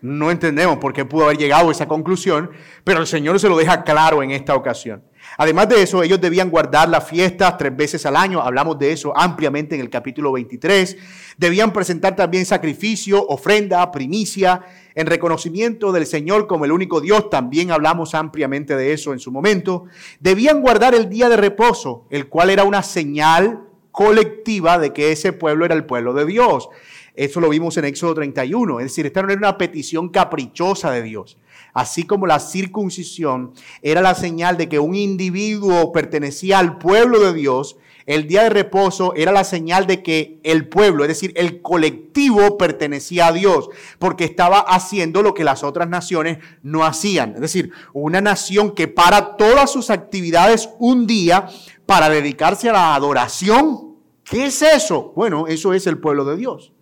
No 0.00 0.30
entendemos 0.30 0.78
por 0.78 0.92
qué 0.92 1.04
pudo 1.04 1.24
haber 1.24 1.38
llegado 1.38 1.68
a 1.68 1.72
esa 1.72 1.88
conclusión, 1.88 2.50
pero 2.84 3.00
el 3.00 3.06
Señor 3.06 3.40
se 3.40 3.48
lo 3.48 3.56
deja 3.56 3.82
claro 3.82 4.22
en 4.22 4.30
esta 4.30 4.54
ocasión. 4.54 5.02
Además 5.40 5.68
de 5.68 5.80
eso, 5.80 6.02
ellos 6.02 6.20
debían 6.20 6.50
guardar 6.50 6.88
las 6.88 7.08
fiestas 7.08 7.56
tres 7.56 7.76
veces 7.76 8.04
al 8.04 8.16
año. 8.16 8.42
Hablamos 8.42 8.76
de 8.76 8.90
eso 8.90 9.16
ampliamente 9.16 9.76
en 9.76 9.80
el 9.80 9.88
capítulo 9.88 10.32
23. 10.32 10.96
Debían 11.36 11.72
presentar 11.72 12.16
también 12.16 12.44
sacrificio, 12.44 13.24
ofrenda, 13.24 13.88
primicia, 13.92 14.62
en 14.96 15.06
reconocimiento 15.06 15.92
del 15.92 16.06
Señor 16.06 16.48
como 16.48 16.64
el 16.64 16.72
único 16.72 17.00
Dios. 17.00 17.30
También 17.30 17.70
hablamos 17.70 18.16
ampliamente 18.16 18.74
de 18.74 18.92
eso 18.92 19.12
en 19.12 19.20
su 19.20 19.30
momento. 19.30 19.84
Debían 20.18 20.60
guardar 20.60 20.96
el 20.96 21.08
día 21.08 21.28
de 21.28 21.36
reposo, 21.36 22.08
el 22.10 22.28
cual 22.28 22.50
era 22.50 22.64
una 22.64 22.82
señal 22.82 23.62
colectiva 23.92 24.76
de 24.80 24.92
que 24.92 25.12
ese 25.12 25.32
pueblo 25.32 25.64
era 25.64 25.76
el 25.76 25.84
pueblo 25.84 26.14
de 26.14 26.26
Dios. 26.26 26.68
Eso 27.14 27.40
lo 27.40 27.48
vimos 27.48 27.76
en 27.76 27.84
Éxodo 27.84 28.14
31. 28.14 28.80
Es 28.80 28.86
decir, 28.86 29.06
esta 29.06 29.22
no 29.22 29.28
era 29.28 29.38
una 29.38 29.56
petición 29.56 30.08
caprichosa 30.08 30.90
de 30.90 31.02
Dios. 31.02 31.38
Así 31.72 32.04
como 32.04 32.26
la 32.26 32.40
circuncisión 32.40 33.52
era 33.82 34.00
la 34.00 34.14
señal 34.14 34.56
de 34.56 34.68
que 34.68 34.78
un 34.78 34.94
individuo 34.94 35.92
pertenecía 35.92 36.58
al 36.58 36.78
pueblo 36.78 37.20
de 37.20 37.32
Dios, 37.34 37.76
el 38.08 38.26
día 38.26 38.44
de 38.44 38.48
reposo 38.48 39.12
era 39.16 39.32
la 39.32 39.44
señal 39.44 39.86
de 39.86 40.02
que 40.02 40.40
el 40.42 40.66
pueblo, 40.66 41.04
es 41.04 41.08
decir, 41.08 41.34
el 41.36 41.60
colectivo 41.60 42.56
pertenecía 42.56 43.26
a 43.26 43.32
Dios, 43.32 43.68
porque 43.98 44.24
estaba 44.24 44.60
haciendo 44.60 45.22
lo 45.22 45.34
que 45.34 45.44
las 45.44 45.62
otras 45.62 45.90
naciones 45.90 46.38
no 46.62 46.86
hacían. 46.86 47.34
Es 47.34 47.42
decir, 47.42 47.70
una 47.92 48.22
nación 48.22 48.74
que 48.74 48.88
para 48.88 49.36
todas 49.36 49.70
sus 49.70 49.90
actividades 49.90 50.70
un 50.78 51.06
día 51.06 51.48
para 51.84 52.08
dedicarse 52.08 52.70
a 52.70 52.72
la 52.72 52.94
adoración. 52.94 53.96
¿Qué 54.24 54.46
es 54.46 54.62
eso? 54.62 55.12
Bueno, 55.14 55.46
eso 55.46 55.74
es 55.74 55.86
el 55.86 55.98
pueblo 55.98 56.24
de 56.24 56.38
Dios. 56.38 56.72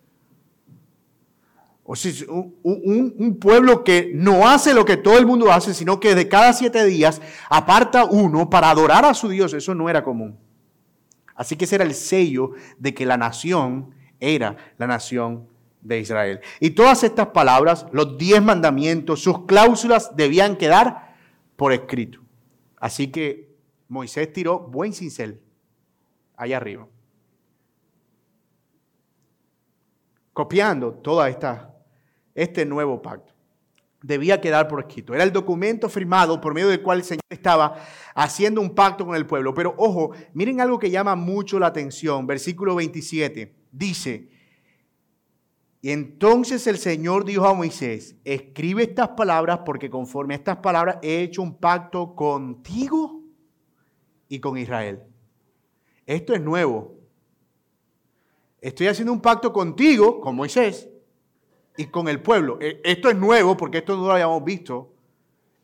O 1.89 1.95
un, 2.65 3.15
un, 3.17 3.39
pueblo 3.39 3.85
que 3.85 4.11
no 4.13 4.49
hace 4.49 4.75
lo 4.75 4.85
que 4.85 4.97
todo 4.97 5.19
el 5.19 5.27
mundo 5.27 5.53
hace, 5.53 5.73
sino 5.73 6.01
que 6.01 6.17
de 6.17 6.29
cada 6.29 6.53
siete 6.53 6.85
días 6.85 7.23
aparta 7.49 8.05
uno 8.05 8.51
para 8.51 8.71
adorar 8.71 9.05
a 9.05 9.15
su 9.15 9.29
Dios. 9.29 9.55
Eso 9.55 9.73
no 9.73 9.89
era 9.89 10.03
común. 10.03 10.37
Así 11.37 11.55
que 11.55 11.65
ese 11.65 11.77
era 11.77 11.85
el 11.85 11.95
sello 11.95 12.53
de 12.79 12.93
que 12.93 13.07
la 13.07 13.17
nación 13.17 13.95
era 14.19 14.57
la 14.79 14.89
nación 14.89 15.47
de 15.81 16.01
Israel. 16.01 16.41
Y 16.59 16.71
todas 16.71 17.05
estas 17.05 17.29
palabras, 17.29 17.87
los 17.93 18.19
diez 18.19 18.43
mandamientos, 18.43 19.23
sus 19.23 19.47
cláusulas 19.47 20.17
debían 20.17 20.57
quedar 20.57 21.15
por 21.55 21.73
escrito. 21.73 22.21
Así 22.79 23.13
que 23.13 23.55
Moisés 23.89 24.33
tiró 24.33 24.59
buen 24.59 24.93
cincel 24.93 25.41
allá 26.37 26.57
arriba. 26.57 26.89
Copiando 30.33 30.93
toda 30.95 31.29
esta 31.29 31.76
este 32.37 32.65
nuevo 32.65 33.03
pacto. 33.03 33.33
Debía 34.03 34.41
quedar 34.41 34.69
por 34.69 34.81
escrito. 34.81 35.15
Era 35.15 35.25
el 35.25 35.33
documento 35.33 35.89
firmado 35.89 36.41
por 36.41 36.55
medio 36.55 36.69
del 36.69 36.83
cual 36.83 36.99
el 36.99 37.05
Señor 37.05 37.25
estaba 37.29 37.77
haciendo 38.15 38.61
un 38.61 38.75
pacto 38.75 39.05
con 39.05 39.17
el 39.17 39.27
pueblo. 39.27 39.55
Pero 39.55 39.75
ojo, 39.79 40.13
miren 40.35 40.61
algo 40.61 40.79
que 40.79 40.91
llama 40.91 41.17
mucho 41.17 41.59
la 41.59 41.67
atención. 41.67 42.27
Versículo 42.27 42.77
27 42.77 43.53
dice, 43.73 44.29
y 45.81 45.91
entonces 45.91 46.67
el 46.67 46.79
Señor 46.79 47.25
dijo 47.25 47.47
a 47.47 47.55
Moisés, 47.55 48.17
escribe 48.25 48.83
estas 48.83 49.11
palabras 49.11 49.61
porque 49.65 49.89
conforme 49.89 50.35
a 50.35 50.39
estas 50.39 50.57
palabras 50.59 50.99
he 51.03 51.23
hecho 51.23 51.43
un 51.43 51.59
pacto 51.59 52.15
contigo 52.15 53.23
y 54.29 54.41
con 54.41 54.59
Israel. 54.59 55.03
Esto 56.05 56.35
es 56.35 56.41
nuevo. 56.41 56.97
Estoy 58.61 58.89
haciendo 58.89 59.13
un 59.13 59.21
pacto 59.21 59.53
contigo, 59.53 60.21
con 60.21 60.35
Moisés, 60.35 60.89
y 61.77 61.87
con 61.87 62.09
el 62.09 62.21
pueblo. 62.21 62.59
E, 62.61 62.81
esto 62.85 63.09
es 63.09 63.17
nuevo 63.17 63.57
porque 63.57 63.79
esto 63.79 63.97
no 63.97 64.07
lo 64.07 64.13
habíamos 64.13 64.45
visto 64.45 64.93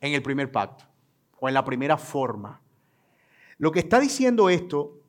en 0.01 0.13
el 0.13 0.21
primer 0.21 0.51
pacto 0.51 0.85
o 1.39 1.47
en 1.47 1.53
la 1.53 1.63
primera 1.65 1.97
forma. 1.97 2.61
Lo 3.57 3.71
que 3.71 3.79
está 3.79 3.99
diciendo 3.99 4.49
esto 4.49 4.99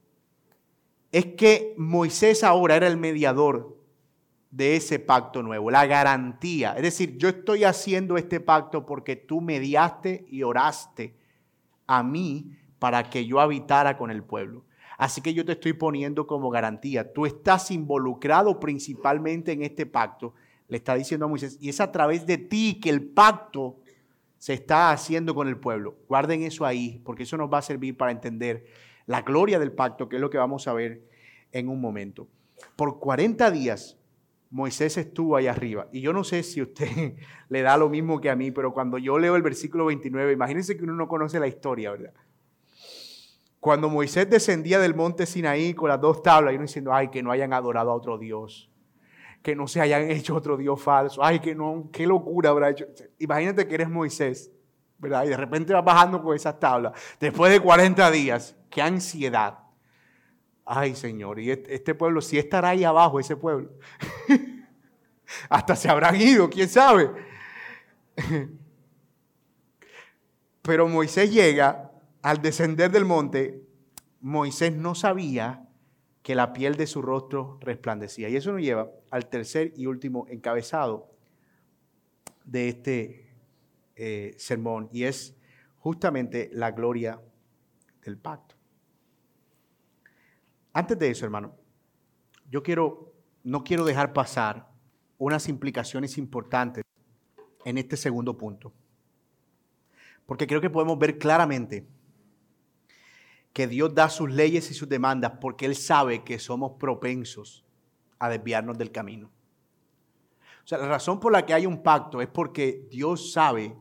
es 1.12 1.26
que 1.36 1.74
Moisés 1.76 2.44
ahora 2.44 2.76
era 2.76 2.86
el 2.86 2.96
mediador 2.96 3.76
de 4.50 4.76
ese 4.76 5.00
pacto 5.00 5.42
nuevo, 5.42 5.70
la 5.70 5.86
garantía. 5.86 6.74
Es 6.76 6.82
decir, 6.82 7.16
yo 7.18 7.28
estoy 7.28 7.64
haciendo 7.64 8.16
este 8.16 8.38
pacto 8.38 8.86
porque 8.86 9.16
tú 9.16 9.40
mediaste 9.40 10.26
y 10.28 10.44
oraste 10.44 11.16
a 11.86 12.02
mí 12.02 12.56
para 12.78 13.10
que 13.10 13.26
yo 13.26 13.40
habitara 13.40 13.96
con 13.96 14.10
el 14.10 14.22
pueblo. 14.22 14.64
Así 14.96 15.20
que 15.20 15.34
yo 15.34 15.44
te 15.44 15.52
estoy 15.52 15.72
poniendo 15.72 16.26
como 16.26 16.50
garantía. 16.50 17.12
Tú 17.12 17.26
estás 17.26 17.70
involucrado 17.70 18.60
principalmente 18.60 19.52
en 19.52 19.62
este 19.62 19.86
pacto 19.86 20.34
le 20.68 20.76
está 20.76 20.94
diciendo 20.94 21.26
a 21.26 21.28
Moisés, 21.28 21.58
y 21.60 21.68
es 21.68 21.80
a 21.80 21.92
través 21.92 22.26
de 22.26 22.38
ti 22.38 22.80
que 22.80 22.90
el 22.90 23.02
pacto 23.02 23.80
se 24.38 24.54
está 24.54 24.90
haciendo 24.90 25.34
con 25.34 25.48
el 25.48 25.58
pueblo. 25.58 25.96
Guarden 26.08 26.42
eso 26.42 26.66
ahí, 26.66 27.00
porque 27.04 27.22
eso 27.22 27.36
nos 27.36 27.52
va 27.52 27.58
a 27.58 27.62
servir 27.62 27.96
para 27.96 28.12
entender 28.12 28.66
la 29.06 29.22
gloria 29.22 29.58
del 29.58 29.72
pacto, 29.72 30.08
que 30.08 30.16
es 30.16 30.22
lo 30.22 30.30
que 30.30 30.38
vamos 30.38 30.68
a 30.68 30.72
ver 30.72 31.02
en 31.52 31.68
un 31.68 31.80
momento. 31.80 32.28
Por 32.76 32.98
40 32.98 33.50
días 33.50 33.98
Moisés 34.54 34.96
estuvo 34.98 35.34
ahí 35.34 35.48
arriba. 35.48 35.88
Y 35.90 36.00
yo 36.00 36.12
no 36.12 36.22
sé 36.22 36.44
si 36.44 36.62
usted 36.62 37.16
le 37.48 37.62
da 37.62 37.76
lo 37.76 37.88
mismo 37.88 38.20
que 38.20 38.30
a 38.30 38.36
mí, 38.36 38.52
pero 38.52 38.72
cuando 38.72 38.98
yo 38.98 39.18
leo 39.18 39.34
el 39.34 39.42
versículo 39.42 39.86
29, 39.86 40.32
imagínense 40.32 40.76
que 40.76 40.84
uno 40.84 40.94
no 40.94 41.08
conoce 41.08 41.40
la 41.40 41.48
historia, 41.48 41.90
¿verdad? 41.90 42.12
Cuando 43.58 43.88
Moisés 43.88 44.30
descendía 44.30 44.78
del 44.78 44.94
monte 44.94 45.26
Sinaí 45.26 45.74
con 45.74 45.88
las 45.88 46.00
dos 46.00 46.22
tablas 46.22 46.52
y 46.52 46.56
uno 46.56 46.66
diciendo, 46.66 46.94
ay, 46.94 47.08
que 47.08 47.20
no 47.20 47.32
hayan 47.32 47.52
adorado 47.52 47.90
a 47.90 47.94
otro 47.94 48.16
Dios 48.16 48.70
que 49.44 49.54
no 49.54 49.68
se 49.68 49.80
hayan 49.82 50.02
hecho 50.10 50.34
otro 50.34 50.56
Dios 50.56 50.82
falso. 50.82 51.22
Ay, 51.22 51.38
que 51.38 51.54
no, 51.54 51.90
qué 51.92 52.06
locura 52.06 52.50
habrá 52.50 52.70
hecho. 52.70 52.86
Imagínate 53.18 53.68
que 53.68 53.74
eres 53.74 53.90
Moisés, 53.90 54.50
¿verdad? 54.98 55.24
Y 55.26 55.28
de 55.28 55.36
repente 55.36 55.74
vas 55.74 55.84
bajando 55.84 56.20
con 56.22 56.34
esas 56.34 56.58
tablas. 56.58 56.94
Después 57.20 57.52
de 57.52 57.60
40 57.60 58.10
días, 58.10 58.56
qué 58.70 58.80
ansiedad. 58.80 59.58
Ay, 60.64 60.96
Señor, 60.96 61.38
y 61.38 61.50
este 61.50 61.94
pueblo, 61.94 62.22
si 62.22 62.38
estará 62.38 62.70
ahí 62.70 62.84
abajo, 62.84 63.20
ese 63.20 63.36
pueblo. 63.36 63.70
Hasta 65.50 65.76
se 65.76 65.90
habrán 65.90 66.16
ido, 66.18 66.48
quién 66.48 66.70
sabe. 66.70 67.10
Pero 70.62 70.88
Moisés 70.88 71.30
llega 71.30 71.90
al 72.22 72.40
descender 72.40 72.90
del 72.90 73.04
monte. 73.04 73.62
Moisés 74.22 74.72
no 74.72 74.94
sabía 74.94 75.63
que 76.24 76.34
la 76.34 76.54
piel 76.54 76.74
de 76.76 76.86
su 76.86 77.02
rostro 77.02 77.58
resplandecía. 77.60 78.30
Y 78.30 78.36
eso 78.36 78.50
nos 78.50 78.62
lleva 78.62 78.90
al 79.10 79.28
tercer 79.28 79.74
y 79.76 79.84
último 79.84 80.26
encabezado 80.30 81.10
de 82.46 82.70
este 82.70 83.30
eh, 83.94 84.34
sermón, 84.38 84.88
y 84.90 85.04
es 85.04 85.36
justamente 85.76 86.48
la 86.52 86.70
gloria 86.70 87.20
del 88.02 88.16
pacto. 88.16 88.54
Antes 90.72 90.98
de 90.98 91.10
eso, 91.10 91.26
hermano, 91.26 91.54
yo 92.50 92.62
quiero, 92.62 93.12
no 93.42 93.62
quiero 93.62 93.84
dejar 93.84 94.14
pasar 94.14 94.66
unas 95.18 95.46
implicaciones 95.50 96.16
importantes 96.16 96.84
en 97.66 97.76
este 97.76 97.98
segundo 97.98 98.36
punto, 98.38 98.72
porque 100.24 100.46
creo 100.46 100.62
que 100.62 100.70
podemos 100.70 100.98
ver 100.98 101.18
claramente 101.18 101.86
que 103.54 103.68
Dios 103.68 103.94
da 103.94 104.10
sus 104.10 104.30
leyes 104.30 104.70
y 104.70 104.74
sus 104.74 104.88
demandas 104.88 105.34
porque 105.40 105.64
Él 105.64 105.76
sabe 105.76 106.24
que 106.24 106.38
somos 106.38 106.72
propensos 106.72 107.64
a 108.18 108.28
desviarnos 108.28 108.76
del 108.76 108.90
camino. 108.90 109.30
O 110.64 110.66
sea, 110.66 110.78
la 110.78 110.88
razón 110.88 111.20
por 111.20 111.32
la 111.32 111.46
que 111.46 111.54
hay 111.54 111.64
un 111.64 111.82
pacto 111.82 112.20
es 112.20 112.28
porque 112.28 112.86
Dios 112.90 113.32
sabe 113.32 113.76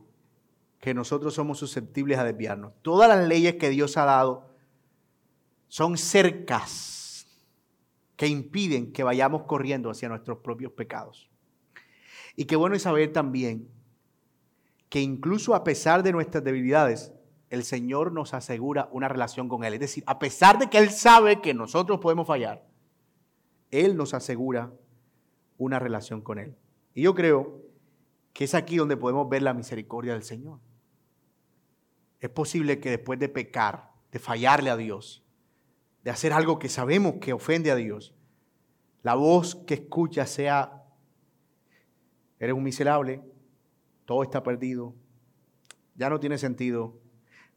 que 0.78 0.94
nosotros 0.94 1.34
somos 1.34 1.58
susceptibles 1.58 2.18
a 2.18 2.24
desviarnos. 2.24 2.72
Todas 2.82 3.08
las 3.08 3.26
leyes 3.26 3.56
que 3.56 3.70
Dios 3.70 3.96
ha 3.96 4.04
dado 4.04 4.54
son 5.66 5.98
cercas 5.98 7.26
que 8.16 8.28
impiden 8.28 8.92
que 8.92 9.02
vayamos 9.02 9.42
corriendo 9.42 9.90
hacia 9.90 10.08
nuestros 10.08 10.38
propios 10.38 10.70
pecados. 10.72 11.28
Y 12.36 12.44
qué 12.44 12.54
bueno 12.54 12.76
es 12.76 12.82
saber 12.82 13.12
también 13.12 13.68
que 14.88 15.00
incluso 15.00 15.54
a 15.56 15.64
pesar 15.64 16.04
de 16.04 16.12
nuestras 16.12 16.44
debilidades, 16.44 17.12
el 17.54 17.64
Señor 17.64 18.12
nos 18.12 18.34
asegura 18.34 18.88
una 18.92 19.08
relación 19.08 19.48
con 19.48 19.64
Él. 19.64 19.74
Es 19.74 19.80
decir, 19.80 20.04
a 20.06 20.18
pesar 20.18 20.58
de 20.58 20.68
que 20.68 20.78
Él 20.78 20.90
sabe 20.90 21.40
que 21.40 21.54
nosotros 21.54 22.00
podemos 22.00 22.26
fallar, 22.26 22.66
Él 23.70 23.96
nos 23.96 24.12
asegura 24.12 24.72
una 25.56 25.78
relación 25.78 26.20
con 26.20 26.38
Él. 26.38 26.56
Y 26.94 27.02
yo 27.02 27.14
creo 27.14 27.62
que 28.32 28.44
es 28.44 28.54
aquí 28.54 28.76
donde 28.76 28.96
podemos 28.96 29.28
ver 29.28 29.42
la 29.42 29.54
misericordia 29.54 30.12
del 30.12 30.24
Señor. 30.24 30.58
Es 32.20 32.30
posible 32.30 32.80
que 32.80 32.90
después 32.90 33.18
de 33.18 33.28
pecar, 33.28 33.92
de 34.10 34.18
fallarle 34.18 34.70
a 34.70 34.76
Dios, 34.76 35.24
de 36.02 36.10
hacer 36.10 36.32
algo 36.32 36.58
que 36.58 36.68
sabemos 36.68 37.14
que 37.20 37.32
ofende 37.32 37.70
a 37.70 37.76
Dios, 37.76 38.14
la 39.02 39.14
voz 39.14 39.54
que 39.54 39.74
escucha 39.74 40.26
sea, 40.26 40.84
eres 42.38 42.54
un 42.54 42.62
miserable, 42.62 43.22
todo 44.04 44.22
está 44.22 44.42
perdido, 44.42 44.94
ya 45.94 46.10
no 46.10 46.20
tiene 46.20 46.38
sentido. 46.38 46.98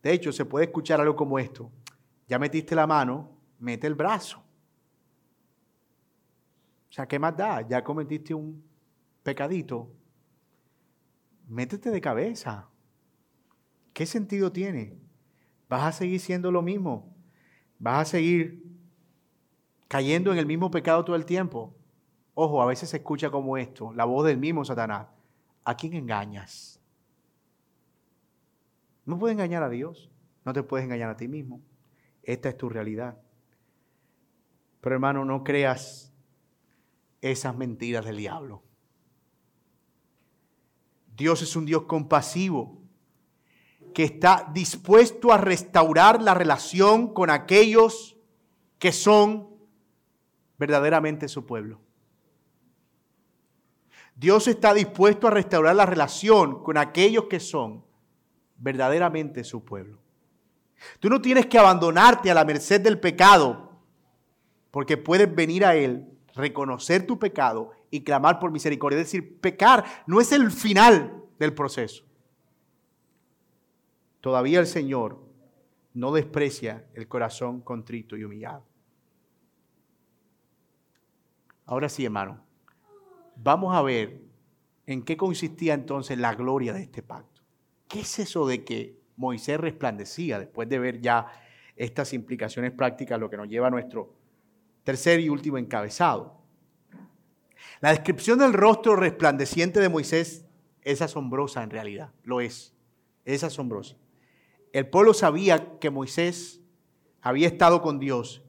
De 0.07 0.13
hecho, 0.13 0.31
se 0.31 0.45
puede 0.45 0.67
escuchar 0.67 1.01
algo 1.01 1.17
como 1.17 1.37
esto. 1.37 1.69
Ya 2.29 2.39
metiste 2.39 2.73
la 2.73 2.87
mano, 2.87 3.29
mete 3.59 3.87
el 3.87 3.93
brazo. 3.93 4.37
O 6.89 6.93
sea, 6.93 7.05
¿qué 7.05 7.19
más 7.19 7.35
da? 7.35 7.67
Ya 7.67 7.83
cometiste 7.83 8.33
un 8.33 8.63
pecadito. 9.21 9.91
Métete 11.49 11.91
de 11.91 11.99
cabeza. 11.99 12.69
¿Qué 13.91 14.05
sentido 14.05 14.49
tiene? 14.49 14.97
Vas 15.67 15.83
a 15.83 15.91
seguir 15.91 16.21
siendo 16.21 16.53
lo 16.53 16.61
mismo. 16.61 17.13
Vas 17.77 18.07
a 18.07 18.11
seguir 18.11 18.63
cayendo 19.89 20.31
en 20.31 20.37
el 20.37 20.45
mismo 20.45 20.71
pecado 20.71 21.03
todo 21.03 21.17
el 21.17 21.25
tiempo. 21.25 21.75
Ojo, 22.33 22.61
a 22.61 22.65
veces 22.65 22.91
se 22.91 22.95
escucha 22.95 23.29
como 23.29 23.57
esto, 23.57 23.91
la 23.91 24.05
voz 24.05 24.25
del 24.25 24.37
mismo 24.37 24.63
Satanás. 24.63 25.07
¿A 25.65 25.75
quién 25.75 25.95
engañas? 25.95 26.76
No 29.07 29.17
puedes 29.17 29.35
engañar 29.35 29.63
a 29.63 29.69
Dios, 29.69 30.11
no 30.43 30.51
te 30.51 30.63
puedes 30.63 30.83
engañar 30.83 31.09
a 31.09 31.15
ti 31.15 31.29
mismo. 31.29 31.61
Esta 32.23 32.49
es 32.49 32.57
tu 32.57 32.67
realidad. 32.67 33.17
Pero 34.81 34.95
hermano, 34.95 35.23
no 35.23 35.45
creas 35.45 36.13
esas 37.21 37.55
mentiras 37.55 38.03
del 38.03 38.17
diablo. 38.17 38.63
Dios 41.15 41.41
es 41.41 41.55
un 41.55 41.65
Dios 41.65 41.83
compasivo 41.83 42.81
que 43.93 44.03
está 44.03 44.51
dispuesto 44.53 45.31
a 45.31 45.37
restaurar 45.37 46.21
la 46.21 46.33
relación 46.33 47.13
con 47.13 47.29
aquellos 47.29 48.17
que 48.77 48.91
son 48.91 49.47
verdaderamente 50.59 51.29
su 51.29 51.45
pueblo. 51.45 51.79
Dios 54.17 54.49
está 54.49 54.73
dispuesto 54.73 55.27
a 55.27 55.31
restaurar 55.31 55.77
la 55.77 55.85
relación 55.85 56.61
con 56.61 56.75
aquellos 56.75 57.27
que 57.27 57.39
son 57.39 57.86
verdaderamente 58.57 59.43
su 59.43 59.63
pueblo. 59.63 59.99
Tú 60.99 61.09
no 61.09 61.21
tienes 61.21 61.47
que 61.47 61.57
abandonarte 61.57 62.29
a 62.29 62.33
la 62.33 62.45
merced 62.45 62.81
del 62.81 62.99
pecado, 62.99 63.79
porque 64.71 64.97
puedes 64.97 65.33
venir 65.33 65.65
a 65.65 65.75
Él, 65.75 66.07
reconocer 66.35 67.05
tu 67.07 67.17
pecado 67.17 67.71
y 67.89 68.03
clamar 68.03 68.39
por 68.39 68.51
misericordia. 68.51 68.99
Es 68.99 69.07
decir, 69.07 69.39
pecar 69.39 69.85
no 70.05 70.21
es 70.21 70.31
el 70.31 70.51
final 70.51 71.23
del 71.39 71.53
proceso. 71.53 72.03
Todavía 74.21 74.59
el 74.59 74.67
Señor 74.67 75.19
no 75.93 76.11
desprecia 76.11 76.85
el 76.93 77.07
corazón 77.07 77.61
contrito 77.61 78.15
y 78.17 78.23
humillado. 78.23 78.63
Ahora 81.65 81.89
sí, 81.89 82.05
hermano, 82.05 82.39
vamos 83.35 83.75
a 83.75 83.81
ver 83.81 84.21
en 84.85 85.03
qué 85.03 85.17
consistía 85.17 85.73
entonces 85.73 86.17
la 86.17 86.33
gloria 86.35 86.73
de 86.73 86.83
este 86.83 87.01
pacto. 87.01 87.36
¿Qué 87.87 88.01
es 88.01 88.19
eso 88.19 88.45
de 88.45 88.63
que 88.63 88.99
Moisés 89.15 89.59
resplandecía 89.59 90.39
después 90.39 90.67
de 90.67 90.79
ver 90.79 91.01
ya 91.01 91.27
estas 91.75 92.13
implicaciones 92.13 92.71
prácticas, 92.71 93.19
lo 93.19 93.29
que 93.29 93.37
nos 93.37 93.47
lleva 93.47 93.67
a 93.67 93.71
nuestro 93.71 94.13
tercer 94.83 95.19
y 95.19 95.29
último 95.29 95.57
encabezado? 95.57 96.37
La 97.79 97.89
descripción 97.89 98.39
del 98.39 98.53
rostro 98.53 98.95
resplandeciente 98.95 99.79
de 99.79 99.89
Moisés 99.89 100.45
es 100.81 101.01
asombrosa 101.01 101.63
en 101.63 101.69
realidad, 101.69 102.11
lo 102.23 102.41
es, 102.41 102.73
es 103.25 103.43
asombrosa. 103.43 103.95
El 104.73 104.87
pueblo 104.87 105.13
sabía 105.13 105.79
que 105.79 105.89
Moisés 105.89 106.61
había 107.21 107.47
estado 107.47 107.81
con 107.81 107.99
Dios 107.99 108.43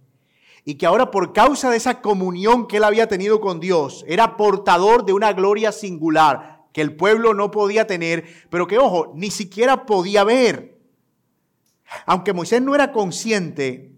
y 0.65 0.75
que 0.75 0.87
ahora 0.87 1.11
por 1.11 1.33
causa 1.33 1.71
de 1.71 1.77
esa 1.77 2.01
comunión 2.01 2.67
que 2.67 2.77
él 2.77 2.85
había 2.85 3.09
tenido 3.09 3.41
con 3.41 3.61
Dios, 3.61 4.05
era 4.07 4.37
portador 4.37 5.05
de 5.05 5.13
una 5.13 5.33
gloria 5.33 5.73
singular 5.73 6.58
que 6.73 6.81
el 6.81 6.97
pueblo 6.97 7.35
no 7.35 7.51
podía 7.51 7.87
tener, 7.87 8.25
pero 8.51 8.67
que, 8.67 8.79
ojo, 8.79 9.13
ni 9.15 9.31
siquiera 9.31 9.87
podía 9.87 10.25
ver. 10.25 10.79
Aunque 12.07 12.33
Moisés 12.33 12.63
no 12.63 12.75
era 12.75 12.93
consciente, 12.93 13.93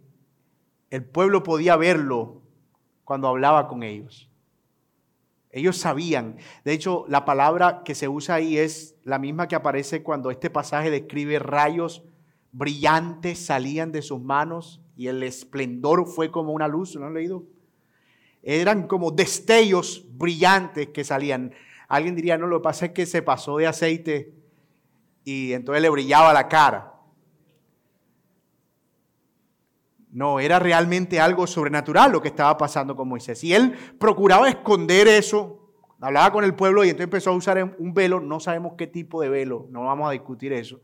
el 0.90 1.04
pueblo 1.04 1.42
podía 1.42 1.76
verlo 1.76 2.42
cuando 3.04 3.28
hablaba 3.28 3.68
con 3.68 3.82
ellos. 3.82 4.28
Ellos 5.52 5.76
sabían. 5.76 6.36
De 6.64 6.72
hecho, 6.72 7.04
la 7.08 7.24
palabra 7.24 7.82
que 7.84 7.96
se 7.96 8.08
usa 8.08 8.36
ahí 8.36 8.56
es 8.56 8.94
la 9.02 9.18
misma 9.18 9.48
que 9.48 9.56
aparece 9.56 10.02
cuando 10.02 10.30
este 10.30 10.48
pasaje 10.48 10.90
describe 10.90 11.40
rayos 11.40 12.04
brillantes 12.52 13.46
salían 13.46 13.92
de 13.92 14.02
sus 14.02 14.20
manos 14.20 14.80
y 14.96 15.06
el 15.06 15.22
esplendor 15.22 16.06
fue 16.06 16.30
como 16.30 16.52
una 16.52 16.68
luz, 16.68 16.96
¿no 16.96 17.06
han 17.06 17.14
leído? 17.14 17.44
Eran 18.42 18.86
como 18.86 19.10
destellos 19.10 20.04
brillantes 20.10 20.88
que 20.88 21.04
salían. 21.04 21.52
Alguien 21.91 22.16
diría, 22.16 22.38
no, 22.38 22.47
lo 22.47 22.61
que 22.61 22.64
pasa 22.64 22.86
es 22.86 22.93
que 22.93 23.05
se 23.05 23.20
pasó 23.20 23.59
de 23.59 23.66
aceite 23.66 24.32
y 25.24 25.53
entonces 25.53 25.82
le 25.82 25.91
brillaba 25.91 26.32
la 26.32 26.49
cara. 26.49 26.95
No, 30.11 30.41
era 30.41 30.59
realmente 30.59 31.20
algo 31.20 31.47
sobrenatural 31.47 32.11
lo 32.11 32.22
que 32.22 32.28
estaba 32.28 32.57
pasando 32.57 32.97
con 32.97 33.09
Moisés. 33.09 33.45
Y 33.45 33.53
él 33.53 33.76
procuraba 33.99 34.49
esconder 34.49 35.07
eso, 35.07 35.70
hablaba 36.01 36.32
con 36.32 36.45
el 36.45 36.55
pueblo 36.55 36.82
y 36.82 36.88
entonces 36.88 37.05
empezó 37.05 37.30
a 37.30 37.34
usar 37.34 37.76
un 37.78 37.93
velo, 37.93 38.20
no 38.20 38.41
sabemos 38.41 38.72
qué 38.78 38.86
tipo 38.86 39.20
de 39.20 39.28
velo, 39.28 39.66
no 39.70 39.84
vamos 39.84 40.09
a 40.09 40.12
discutir 40.12 40.55
eso 40.55 40.80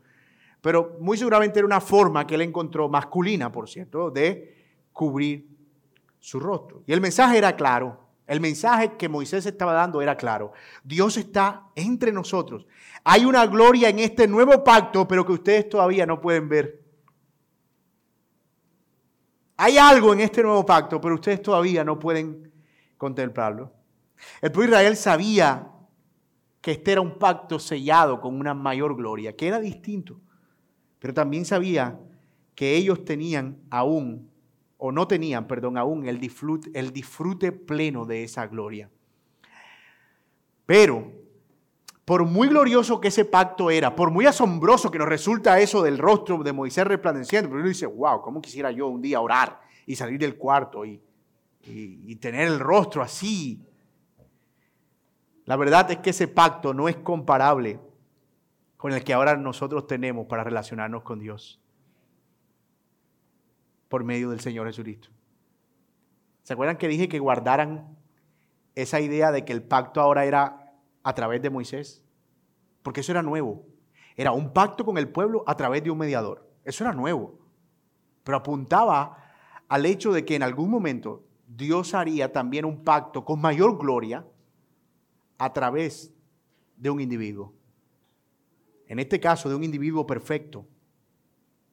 pero 0.61 0.97
muy 0.99 1.17
seguramente 1.17 1.59
era 1.59 1.65
una 1.65 1.81
forma 1.81 2.25
que 2.25 2.35
él 2.35 2.41
encontró, 2.41 2.89
masculina 2.89 3.51
por 3.51 3.69
cierto, 3.69 4.11
de 4.11 4.55
cubrir 4.91 5.47
su 6.19 6.39
rostro. 6.39 6.83
Y 6.85 6.93
el 6.93 7.01
mensaje 7.01 7.37
era 7.37 7.55
claro, 7.55 8.06
el 8.27 8.41
mensaje 8.41 8.97
que 8.97 9.07
Moisés 9.07 9.45
estaba 9.45 9.73
dando 9.73 10.01
era 10.01 10.17
claro. 10.17 10.51
Dios 10.83 11.15
está 11.17 11.69
entre 11.75 12.11
nosotros. 12.11 12.67
Hay 13.05 13.23
una 13.25 13.47
gloria 13.47 13.89
en 13.89 13.99
este 13.99 14.27
nuevo 14.27 14.63
pacto, 14.63 15.07
pero 15.07 15.25
que 15.25 15.31
ustedes 15.31 15.69
todavía 15.69 16.05
no 16.05 16.19
pueden 16.19 16.49
ver. 16.49 16.83
Hay 19.55 19.77
algo 19.77 20.13
en 20.13 20.19
este 20.19 20.43
nuevo 20.43 20.65
pacto, 20.65 20.99
pero 20.99 21.15
ustedes 21.15 21.41
todavía 21.41 21.83
no 21.83 21.97
pueden 21.97 22.51
contemplarlo. 22.97 23.71
El 24.41 24.51
pueblo 24.51 24.75
de 24.75 24.83
Israel 24.83 24.97
sabía 24.97 25.71
que 26.61 26.71
este 26.71 26.91
era 26.91 27.01
un 27.01 27.17
pacto 27.17 27.59
sellado 27.59 28.19
con 28.19 28.37
una 28.37 28.53
mayor 28.53 28.95
gloria, 28.95 29.35
que 29.35 29.47
era 29.47 29.59
distinto. 29.59 30.19
Pero 30.99 31.13
también 31.13 31.45
sabía 31.45 31.97
que 32.55 32.75
ellos 32.75 33.05
tenían 33.05 33.57
aún, 33.69 34.29
o 34.77 34.91
no 34.91 35.07
tenían, 35.07 35.47
perdón, 35.47 35.77
aún 35.77 36.07
el 36.07 36.19
disfrute, 36.19 37.51
pleno 37.51 38.05
de 38.05 38.23
esa 38.23 38.47
gloria. 38.47 38.89
Pero, 40.65 41.11
por 42.05 42.25
muy 42.25 42.47
glorioso 42.47 43.01
que 43.01 43.07
ese 43.07 43.25
pacto 43.25 43.71
era, 43.71 43.95
por 43.95 44.11
muy 44.11 44.25
asombroso 44.25 44.91
que 44.91 44.99
nos 44.99 45.09
resulta 45.09 45.59
eso 45.59 45.81
del 45.81 45.97
rostro 45.97 46.43
de 46.43 46.53
Moisés 46.53 46.85
resplandeciendo, 46.85 47.49
pero 47.49 47.61
uno 47.61 47.69
dice, 47.69 47.87
wow, 47.87 48.21
¿cómo 48.21 48.41
quisiera 48.41 48.71
yo 48.71 48.87
un 48.87 49.01
día 49.01 49.19
orar 49.19 49.61
y 49.85 49.95
salir 49.95 50.19
del 50.19 50.37
cuarto 50.37 50.85
y, 50.85 51.01
y 51.63 52.15
tener 52.17 52.47
el 52.47 52.59
rostro 52.59 53.01
así? 53.01 53.65
La 55.45 55.55
verdad 55.55 55.89
es 55.91 55.97
que 55.97 56.11
ese 56.11 56.27
pacto 56.27 56.73
no 56.73 56.87
es 56.87 56.97
comparable 56.97 57.79
con 58.75 58.93
el 58.93 59.03
que 59.03 59.13
ahora 59.13 59.35
nosotros 59.37 59.87
tenemos 59.87 60.27
para 60.27 60.43
relacionarnos 60.43 61.01
con 61.03 61.19
Dios 61.19 61.59
por 63.89 64.03
medio 64.03 64.29
del 64.29 64.39
Señor 64.39 64.67
Jesucristo. 64.67 65.09
¿Se 66.43 66.53
acuerdan 66.53 66.77
que 66.77 66.87
dije 66.87 67.09
que 67.09 67.19
guardaran 67.19 67.97
esa 68.75 68.99
idea 68.99 69.31
de 69.31 69.45
que 69.45 69.53
el 69.53 69.63
pacto 69.63 70.01
ahora 70.01 70.25
era 70.25 70.73
a 71.03 71.13
través 71.13 71.41
de 71.41 71.49
Moisés? 71.49 72.03
Porque 72.83 73.01
eso 73.01 73.11
era 73.11 73.21
nuevo. 73.21 73.65
Era 74.15 74.31
un 74.31 74.53
pacto 74.53 74.85
con 74.85 74.97
el 74.97 75.09
pueblo 75.09 75.43
a 75.47 75.55
través 75.57 75.83
de 75.83 75.91
un 75.91 75.97
mediador. 75.97 76.49
Eso 76.63 76.83
era 76.83 76.93
nuevo. 76.93 77.39
Pero 78.23 78.37
apuntaba 78.37 79.17
al 79.67 79.85
hecho 79.85 80.11
de 80.11 80.25
que 80.25 80.35
en 80.35 80.43
algún 80.43 80.69
momento 80.69 81.25
Dios 81.47 81.93
haría 81.93 82.31
también 82.31 82.65
un 82.65 82.83
pacto 82.83 83.23
con 83.23 83.41
mayor 83.41 83.77
gloria 83.77 84.25
a 85.37 85.53
través 85.53 86.13
de 86.77 86.89
un 86.89 87.01
individuo 87.01 87.57
en 88.87 88.99
este 88.99 89.19
caso 89.19 89.49
de 89.49 89.55
un 89.55 89.63
individuo 89.63 90.07
perfecto, 90.07 90.65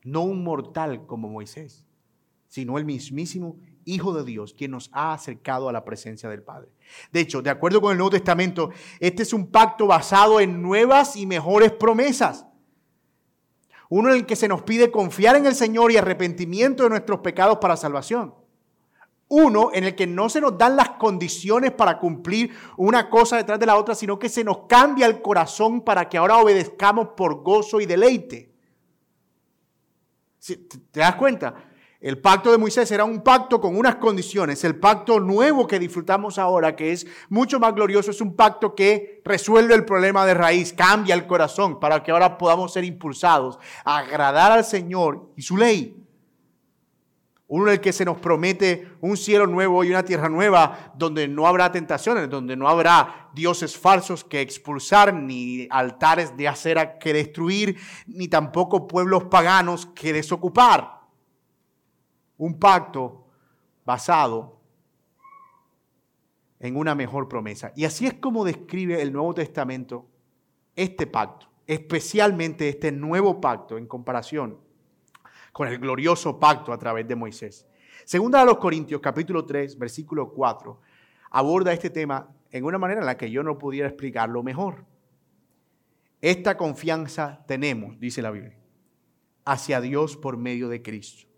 no 0.03 0.23
un 0.23 0.43
mortal 0.43 1.07
como 1.07 1.29
Moisés, 1.29 1.87
sino 2.55 2.79
el 2.79 2.85
mismísimo 2.85 3.57
Hijo 3.85 4.15
de 4.15 4.23
Dios, 4.23 4.55
quien 4.55 4.71
nos 4.71 4.89
ha 4.93 5.13
acercado 5.13 5.69
a 5.69 5.73
la 5.73 5.85
presencia 5.85 6.29
del 6.29 6.45
Padre. 6.45 6.71
De 7.13 7.19
hecho, 7.19 7.43
de 7.43 7.51
acuerdo 7.51 7.81
con 7.81 7.91
el 7.91 7.99
Nuevo 7.99 8.11
Testamento, 8.13 8.71
este 9.01 9.25
es 9.25 9.33
un 9.33 9.49
pacto 9.49 9.89
basado 9.89 10.39
en 10.39 10.63
nuevas 10.63 11.17
y 11.17 11.27
mejores 11.27 11.73
promesas. 11.73 12.47
Uno 13.89 14.09
en 14.11 14.15
el 14.15 14.25
que 14.25 14.37
se 14.37 14.47
nos 14.47 14.63
pide 14.63 14.93
confiar 14.93 15.35
en 15.35 15.47
el 15.47 15.57
Señor 15.57 15.91
y 15.91 15.97
arrepentimiento 15.97 16.85
de 16.85 16.91
nuestros 16.91 17.19
pecados 17.19 17.59
para 17.59 17.77
salvación. 17.77 18.33
Uno 19.27 19.71
en 19.75 19.83
el 19.83 19.97
que 19.97 20.07
no 20.07 20.29
se 20.29 20.41
nos 20.41 20.57
dan 20.57 20.77
las 20.77 20.91
condiciones 20.91 21.73
para 21.73 21.99
cumplir 21.99 22.55
una 22.77 23.11
cosa 23.11 23.37
detrás 23.37 23.59
de 23.59 23.67
la 23.67 23.77
otra, 23.77 23.97
sino 23.97 24.17
que 24.17 24.29
se 24.29 24.45
nos 24.45 24.67
cambia 24.69 25.07
el 25.07 25.21
corazón 25.21 25.81
para 25.83 26.09
que 26.09 26.19
ahora 26.19 26.39
obedezcamos 26.39 27.09
por 27.17 27.43
gozo 27.43 27.81
y 27.81 27.87
deleite. 27.87 28.55
¿Te 30.93 31.01
das 31.01 31.17
cuenta? 31.17 31.73
El 32.05 32.19
pacto 32.19 32.53
de 32.53 32.59
Moisés 32.59 32.91
era 32.93 33.07
un 33.07 33.23
pacto 33.23 33.63
con 33.63 33.79
unas 33.79 33.95
condiciones. 33.95 34.63
El 34.63 34.77
pacto 34.77 35.21
nuevo 35.21 35.67
que 35.67 35.79
disfrutamos 35.79 36.39
ahora, 36.39 36.77
que 36.77 36.93
es 36.93 37.07
mucho 37.31 37.59
más 37.59 37.75
glorioso, 37.75 38.11
es 38.11 38.21
un 38.21 38.37
pacto 38.37 38.75
que 38.75 39.23
resuelve 39.25 39.75
el 39.75 39.87
problema 39.87 40.27
de 40.27 40.35
raíz, 40.35 40.75
cambia 40.75 41.15
el 41.15 41.27
corazón 41.27 41.81
para 41.81 42.03
que 42.03 42.11
ahora 42.11 42.37
podamos 42.37 42.75
ser 42.75 42.85
impulsados 42.85 43.59
a 43.87 44.01
agradar 44.01 44.53
al 44.53 44.67
Señor 44.67 45.31
y 45.35 45.41
su 45.41 45.57
ley. 45.57 45.97
Uno 47.47 47.69
en 47.69 47.73
el 47.73 47.81
que 47.81 47.95
se 47.95 48.05
nos 48.05 48.19
promete 48.19 48.87
un 49.01 49.17
cielo 49.17 49.47
nuevo 49.47 49.83
y 49.83 49.89
una 49.89 50.05
tierra 50.05 50.29
nueva 50.29 50.93
donde 50.99 51.27
no 51.27 51.47
habrá 51.47 51.73
tentaciones, 51.73 52.29
donde 52.29 52.55
no 52.55 52.69
habrá 52.69 53.31
dioses 53.35 53.79
falsos 53.79 54.25
que 54.25 54.43
expulsar, 54.43 55.15
ni 55.15 55.67
altares 55.71 56.37
de 56.37 56.49
acera 56.49 56.99
que 56.99 57.15
destruir, 57.15 57.79
ni 58.07 58.29
tampoco 58.29 58.87
pueblos 58.87 59.25
paganos 59.25 59.87
que 59.87 60.13
desocupar 60.13 61.04
un 62.39 62.59
pacto 62.59 63.27
basado 63.85 64.61
en 66.59 66.77
una 66.77 66.95
mejor 66.95 67.29
promesa. 67.29 67.73
Y 67.77 67.85
así 67.85 68.07
es 68.07 68.15
como 68.15 68.45
describe 68.45 69.01
el 69.03 69.13
Nuevo 69.13 69.35
Testamento 69.35 70.09
este 70.75 71.07
pacto, 71.07 71.47
especialmente 71.67 72.69
este 72.69 72.91
nuevo 72.91 73.41
pacto 73.41 73.79
en 73.79 73.87
comparación 73.87 74.59
con 75.53 75.69
el 75.69 75.79
glorioso 75.79 76.41
pacto 76.41 76.73
a 76.73 76.79
través 76.79 77.07
de 77.07 77.15
Moisés. 77.15 77.67
Segunda 78.05 78.43
a 78.43 78.45
los 78.45 78.59
Corintios, 78.59 79.01
capítulo 79.01 79.45
3, 79.45 79.79
versículo 79.79 80.33
4, 80.33 80.81
aborda 81.31 81.73
este 81.73 81.91
tema 81.91 82.29
en 82.51 82.65
una 82.65 82.79
manera 82.79 83.01
en 83.01 83.07
la 83.07 83.17
que 83.17 83.31
yo 83.31 83.43
no 83.43 83.57
pudiera 83.57 83.89
explicarlo 83.89 84.43
mejor. 84.43 84.85
Esta 86.21 86.57
confianza 86.57 87.45
tenemos, 87.47 88.01
dice 88.01 88.23
la 88.23 88.31
Biblia, 88.31 88.59
hacia 89.45 89.81
Dios 89.81 90.17
por 90.17 90.39
medio 90.39 90.69
de 90.69 90.83
Cristo 90.83 91.34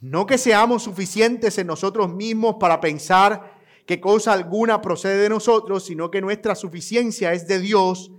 no 0.00 0.26
que 0.26 0.38
seamos 0.38 0.84
suficientes 0.84 1.58
en 1.58 1.66
nosotros 1.66 2.14
mismos 2.14 2.56
para 2.60 2.80
pensar 2.80 3.58
que 3.86 4.00
cosa 4.00 4.32
alguna 4.32 4.80
procede 4.80 5.16
de 5.16 5.28
nosotros, 5.28 5.84
sino 5.84 6.10
que 6.10 6.20
nuestra 6.20 6.54
suficiencia 6.54 7.32
es 7.32 7.48
de 7.48 7.58
Dios, 7.58 8.12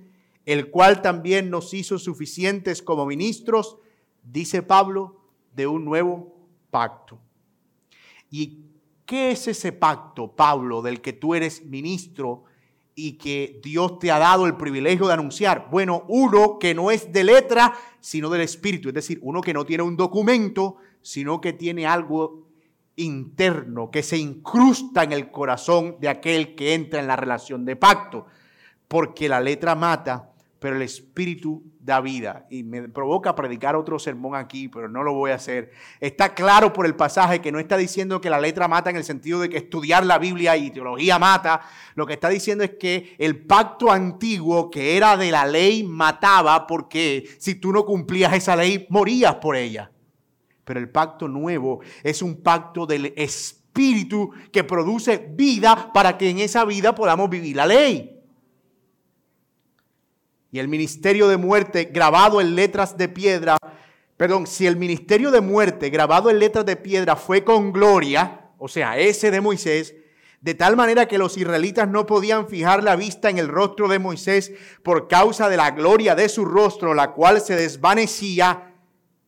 el 0.45 0.71
cual 0.71 1.01
también 1.01 1.49
nos 1.49 1.73
hizo 1.73 1.99
suficientes 1.99 2.81
como 2.81 3.05
ministros, 3.05 3.77
dice 4.23 4.63
Pablo, 4.63 5.21
de 5.55 5.67
un 5.67 5.85
nuevo 5.85 6.35
pacto. 6.71 7.19
¿Y 8.31 8.65
qué 9.05 9.31
es 9.31 9.47
ese 9.47 9.71
pacto, 9.71 10.35
Pablo, 10.35 10.81
del 10.81 11.01
que 11.01 11.13
tú 11.13 11.35
eres 11.35 11.65
ministro 11.65 12.43
y 12.95 13.13
que 13.13 13.59
Dios 13.63 13.99
te 13.99 14.11
ha 14.11 14.19
dado 14.19 14.45
el 14.47 14.57
privilegio 14.57 15.07
de 15.07 15.13
anunciar? 15.13 15.67
Bueno, 15.71 16.03
uno 16.07 16.57
que 16.59 16.73
no 16.73 16.91
es 16.91 17.13
de 17.13 17.23
letra, 17.23 17.73
sino 17.99 18.29
del 18.29 18.41
espíritu, 18.41 18.89
es 18.89 18.95
decir, 18.95 19.19
uno 19.21 19.41
que 19.41 19.53
no 19.53 19.65
tiene 19.65 19.83
un 19.83 19.95
documento, 19.95 20.77
sino 21.09 21.41
que 21.41 21.53
tiene 21.53 21.87
algo 21.87 22.45
interno 22.95 23.89
que 23.89 24.03
se 24.03 24.17
incrusta 24.17 25.01
en 25.01 25.11
el 25.11 25.31
corazón 25.31 25.95
de 25.99 26.07
aquel 26.07 26.53
que 26.53 26.75
entra 26.75 26.99
en 26.99 27.07
la 27.07 27.15
relación 27.15 27.65
de 27.65 27.75
pacto, 27.75 28.27
porque 28.87 29.27
la 29.27 29.41
letra 29.41 29.73
mata, 29.73 30.29
pero 30.59 30.75
el 30.75 30.83
espíritu 30.83 31.63
da 31.79 31.99
vida. 31.99 32.45
Y 32.51 32.61
me 32.61 32.89
provoca 32.89 33.33
predicar 33.33 33.75
otro 33.75 33.97
sermón 33.97 34.35
aquí, 34.35 34.67
pero 34.67 34.87
no 34.87 35.01
lo 35.01 35.15
voy 35.15 35.31
a 35.31 35.35
hacer. 35.35 35.71
Está 35.99 36.35
claro 36.35 36.73
por 36.73 36.85
el 36.85 36.95
pasaje 36.95 37.41
que 37.41 37.51
no 37.51 37.57
está 37.57 37.75
diciendo 37.75 38.21
que 38.21 38.29
la 38.29 38.39
letra 38.39 38.67
mata 38.67 38.91
en 38.91 38.97
el 38.97 39.03
sentido 39.03 39.39
de 39.39 39.49
que 39.49 39.57
estudiar 39.57 40.05
la 40.05 40.19
Biblia 40.19 40.57
y 40.57 40.69
teología 40.69 41.17
mata. 41.17 41.61
Lo 41.95 42.05
que 42.05 42.13
está 42.13 42.29
diciendo 42.29 42.63
es 42.63 42.75
que 42.79 43.15
el 43.17 43.47
pacto 43.47 43.89
antiguo 43.91 44.69
que 44.69 44.95
era 44.95 45.17
de 45.17 45.31
la 45.31 45.47
ley 45.47 45.83
mataba 45.83 46.67
porque 46.67 47.27
si 47.39 47.55
tú 47.55 47.71
no 47.71 47.83
cumplías 47.83 48.33
esa 48.33 48.55
ley, 48.55 48.85
morías 48.91 49.33
por 49.37 49.55
ella. 49.55 49.89
Pero 50.69 50.81
el 50.81 50.89
pacto 50.89 51.27
nuevo 51.27 51.79
es 52.03 52.21
un 52.21 52.43
pacto 52.43 52.85
del 52.85 53.11
Espíritu 53.15 54.29
que 54.51 54.63
produce 54.63 55.17
vida 55.17 55.91
para 55.91 56.15
que 56.15 56.29
en 56.29 56.37
esa 56.37 56.63
vida 56.63 56.93
podamos 56.93 57.27
vivir 57.27 57.55
la 57.55 57.65
ley. 57.65 58.21
Y 60.51 60.59
el 60.59 60.67
ministerio 60.67 61.27
de 61.27 61.37
muerte 61.37 61.85
grabado 61.85 62.39
en 62.39 62.53
letras 62.53 62.95
de 62.95 63.09
piedra, 63.09 63.57
perdón, 64.15 64.45
si 64.45 64.67
el 64.67 64.77
ministerio 64.77 65.31
de 65.31 65.41
muerte 65.41 65.89
grabado 65.89 66.29
en 66.29 66.37
letras 66.37 66.67
de 66.67 66.75
piedra 66.75 67.15
fue 67.15 67.43
con 67.43 67.73
gloria, 67.73 68.51
o 68.59 68.67
sea, 68.67 68.95
ese 68.99 69.31
de 69.31 69.41
Moisés, 69.41 69.95
de 70.39 70.53
tal 70.53 70.77
manera 70.77 71.07
que 71.07 71.17
los 71.17 71.35
israelitas 71.35 71.89
no 71.89 72.05
podían 72.05 72.47
fijar 72.47 72.83
la 72.83 72.95
vista 72.95 73.31
en 73.31 73.39
el 73.39 73.47
rostro 73.47 73.87
de 73.87 73.97
Moisés 73.97 74.51
por 74.83 75.07
causa 75.07 75.49
de 75.49 75.57
la 75.57 75.71
gloria 75.71 76.13
de 76.13 76.29
su 76.29 76.45
rostro, 76.45 76.93
la 76.93 77.13
cual 77.13 77.41
se 77.41 77.55
desvanecía, 77.55 78.68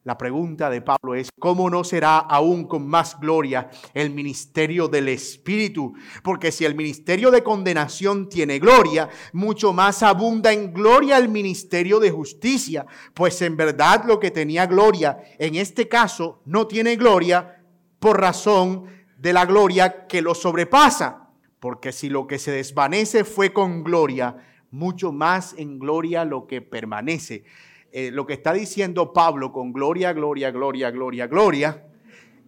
la 0.03 0.17
pregunta 0.17 0.71
de 0.71 0.81
Pablo 0.81 1.13
es, 1.13 1.29
¿cómo 1.37 1.69
no 1.69 1.83
será 1.83 2.17
aún 2.17 2.65
con 2.65 2.87
más 2.87 3.19
gloria 3.19 3.69
el 3.93 4.09
ministerio 4.09 4.87
del 4.87 5.09
Espíritu? 5.09 5.93
Porque 6.23 6.51
si 6.51 6.65
el 6.65 6.73
ministerio 6.73 7.29
de 7.29 7.43
condenación 7.43 8.27
tiene 8.27 8.57
gloria, 8.57 9.09
mucho 9.31 9.73
más 9.73 10.01
abunda 10.01 10.51
en 10.53 10.73
gloria 10.73 11.17
el 11.17 11.29
ministerio 11.29 11.99
de 11.99 12.09
justicia, 12.09 12.87
pues 13.13 13.43
en 13.43 13.55
verdad 13.55 14.03
lo 14.05 14.19
que 14.19 14.31
tenía 14.31 14.65
gloria 14.65 15.19
en 15.37 15.53
este 15.53 15.87
caso 15.87 16.41
no 16.45 16.65
tiene 16.65 16.95
gloria 16.95 17.63
por 17.99 18.19
razón 18.19 18.85
de 19.19 19.33
la 19.33 19.45
gloria 19.45 20.07
que 20.07 20.23
lo 20.23 20.33
sobrepasa. 20.33 21.29
Porque 21.59 21.91
si 21.91 22.09
lo 22.09 22.25
que 22.25 22.39
se 22.39 22.49
desvanece 22.49 23.23
fue 23.23 23.53
con 23.53 23.83
gloria, 23.83 24.35
mucho 24.71 25.11
más 25.11 25.53
en 25.59 25.77
gloria 25.77 26.25
lo 26.25 26.47
que 26.47 26.63
permanece 26.63 27.43
eh, 27.91 28.09
lo 28.11 28.25
que 28.25 28.33
está 28.33 28.53
diciendo 28.53 29.11
Pablo 29.11 29.51
con 29.51 29.73
gloria, 29.73 30.13
gloria, 30.13 30.49
gloria, 30.51 30.91
gloria, 30.91 31.27
gloria, 31.27 31.85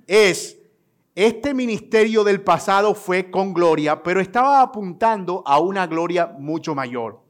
es, 0.08 0.58
este 1.16 1.54
ministerio 1.54 2.24
del 2.24 2.42
pasado 2.42 2.96
fue 2.96 3.30
con 3.30 3.54
gloria, 3.54 4.02
pero 4.04 4.22
estaba 4.22 4.62
apuntando 4.62 5.44
a 5.46 5.60
una 5.60 5.86
gloria 5.86 6.34
mucho 6.40 6.74
mayor. 6.74 7.22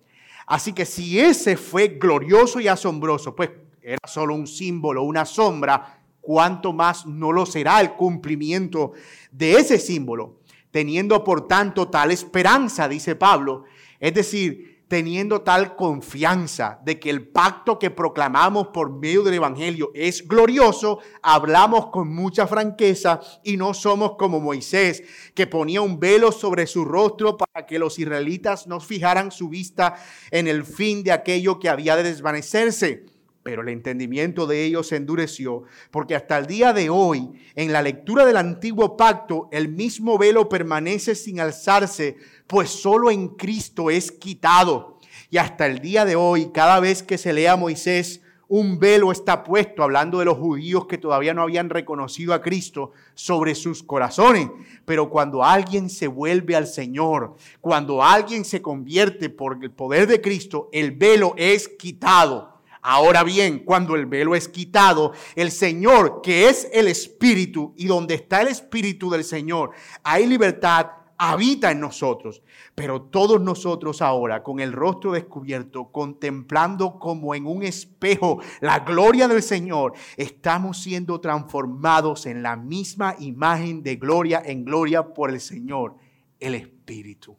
Así 0.45 0.73
que 0.73 0.85
si 0.85 1.19
ese 1.19 1.57
fue 1.57 1.87
glorioso 1.87 2.59
y 2.59 2.67
asombroso, 2.67 3.35
pues 3.35 3.49
era 3.81 3.97
solo 4.07 4.35
un 4.35 4.45
símbolo, 4.45 5.03
una 5.03 5.25
sombra, 5.25 6.03
cuánto 6.21 6.71
más 6.71 7.05
no 7.05 7.31
lo 7.31 7.45
será 7.45 7.81
el 7.81 7.93
cumplimiento 7.93 8.93
de 9.31 9.53
ese 9.53 9.79
símbolo, 9.79 10.39
teniendo 10.71 11.23
por 11.23 11.47
tanto 11.47 11.89
tal 11.89 12.11
esperanza, 12.11 12.87
dice 12.87 13.15
Pablo. 13.15 13.65
Es 13.99 14.13
decir, 14.13 14.72
teniendo 14.93 15.41
tal 15.41 15.75
confianza 15.75 16.79
de 16.85 16.99
que 16.99 17.09
el 17.09 17.27
pacto 17.27 17.79
que 17.79 17.89
proclamamos 17.89 18.67
por 18.67 18.91
medio 18.91 19.23
del 19.23 19.33
Evangelio 19.33 19.89
es 19.95 20.27
glorioso, 20.27 20.99
hablamos 21.23 21.87
con 21.87 22.13
mucha 22.13 22.45
franqueza 22.45 23.19
y 23.43 23.57
no 23.57 23.73
somos 23.73 24.17
como 24.19 24.39
Moisés, 24.39 25.01
que 25.33 25.47
ponía 25.47 25.81
un 25.81 25.99
velo 25.99 26.31
sobre 26.31 26.67
su 26.67 26.85
rostro 26.85 27.37
para 27.37 27.65
que 27.65 27.79
los 27.79 27.97
israelitas 27.97 28.67
no 28.67 28.79
fijaran 28.79 29.31
su 29.31 29.49
vista 29.49 29.95
en 30.29 30.47
el 30.47 30.63
fin 30.63 31.03
de 31.03 31.11
aquello 31.11 31.57
que 31.57 31.69
había 31.69 31.95
de 31.95 32.03
desvanecerse 32.03 33.12
pero 33.43 33.61
el 33.61 33.69
entendimiento 33.69 34.47
de 34.47 34.63
ellos 34.63 34.87
se 34.87 34.95
endureció, 34.95 35.63
porque 35.91 36.15
hasta 36.15 36.37
el 36.37 36.47
día 36.47 36.73
de 36.73 36.89
hoy, 36.89 37.29
en 37.55 37.73
la 37.73 37.81
lectura 37.81 38.25
del 38.25 38.37
antiguo 38.37 38.97
pacto, 38.97 39.49
el 39.51 39.67
mismo 39.67 40.17
velo 40.17 40.49
permanece 40.49 41.13
sin 41.13 41.39
alzarse, 41.39 42.17
pues 42.47 42.69
solo 42.69 43.11
en 43.11 43.29
Cristo 43.29 43.89
es 43.91 44.11
quitado. 44.11 44.99
Y 45.29 45.37
hasta 45.37 45.65
el 45.65 45.79
día 45.79 46.05
de 46.05 46.15
hoy, 46.15 46.51
cada 46.53 46.79
vez 46.79 47.03
que 47.03 47.17
se 47.17 47.33
lea 47.33 47.55
Moisés, 47.55 48.21
un 48.47 48.77
velo 48.77 49.11
está 49.11 49.43
puesto, 49.43 49.83
hablando 49.83 50.19
de 50.19 50.25
los 50.25 50.37
judíos 50.37 50.85
que 50.85 50.97
todavía 50.97 51.33
no 51.33 51.41
habían 51.41 51.69
reconocido 51.69 52.33
a 52.33 52.41
Cristo, 52.41 52.91
sobre 53.15 53.55
sus 53.55 53.81
corazones. 53.81 54.49
Pero 54.85 55.09
cuando 55.09 55.43
alguien 55.43 55.89
se 55.89 56.07
vuelve 56.07 56.55
al 56.55 56.67
Señor, 56.67 57.35
cuando 57.61 58.03
alguien 58.03 58.45
se 58.45 58.61
convierte 58.61 59.29
por 59.29 59.57
el 59.63 59.71
poder 59.71 60.07
de 60.07 60.21
Cristo, 60.21 60.69
el 60.71 60.91
velo 60.91 61.33
es 61.35 61.67
quitado. 61.67 62.52
Ahora 62.85 63.23
bien, 63.23 63.59
cuando 63.59 63.95
el 63.95 64.05
velo 64.05 64.35
es 64.35 64.49
quitado, 64.49 65.13
el 65.35 65.51
Señor, 65.51 66.21
que 66.21 66.49
es 66.49 66.67
el 66.73 66.89
Espíritu, 66.89 67.73
y 67.77 67.85
donde 67.85 68.15
está 68.15 68.41
el 68.41 68.49
Espíritu 68.49 69.09
del 69.09 69.23
Señor, 69.23 69.71
hay 70.03 70.27
libertad, 70.27 70.87
habita 71.17 71.71
en 71.71 71.79
nosotros. 71.79 72.43
Pero 72.75 73.03
todos 73.03 73.39
nosotros 73.39 74.01
ahora, 74.01 74.43
con 74.43 74.59
el 74.59 74.73
rostro 74.73 75.13
descubierto, 75.13 75.93
contemplando 75.93 76.99
como 76.99 77.33
en 77.33 77.45
un 77.45 77.63
espejo 77.63 78.41
la 78.59 78.79
gloria 78.79 79.29
del 79.29 79.43
Señor, 79.43 79.93
estamos 80.17 80.79
siendo 80.79 81.21
transformados 81.21 82.25
en 82.25 82.43
la 82.43 82.57
misma 82.57 83.15
imagen 83.17 83.81
de 83.81 83.95
gloria 83.95 84.41
en 84.43 84.65
gloria 84.65 85.13
por 85.13 85.29
el 85.29 85.39
Señor, 85.39 85.95
el 86.37 86.55
Espíritu. 86.55 87.37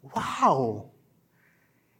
¡Wow! 0.00 0.90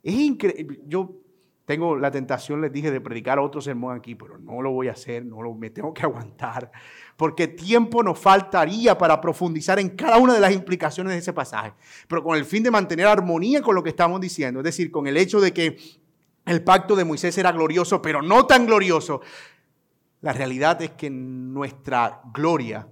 Es 0.02 0.14
increíble. 0.14 0.80
Yo 0.86 1.27
tengo 1.68 1.98
la 1.98 2.10
tentación, 2.10 2.62
les 2.62 2.72
dije, 2.72 2.90
de 2.90 2.98
predicar 2.98 3.38
otro 3.38 3.60
sermón 3.60 3.94
aquí, 3.94 4.14
pero 4.14 4.38
no 4.38 4.62
lo 4.62 4.70
voy 4.70 4.88
a 4.88 4.92
hacer, 4.92 5.26
no 5.26 5.42
lo, 5.42 5.52
me 5.52 5.68
tengo 5.68 5.92
que 5.92 6.00
aguantar, 6.00 6.72
porque 7.14 7.46
tiempo 7.46 8.02
nos 8.02 8.18
faltaría 8.18 8.96
para 8.96 9.20
profundizar 9.20 9.78
en 9.78 9.90
cada 9.90 10.16
una 10.16 10.32
de 10.32 10.40
las 10.40 10.54
implicaciones 10.54 11.12
de 11.12 11.18
ese 11.18 11.34
pasaje, 11.34 11.74
pero 12.08 12.24
con 12.24 12.38
el 12.38 12.46
fin 12.46 12.62
de 12.62 12.70
mantener 12.70 13.06
armonía 13.06 13.60
con 13.60 13.74
lo 13.74 13.82
que 13.82 13.90
estamos 13.90 14.18
diciendo, 14.18 14.60
es 14.60 14.64
decir, 14.64 14.90
con 14.90 15.06
el 15.06 15.18
hecho 15.18 15.42
de 15.42 15.52
que 15.52 15.76
el 16.46 16.64
pacto 16.64 16.96
de 16.96 17.04
Moisés 17.04 17.36
era 17.36 17.52
glorioso, 17.52 18.00
pero 18.00 18.22
no 18.22 18.46
tan 18.46 18.64
glorioso. 18.64 19.20
La 20.22 20.32
realidad 20.32 20.80
es 20.80 20.92
que 20.92 21.10
nuestra 21.10 22.22
gloria 22.32 22.88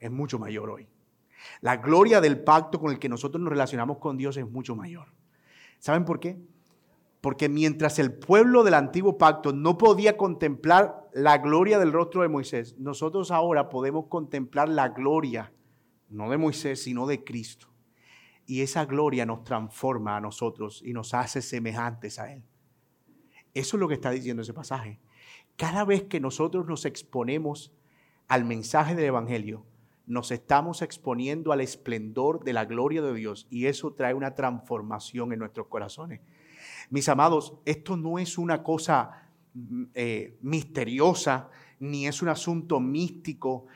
es 0.00 0.10
mucho 0.10 0.38
mayor 0.38 0.70
hoy. 0.70 0.88
La 1.60 1.76
gloria 1.76 2.22
del 2.22 2.42
pacto 2.42 2.80
con 2.80 2.90
el 2.90 2.98
que 2.98 3.10
nosotros 3.10 3.42
nos 3.42 3.50
relacionamos 3.50 3.98
con 3.98 4.16
Dios 4.16 4.38
es 4.38 4.50
mucho 4.50 4.74
mayor. 4.74 5.08
¿Saben 5.78 6.06
por 6.06 6.20
qué? 6.20 6.38
Porque 7.24 7.48
mientras 7.48 7.98
el 7.98 8.12
pueblo 8.12 8.64
del 8.64 8.74
antiguo 8.74 9.16
pacto 9.16 9.54
no 9.54 9.78
podía 9.78 10.18
contemplar 10.18 11.08
la 11.14 11.38
gloria 11.38 11.78
del 11.78 11.90
rostro 11.90 12.20
de 12.20 12.28
Moisés, 12.28 12.76
nosotros 12.78 13.30
ahora 13.30 13.70
podemos 13.70 14.08
contemplar 14.08 14.68
la 14.68 14.90
gloria, 14.90 15.50
no 16.10 16.28
de 16.28 16.36
Moisés, 16.36 16.82
sino 16.82 17.06
de 17.06 17.24
Cristo. 17.24 17.68
Y 18.44 18.60
esa 18.60 18.84
gloria 18.84 19.24
nos 19.24 19.42
transforma 19.42 20.18
a 20.18 20.20
nosotros 20.20 20.82
y 20.84 20.92
nos 20.92 21.14
hace 21.14 21.40
semejantes 21.40 22.18
a 22.18 22.30
Él. 22.30 22.42
Eso 23.54 23.78
es 23.78 23.80
lo 23.80 23.88
que 23.88 23.94
está 23.94 24.10
diciendo 24.10 24.42
ese 24.42 24.52
pasaje. 24.52 25.00
Cada 25.56 25.86
vez 25.86 26.02
que 26.02 26.20
nosotros 26.20 26.66
nos 26.66 26.84
exponemos 26.84 27.72
al 28.28 28.44
mensaje 28.44 28.94
del 28.94 29.06
Evangelio, 29.06 29.64
nos 30.04 30.30
estamos 30.30 30.82
exponiendo 30.82 31.52
al 31.52 31.62
esplendor 31.62 32.44
de 32.44 32.52
la 32.52 32.66
gloria 32.66 33.00
de 33.00 33.14
Dios 33.14 33.46
y 33.48 33.64
eso 33.64 33.94
trae 33.94 34.12
una 34.12 34.34
transformación 34.34 35.32
en 35.32 35.38
nuestros 35.38 35.68
corazones. 35.68 36.20
Mis 36.90 37.08
amados, 37.08 37.54
esto 37.64 37.96
no 37.96 38.18
es 38.18 38.38
una 38.38 38.62
cosa 38.62 39.30
mm, 39.54 39.84
eh, 39.94 40.38
misteriosa, 40.42 41.50
ni 41.80 42.06
es 42.06 42.22
un 42.22 42.28
asunto 42.28 42.80
místico, 42.80 43.66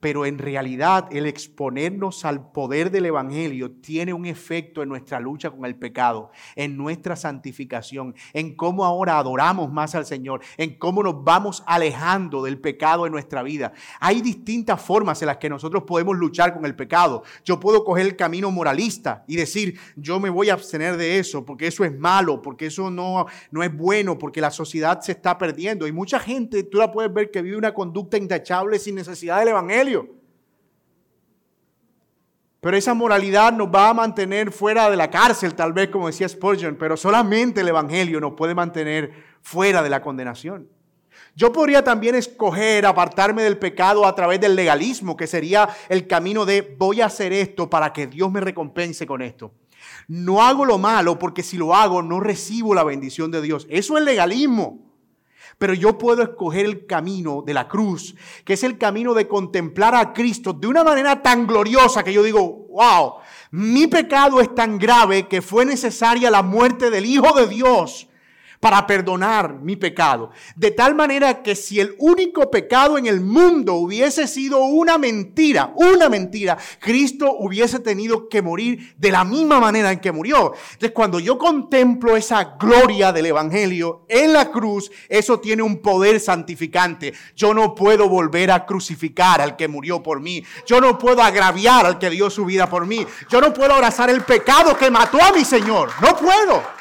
pero 0.00 0.26
en 0.26 0.38
realidad 0.38 1.08
el 1.10 1.26
exponernos 1.26 2.24
al 2.24 2.52
poder 2.52 2.90
del 2.90 3.06
Evangelio 3.06 3.70
tiene 3.70 4.12
un 4.12 4.26
efecto 4.26 4.82
en 4.82 4.88
nuestra 4.88 5.20
lucha 5.20 5.50
con 5.50 5.64
el 5.64 5.76
pecado, 5.76 6.30
en 6.56 6.76
nuestra 6.76 7.16
santificación, 7.16 8.14
en 8.32 8.54
cómo 8.54 8.84
ahora 8.84 9.18
adoramos 9.18 9.72
más 9.72 9.94
al 9.94 10.06
Señor, 10.06 10.40
en 10.56 10.78
cómo 10.78 11.02
nos 11.02 11.24
vamos 11.24 11.62
alejando 11.66 12.42
del 12.42 12.58
pecado 12.58 13.06
en 13.06 13.12
nuestra 13.12 13.42
vida. 13.42 13.72
Hay 14.00 14.20
distintas 14.20 14.80
formas 14.80 15.20
en 15.22 15.26
las 15.26 15.38
que 15.38 15.48
nosotros 15.48 15.84
podemos 15.84 16.16
luchar 16.16 16.54
con 16.54 16.64
el 16.64 16.76
pecado. 16.76 17.22
Yo 17.44 17.58
puedo 17.58 17.84
coger 17.84 18.06
el 18.06 18.16
camino 18.16 18.50
moralista 18.50 19.24
y 19.26 19.36
decir, 19.36 19.78
yo 19.96 20.20
me 20.20 20.30
voy 20.30 20.50
a 20.50 20.54
abstener 20.54 20.96
de 20.96 21.18
eso, 21.18 21.44
porque 21.44 21.66
eso 21.66 21.84
es 21.84 21.96
malo, 21.96 22.42
porque 22.42 22.66
eso 22.66 22.90
no, 22.90 23.26
no 23.50 23.62
es 23.62 23.74
bueno, 23.74 24.18
porque 24.18 24.40
la 24.40 24.50
sociedad 24.50 25.00
se 25.00 25.12
está 25.12 25.38
perdiendo. 25.38 25.86
Y 25.86 25.92
mucha 25.92 26.18
gente, 26.18 26.62
tú 26.62 26.78
la 26.78 26.92
puedes 26.92 27.12
ver 27.12 27.30
que 27.30 27.42
vive 27.42 27.56
una 27.56 27.74
conducta 27.74 28.16
intachable 28.16 28.78
sin 28.78 28.94
necesidad 28.94 29.38
del 29.40 29.48
Evangelio. 29.48 29.87
Pero 32.60 32.76
esa 32.76 32.92
moralidad 32.94 33.52
nos 33.52 33.68
va 33.68 33.88
a 33.88 33.94
mantener 33.94 34.50
fuera 34.50 34.90
de 34.90 34.96
la 34.96 35.10
cárcel, 35.10 35.54
tal 35.54 35.72
vez 35.72 35.90
como 35.90 36.08
decía 36.08 36.28
Spurgeon, 36.28 36.76
pero 36.76 36.96
solamente 36.96 37.60
el 37.60 37.68
Evangelio 37.68 38.20
nos 38.20 38.34
puede 38.34 38.54
mantener 38.54 39.12
fuera 39.42 39.82
de 39.82 39.90
la 39.90 40.02
condenación. 40.02 40.68
Yo 41.36 41.52
podría 41.52 41.84
también 41.84 42.16
escoger 42.16 42.84
apartarme 42.84 43.44
del 43.44 43.58
pecado 43.58 44.06
a 44.06 44.14
través 44.14 44.40
del 44.40 44.56
legalismo, 44.56 45.16
que 45.16 45.28
sería 45.28 45.68
el 45.88 46.08
camino 46.08 46.44
de 46.44 46.76
voy 46.76 47.00
a 47.00 47.06
hacer 47.06 47.32
esto 47.32 47.70
para 47.70 47.92
que 47.92 48.08
Dios 48.08 48.30
me 48.30 48.40
recompense 48.40 49.06
con 49.06 49.22
esto. 49.22 49.52
No 50.08 50.42
hago 50.42 50.64
lo 50.64 50.78
malo 50.78 51.18
porque 51.18 51.44
si 51.44 51.56
lo 51.56 51.76
hago 51.76 52.02
no 52.02 52.18
recibo 52.18 52.74
la 52.74 52.82
bendición 52.82 53.30
de 53.30 53.40
Dios. 53.40 53.66
Eso 53.70 53.96
es 53.96 54.04
legalismo. 54.04 54.87
Pero 55.58 55.74
yo 55.74 55.98
puedo 55.98 56.22
escoger 56.22 56.66
el 56.66 56.86
camino 56.86 57.42
de 57.44 57.54
la 57.54 57.68
cruz, 57.68 58.14
que 58.44 58.54
es 58.54 58.62
el 58.62 58.78
camino 58.78 59.12
de 59.12 59.28
contemplar 59.28 59.94
a 59.94 60.12
Cristo 60.12 60.52
de 60.52 60.68
una 60.68 60.84
manera 60.84 61.22
tan 61.22 61.46
gloriosa 61.46 62.02
que 62.04 62.12
yo 62.12 62.22
digo, 62.22 62.66
wow, 62.70 63.14
mi 63.50 63.86
pecado 63.86 64.40
es 64.40 64.54
tan 64.54 64.78
grave 64.78 65.26
que 65.26 65.42
fue 65.42 65.64
necesaria 65.64 66.30
la 66.30 66.42
muerte 66.42 66.90
del 66.90 67.06
Hijo 67.06 67.32
de 67.38 67.48
Dios 67.48 68.07
para 68.60 68.86
perdonar 68.86 69.54
mi 69.60 69.76
pecado. 69.76 70.30
De 70.56 70.70
tal 70.70 70.94
manera 70.94 71.42
que 71.42 71.54
si 71.54 71.80
el 71.80 71.94
único 71.98 72.50
pecado 72.50 72.98
en 72.98 73.06
el 73.06 73.20
mundo 73.20 73.74
hubiese 73.74 74.26
sido 74.26 74.60
una 74.64 74.98
mentira, 74.98 75.72
una 75.76 76.08
mentira, 76.08 76.58
Cristo 76.80 77.36
hubiese 77.38 77.78
tenido 77.78 78.28
que 78.28 78.42
morir 78.42 78.94
de 78.96 79.12
la 79.12 79.24
misma 79.24 79.60
manera 79.60 79.92
en 79.92 80.00
que 80.00 80.12
murió. 80.12 80.54
Entonces 80.72 80.92
cuando 80.92 81.20
yo 81.20 81.38
contemplo 81.38 82.16
esa 82.16 82.56
gloria 82.58 83.12
del 83.12 83.26
Evangelio 83.26 84.04
en 84.08 84.32
la 84.32 84.50
cruz, 84.50 84.90
eso 85.08 85.38
tiene 85.40 85.62
un 85.62 85.80
poder 85.80 86.20
santificante. 86.20 87.14
Yo 87.36 87.54
no 87.54 87.74
puedo 87.74 88.08
volver 88.08 88.50
a 88.50 88.66
crucificar 88.66 89.40
al 89.40 89.56
que 89.56 89.68
murió 89.68 90.02
por 90.02 90.20
mí. 90.20 90.42
Yo 90.66 90.80
no 90.80 90.98
puedo 90.98 91.22
agraviar 91.22 91.86
al 91.86 91.98
que 91.98 92.10
dio 92.10 92.30
su 92.30 92.44
vida 92.44 92.68
por 92.68 92.86
mí. 92.86 93.06
Yo 93.28 93.40
no 93.40 93.52
puedo 93.52 93.72
abrazar 93.74 94.10
el 94.10 94.22
pecado 94.22 94.76
que 94.76 94.90
mató 94.90 95.18
a 95.22 95.32
mi 95.32 95.44
Señor. 95.44 95.90
No 96.00 96.16
puedo. 96.16 96.77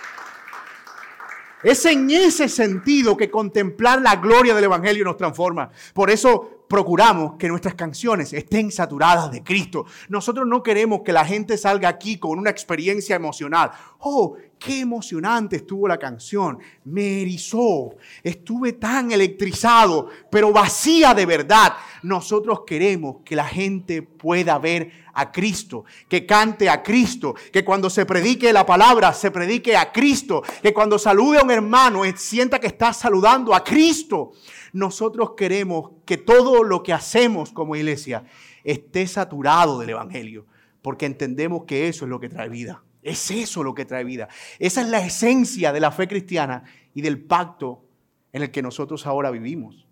Es 1.63 1.85
en 1.85 2.09
ese 2.11 2.49
sentido 2.49 3.17
que 3.17 3.31
contemplar 3.31 4.01
la 4.01 4.17
gloria 4.17 4.53
del 4.53 4.65
Evangelio 4.65 5.03
nos 5.03 5.17
transforma. 5.17 5.71
Por 5.93 6.11
eso 6.11 6.65
procuramos 6.67 7.33
que 7.39 7.47
nuestras 7.47 7.73
canciones 7.73 8.31
estén 8.33 8.71
saturadas 8.71 9.31
de 9.31 9.43
Cristo. 9.43 9.85
Nosotros 10.09 10.45
no 10.47 10.61
queremos 10.61 11.01
que 11.03 11.13
la 11.13 11.25
gente 11.25 11.57
salga 11.57 11.89
aquí 11.89 12.19
con 12.19 12.37
una 12.37 12.51
experiencia 12.51 13.15
emocional. 13.15 13.71
Oh, 13.99 14.35
qué 14.59 14.81
emocionante 14.81 15.57
estuvo 15.57 15.87
la 15.87 15.97
canción. 15.97 16.59
Me 16.85 17.21
erizó. 17.21 17.95
Estuve 18.23 18.73
tan 18.73 19.11
electrizado, 19.11 20.09
pero 20.31 20.51
vacía 20.51 21.13
de 21.13 21.25
verdad. 21.25 21.73
Nosotros 22.03 22.61
queremos 22.65 23.17
que 23.23 23.35
la 23.35 23.45
gente 23.45 24.01
pueda 24.01 24.57
ver 24.59 24.91
a 25.13 25.31
Cristo, 25.31 25.83
que 26.07 26.27
cante 26.27 26.69
a 26.69 26.83
Cristo, 26.83 27.33
que 27.51 27.65
cuando 27.65 27.89
se 27.89 28.05
predique 28.05 28.53
la 28.53 28.65
palabra 28.67 29.13
se 29.13 29.31
predique 29.31 29.75
a 29.75 29.91
Cristo, 29.91 30.43
que 30.61 30.73
cuando 30.73 30.99
salude 30.99 31.39
a 31.39 31.43
un 31.43 31.49
hermano 31.49 32.03
sienta 32.15 32.59
que 32.59 32.67
está 32.67 32.93
saludando 32.93 33.55
a 33.55 33.63
Cristo. 33.63 34.33
Nosotros 34.73 35.31
queremos 35.35 35.91
que 36.05 36.17
todo 36.17 36.63
lo 36.63 36.83
que 36.83 36.93
hacemos 36.93 37.51
como 37.51 37.75
iglesia 37.75 38.25
esté 38.63 39.07
saturado 39.07 39.79
del 39.79 39.89
Evangelio, 39.89 40.45
porque 40.83 41.07
entendemos 41.07 41.63
que 41.65 41.87
eso 41.87 42.05
es 42.05 42.09
lo 42.09 42.19
que 42.19 42.29
trae 42.29 42.49
vida. 42.49 42.83
Es 43.01 43.31
eso 43.31 43.63
lo 43.63 43.73
que 43.73 43.85
trae 43.85 44.03
vida. 44.03 44.27
Esa 44.59 44.81
es 44.81 44.87
la 44.87 44.99
esencia 44.99 45.71
de 45.71 45.79
la 45.79 45.91
fe 45.91 46.07
cristiana 46.07 46.63
y 46.93 47.01
del 47.01 47.23
pacto 47.23 47.85
en 48.33 48.43
el 48.43 48.51
que 48.51 48.61
nosotros 48.61 49.05
ahora 49.07 49.31
vivimos. 49.31 49.87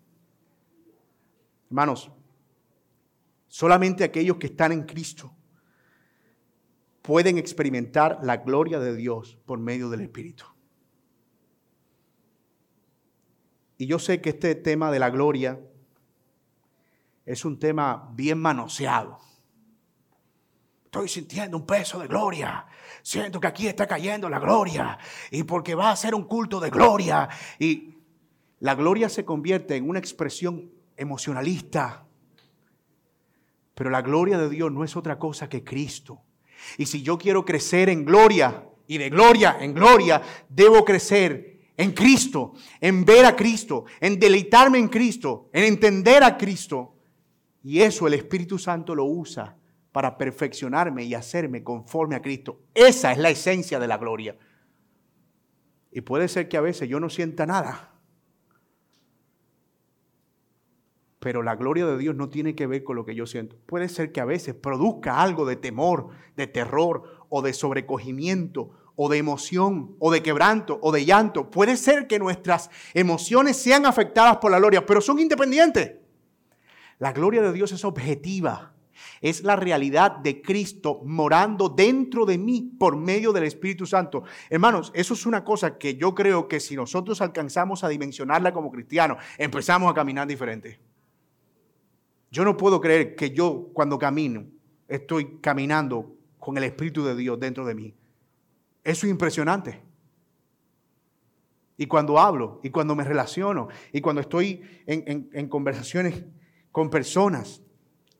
Hermanos, 1.68 2.10
solamente 3.48 4.04
aquellos 4.04 4.36
que 4.36 4.46
están 4.46 4.72
en 4.72 4.82
Cristo 4.84 5.32
pueden 7.02 7.38
experimentar 7.38 8.18
la 8.22 8.38
gloria 8.38 8.78
de 8.80 8.94
Dios 8.94 9.38
por 9.46 9.58
medio 9.58 9.88
del 9.88 10.00
Espíritu. 10.00 10.44
Y 13.78 13.86
yo 13.86 13.98
sé 13.98 14.20
que 14.20 14.30
este 14.30 14.54
tema 14.54 14.90
de 14.90 14.98
la 14.98 15.10
gloria 15.10 15.60
es 17.24 17.44
un 17.44 17.58
tema 17.58 18.10
bien 18.14 18.38
manoseado. 18.38 19.18
Estoy 20.84 21.08
sintiendo 21.08 21.56
un 21.58 21.66
peso 21.66 21.98
de 21.98 22.06
gloria. 22.06 22.66
Siento 23.06 23.38
que 23.38 23.46
aquí 23.46 23.68
está 23.68 23.86
cayendo 23.86 24.28
la 24.28 24.40
gloria. 24.40 24.98
Y 25.30 25.44
porque 25.44 25.76
va 25.76 25.92
a 25.92 25.96
ser 25.96 26.12
un 26.12 26.24
culto 26.24 26.58
de 26.58 26.70
gloria. 26.70 27.28
Y 27.56 27.94
la 28.58 28.74
gloria 28.74 29.08
se 29.08 29.24
convierte 29.24 29.76
en 29.76 29.88
una 29.88 30.00
expresión 30.00 30.72
emocionalista. 30.96 32.04
Pero 33.76 33.90
la 33.90 34.02
gloria 34.02 34.38
de 34.38 34.48
Dios 34.48 34.72
no 34.72 34.82
es 34.82 34.96
otra 34.96 35.20
cosa 35.20 35.48
que 35.48 35.62
Cristo. 35.62 36.22
Y 36.78 36.86
si 36.86 37.02
yo 37.02 37.16
quiero 37.16 37.44
crecer 37.44 37.90
en 37.90 38.04
gloria 38.04 38.64
y 38.88 38.98
de 38.98 39.08
gloria 39.08 39.56
en 39.60 39.72
gloria, 39.72 40.20
debo 40.48 40.84
crecer 40.84 41.60
en 41.76 41.92
Cristo, 41.92 42.54
en 42.80 43.04
ver 43.04 43.24
a 43.24 43.36
Cristo, 43.36 43.84
en 44.00 44.18
deleitarme 44.18 44.78
en 44.78 44.88
Cristo, 44.88 45.48
en 45.52 45.62
entender 45.62 46.24
a 46.24 46.36
Cristo. 46.36 46.96
Y 47.62 47.82
eso 47.82 48.08
el 48.08 48.14
Espíritu 48.14 48.58
Santo 48.58 48.96
lo 48.96 49.04
usa 49.04 49.56
para 49.96 50.18
perfeccionarme 50.18 51.04
y 51.04 51.14
hacerme 51.14 51.64
conforme 51.64 52.16
a 52.16 52.20
Cristo. 52.20 52.60
Esa 52.74 53.12
es 53.12 53.16
la 53.16 53.30
esencia 53.30 53.78
de 53.78 53.88
la 53.88 53.96
gloria. 53.96 54.36
Y 55.90 56.02
puede 56.02 56.28
ser 56.28 56.50
que 56.50 56.58
a 56.58 56.60
veces 56.60 56.86
yo 56.86 57.00
no 57.00 57.08
sienta 57.08 57.46
nada. 57.46 57.94
Pero 61.18 61.42
la 61.42 61.56
gloria 61.56 61.86
de 61.86 61.96
Dios 61.96 62.14
no 62.14 62.28
tiene 62.28 62.54
que 62.54 62.66
ver 62.66 62.84
con 62.84 62.94
lo 62.94 63.06
que 63.06 63.14
yo 63.14 63.26
siento. 63.26 63.56
Puede 63.64 63.88
ser 63.88 64.12
que 64.12 64.20
a 64.20 64.26
veces 64.26 64.54
produzca 64.54 65.22
algo 65.22 65.46
de 65.46 65.56
temor, 65.56 66.10
de 66.36 66.46
terror 66.46 67.24
o 67.30 67.40
de 67.40 67.54
sobrecogimiento 67.54 68.72
o 68.96 69.08
de 69.08 69.16
emoción, 69.16 69.96
o 69.98 70.12
de 70.12 70.22
quebranto, 70.22 70.78
o 70.82 70.92
de 70.92 71.06
llanto. 71.06 71.50
Puede 71.50 71.78
ser 71.78 72.06
que 72.06 72.18
nuestras 72.18 72.68
emociones 72.92 73.56
sean 73.56 73.86
afectadas 73.86 74.36
por 74.36 74.50
la 74.50 74.58
gloria, 74.58 74.84
pero 74.84 75.00
son 75.00 75.20
independientes. 75.20 75.94
La 76.98 77.14
gloria 77.14 77.40
de 77.40 77.54
Dios 77.54 77.72
es 77.72 77.82
objetiva. 77.82 78.75
Es 79.20 79.42
la 79.42 79.56
realidad 79.56 80.16
de 80.16 80.40
Cristo 80.42 81.00
morando 81.04 81.68
dentro 81.68 82.26
de 82.26 82.38
mí 82.38 82.72
por 82.78 82.96
medio 82.96 83.32
del 83.32 83.44
Espíritu 83.44 83.86
Santo. 83.86 84.24
Hermanos, 84.50 84.90
eso 84.94 85.14
es 85.14 85.26
una 85.26 85.44
cosa 85.44 85.78
que 85.78 85.96
yo 85.96 86.14
creo 86.14 86.48
que 86.48 86.60
si 86.60 86.76
nosotros 86.76 87.20
alcanzamos 87.20 87.84
a 87.84 87.88
dimensionarla 87.88 88.52
como 88.52 88.70
cristianos, 88.70 89.18
empezamos 89.38 89.90
a 89.90 89.94
caminar 89.94 90.26
diferente. 90.26 90.80
Yo 92.30 92.44
no 92.44 92.56
puedo 92.56 92.80
creer 92.80 93.14
que 93.14 93.30
yo 93.30 93.70
cuando 93.72 93.98
camino 93.98 94.46
estoy 94.88 95.38
caminando 95.40 96.16
con 96.38 96.56
el 96.58 96.64
Espíritu 96.64 97.04
de 97.04 97.16
Dios 97.16 97.40
dentro 97.40 97.64
de 97.64 97.74
mí. 97.74 97.94
Eso 98.84 99.06
es 99.06 99.10
impresionante. 99.10 99.82
y 101.78 101.86
cuando 101.86 102.18
hablo, 102.18 102.60
y 102.62 102.70
cuando 102.70 102.94
me 102.94 103.04
relaciono, 103.04 103.68
y 103.92 104.00
cuando 104.00 104.22
estoy 104.22 104.62
en, 104.86 105.48
conversaciones 105.48 106.24
con 106.72 106.88
personas. 106.88 107.62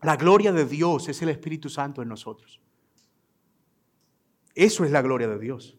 La 0.02 0.16
gloria 0.16 0.52
de 0.52 0.66
Dios 0.66 1.08
es 1.08 1.20
el 1.22 1.30
Espíritu 1.30 1.68
Santo 1.68 2.02
en 2.02 2.08
nosotros. 2.08 2.60
Eso 4.54 4.84
es 4.84 4.90
la 4.90 5.02
gloria 5.02 5.28
de 5.28 5.38
Dios. 5.38 5.76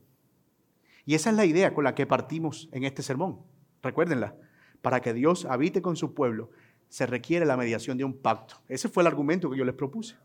Y 1.06 1.16
esa 1.16 1.30
es 1.30 1.36
la 1.36 1.46
idea 1.46 1.74
con 1.74 1.84
la 1.84 1.96
que 1.96 2.06
partimos 2.06 2.70
en 2.72 2.84
este 2.84 3.02
sermón. 3.02 3.42
Recuérdenla, 3.82 4.36
para 4.82 5.02
que 5.02 5.14
Dios 5.14 5.46
habite 5.46 5.82
con 5.82 5.96
su 5.96 6.14
pueblo 6.14 6.52
se 6.90 7.06
requiere 7.06 7.46
la 7.46 7.58
mediación 7.58 7.98
de 7.98 8.04
un 8.04 8.18
pacto. 8.18 8.56
Ese 8.68 8.90
fue 8.90 9.04
el 9.04 9.08
argumento 9.08 9.50
que 9.50 9.58
yo 9.58 9.66
les 9.66 9.76
propuse. 9.76 10.16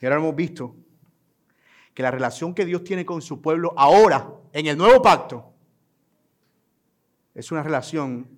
Y 0.00 0.06
ahora 0.06 0.16
hemos 0.16 0.34
visto 0.34 0.76
que 1.94 2.02
la 2.02 2.10
relación 2.10 2.54
que 2.54 2.64
Dios 2.64 2.84
tiene 2.84 3.04
con 3.04 3.20
su 3.20 3.40
pueblo 3.40 3.74
ahora, 3.76 4.32
en 4.52 4.66
el 4.66 4.76
nuevo 4.76 5.02
pacto, 5.02 5.52
es 7.34 7.50
una 7.52 7.62
relación 7.62 8.28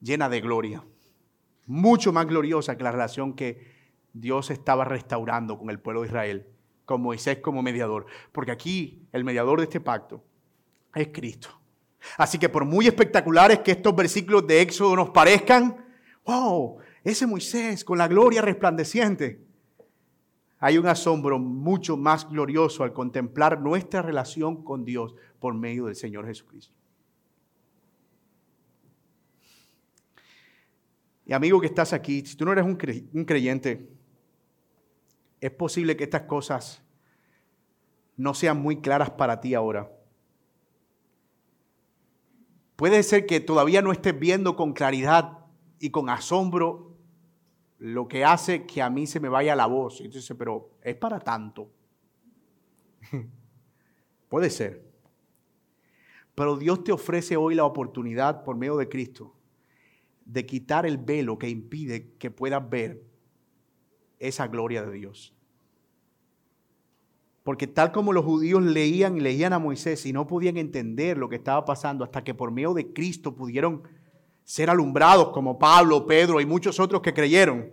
llena 0.00 0.28
de 0.28 0.40
gloria, 0.40 0.84
mucho 1.68 2.12
más 2.12 2.26
gloriosa 2.26 2.76
que 2.76 2.82
la 2.82 2.90
relación 2.90 3.34
que 3.34 3.78
Dios 4.12 4.50
estaba 4.50 4.84
restaurando 4.84 5.58
con 5.58 5.70
el 5.70 5.78
pueblo 5.78 6.00
de 6.00 6.08
Israel, 6.08 6.46
con 6.84 7.02
Moisés 7.02 7.38
como 7.38 7.62
mediador. 7.62 8.06
Porque 8.32 8.50
aquí 8.50 9.06
el 9.12 9.22
mediador 9.22 9.58
de 9.60 9.64
este 9.64 9.80
pacto 9.80 10.24
es 10.94 11.08
Cristo. 11.12 11.50
Así 12.16 12.38
que 12.38 12.48
por 12.48 12.64
muy 12.64 12.86
espectaculares 12.86 13.60
que 13.60 13.72
estos 13.72 13.94
versículos 13.94 14.46
de 14.46 14.62
Éxodo 14.62 14.96
nos 14.96 15.10
parezcan, 15.10 15.76
wow, 16.24 16.78
ese 17.04 17.26
Moisés 17.26 17.84
con 17.84 17.98
la 17.98 18.08
gloria 18.08 18.40
resplandeciente, 18.40 19.46
hay 20.60 20.78
un 20.78 20.86
asombro 20.86 21.38
mucho 21.38 21.96
más 21.96 22.28
glorioso 22.28 22.82
al 22.82 22.92
contemplar 22.92 23.60
nuestra 23.60 24.02
relación 24.02 24.64
con 24.64 24.84
Dios 24.84 25.14
por 25.38 25.54
medio 25.54 25.86
del 25.86 25.94
Señor 25.94 26.26
Jesucristo. 26.26 26.77
Y 31.28 31.34
amigo 31.34 31.60
que 31.60 31.66
estás 31.66 31.92
aquí, 31.92 32.24
si 32.24 32.36
tú 32.36 32.46
no 32.46 32.52
eres 32.52 32.64
un, 32.64 32.74
creyente, 32.76 33.86
es 35.42 35.50
posible 35.50 35.94
que 35.94 36.04
estas 36.04 36.22
cosas 36.22 36.82
no 38.16 38.32
sean 38.32 38.56
muy 38.56 38.80
claras 38.80 39.10
para 39.10 39.38
ti 39.38 39.52
ahora. 39.52 39.92
Puede 42.76 43.02
ser 43.02 43.26
que 43.26 43.40
todavía 43.40 43.82
no 43.82 43.92
estés 43.92 44.18
viendo 44.18 44.56
con 44.56 44.72
claridad 44.72 45.40
y 45.78 45.90
con 45.90 46.08
asombro 46.08 46.96
lo 47.76 48.08
que 48.08 48.24
hace 48.24 48.64
que 48.64 48.80
a 48.80 48.88
mí 48.88 49.06
se 49.06 49.20
me 49.20 49.28
vaya 49.28 49.54
la 49.54 49.66
voz. 49.66 50.00
Entonces, 50.00 50.34
pero 50.38 50.70
es 50.80 50.96
para 50.96 51.20
tanto. 51.20 51.70
Puede 54.30 54.48
ser. 54.48 54.82
Pero 56.34 56.56
Dios 56.56 56.82
te 56.84 56.92
ofrece 56.92 57.36
hoy 57.36 57.54
la 57.54 57.66
oportunidad 57.66 58.44
por 58.44 58.56
medio 58.56 58.78
de 58.78 58.88
Cristo 58.88 59.34
de 60.28 60.44
quitar 60.44 60.84
el 60.84 60.98
velo 60.98 61.38
que 61.38 61.48
impide 61.48 62.12
que 62.18 62.30
puedas 62.30 62.68
ver 62.68 63.02
esa 64.18 64.46
gloria 64.46 64.84
de 64.84 64.92
Dios. 64.92 65.34
Porque 67.42 67.66
tal 67.66 67.92
como 67.92 68.12
los 68.12 68.26
judíos 68.26 68.62
leían 68.62 69.16
y 69.16 69.20
leían 69.20 69.54
a 69.54 69.58
Moisés 69.58 70.04
y 70.04 70.12
no 70.12 70.26
podían 70.26 70.58
entender 70.58 71.16
lo 71.16 71.30
que 71.30 71.36
estaba 71.36 71.64
pasando 71.64 72.04
hasta 72.04 72.22
que 72.22 72.34
por 72.34 72.50
medio 72.50 72.74
de 72.74 72.92
Cristo 72.92 73.34
pudieron 73.34 73.82
ser 74.44 74.68
alumbrados 74.68 75.30
como 75.30 75.58
Pablo, 75.58 76.06
Pedro 76.06 76.42
y 76.42 76.46
muchos 76.46 76.78
otros 76.78 77.00
que 77.00 77.14
creyeron. 77.14 77.72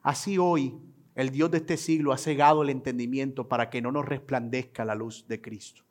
Así 0.00 0.38
hoy 0.38 0.76
el 1.16 1.30
Dios 1.30 1.50
de 1.50 1.58
este 1.58 1.76
siglo 1.76 2.12
ha 2.12 2.18
cegado 2.18 2.62
el 2.62 2.70
entendimiento 2.70 3.48
para 3.48 3.68
que 3.68 3.82
no 3.82 3.90
nos 3.90 4.06
resplandezca 4.06 4.84
la 4.84 4.94
luz 4.94 5.26
de 5.26 5.40
Cristo. 5.40 5.82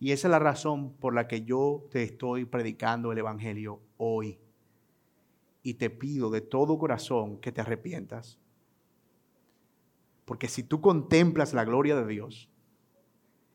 Y 0.00 0.10
esa 0.10 0.26
es 0.26 0.32
la 0.32 0.40
razón 0.40 0.92
por 0.94 1.14
la 1.14 1.28
que 1.28 1.42
yo 1.42 1.86
te 1.92 2.02
estoy 2.02 2.46
predicando 2.46 3.12
el 3.12 3.18
Evangelio 3.18 3.80
hoy 3.96 4.40
y 5.62 5.74
te 5.74 5.90
pido 5.90 6.30
de 6.30 6.40
todo 6.40 6.78
corazón 6.78 7.38
que 7.38 7.52
te 7.52 7.60
arrepientas. 7.60 8.38
Porque 10.24 10.48
si 10.48 10.62
tú 10.62 10.80
contemplas 10.80 11.54
la 11.54 11.64
gloria 11.64 11.96
de 11.96 12.06
Dios 12.06 12.48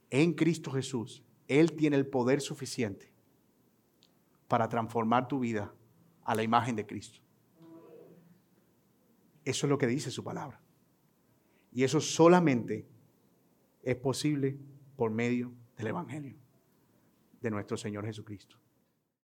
en 0.09 0.33
Cristo 0.33 0.71
Jesús, 0.71 1.23
Él 1.47 1.73
tiene 1.73 1.95
el 1.95 2.07
poder 2.07 2.41
suficiente 2.41 3.11
para 4.47 4.69
transformar 4.69 5.27
tu 5.27 5.39
vida 5.39 5.73
a 6.23 6.35
la 6.35 6.43
imagen 6.43 6.75
de 6.75 6.85
Cristo. 6.85 7.19
Eso 9.45 9.65
es 9.65 9.69
lo 9.69 9.77
que 9.77 9.87
dice 9.87 10.11
su 10.11 10.23
palabra. 10.23 10.61
Y 11.71 11.83
eso 11.83 11.99
solamente 11.99 12.87
es 13.81 13.95
posible 13.95 14.57
por 14.95 15.11
medio 15.11 15.51
del 15.75 15.87
Evangelio 15.87 16.37
de 17.41 17.51
nuestro 17.51 17.75
Señor 17.75 18.05
Jesucristo. 18.05 18.62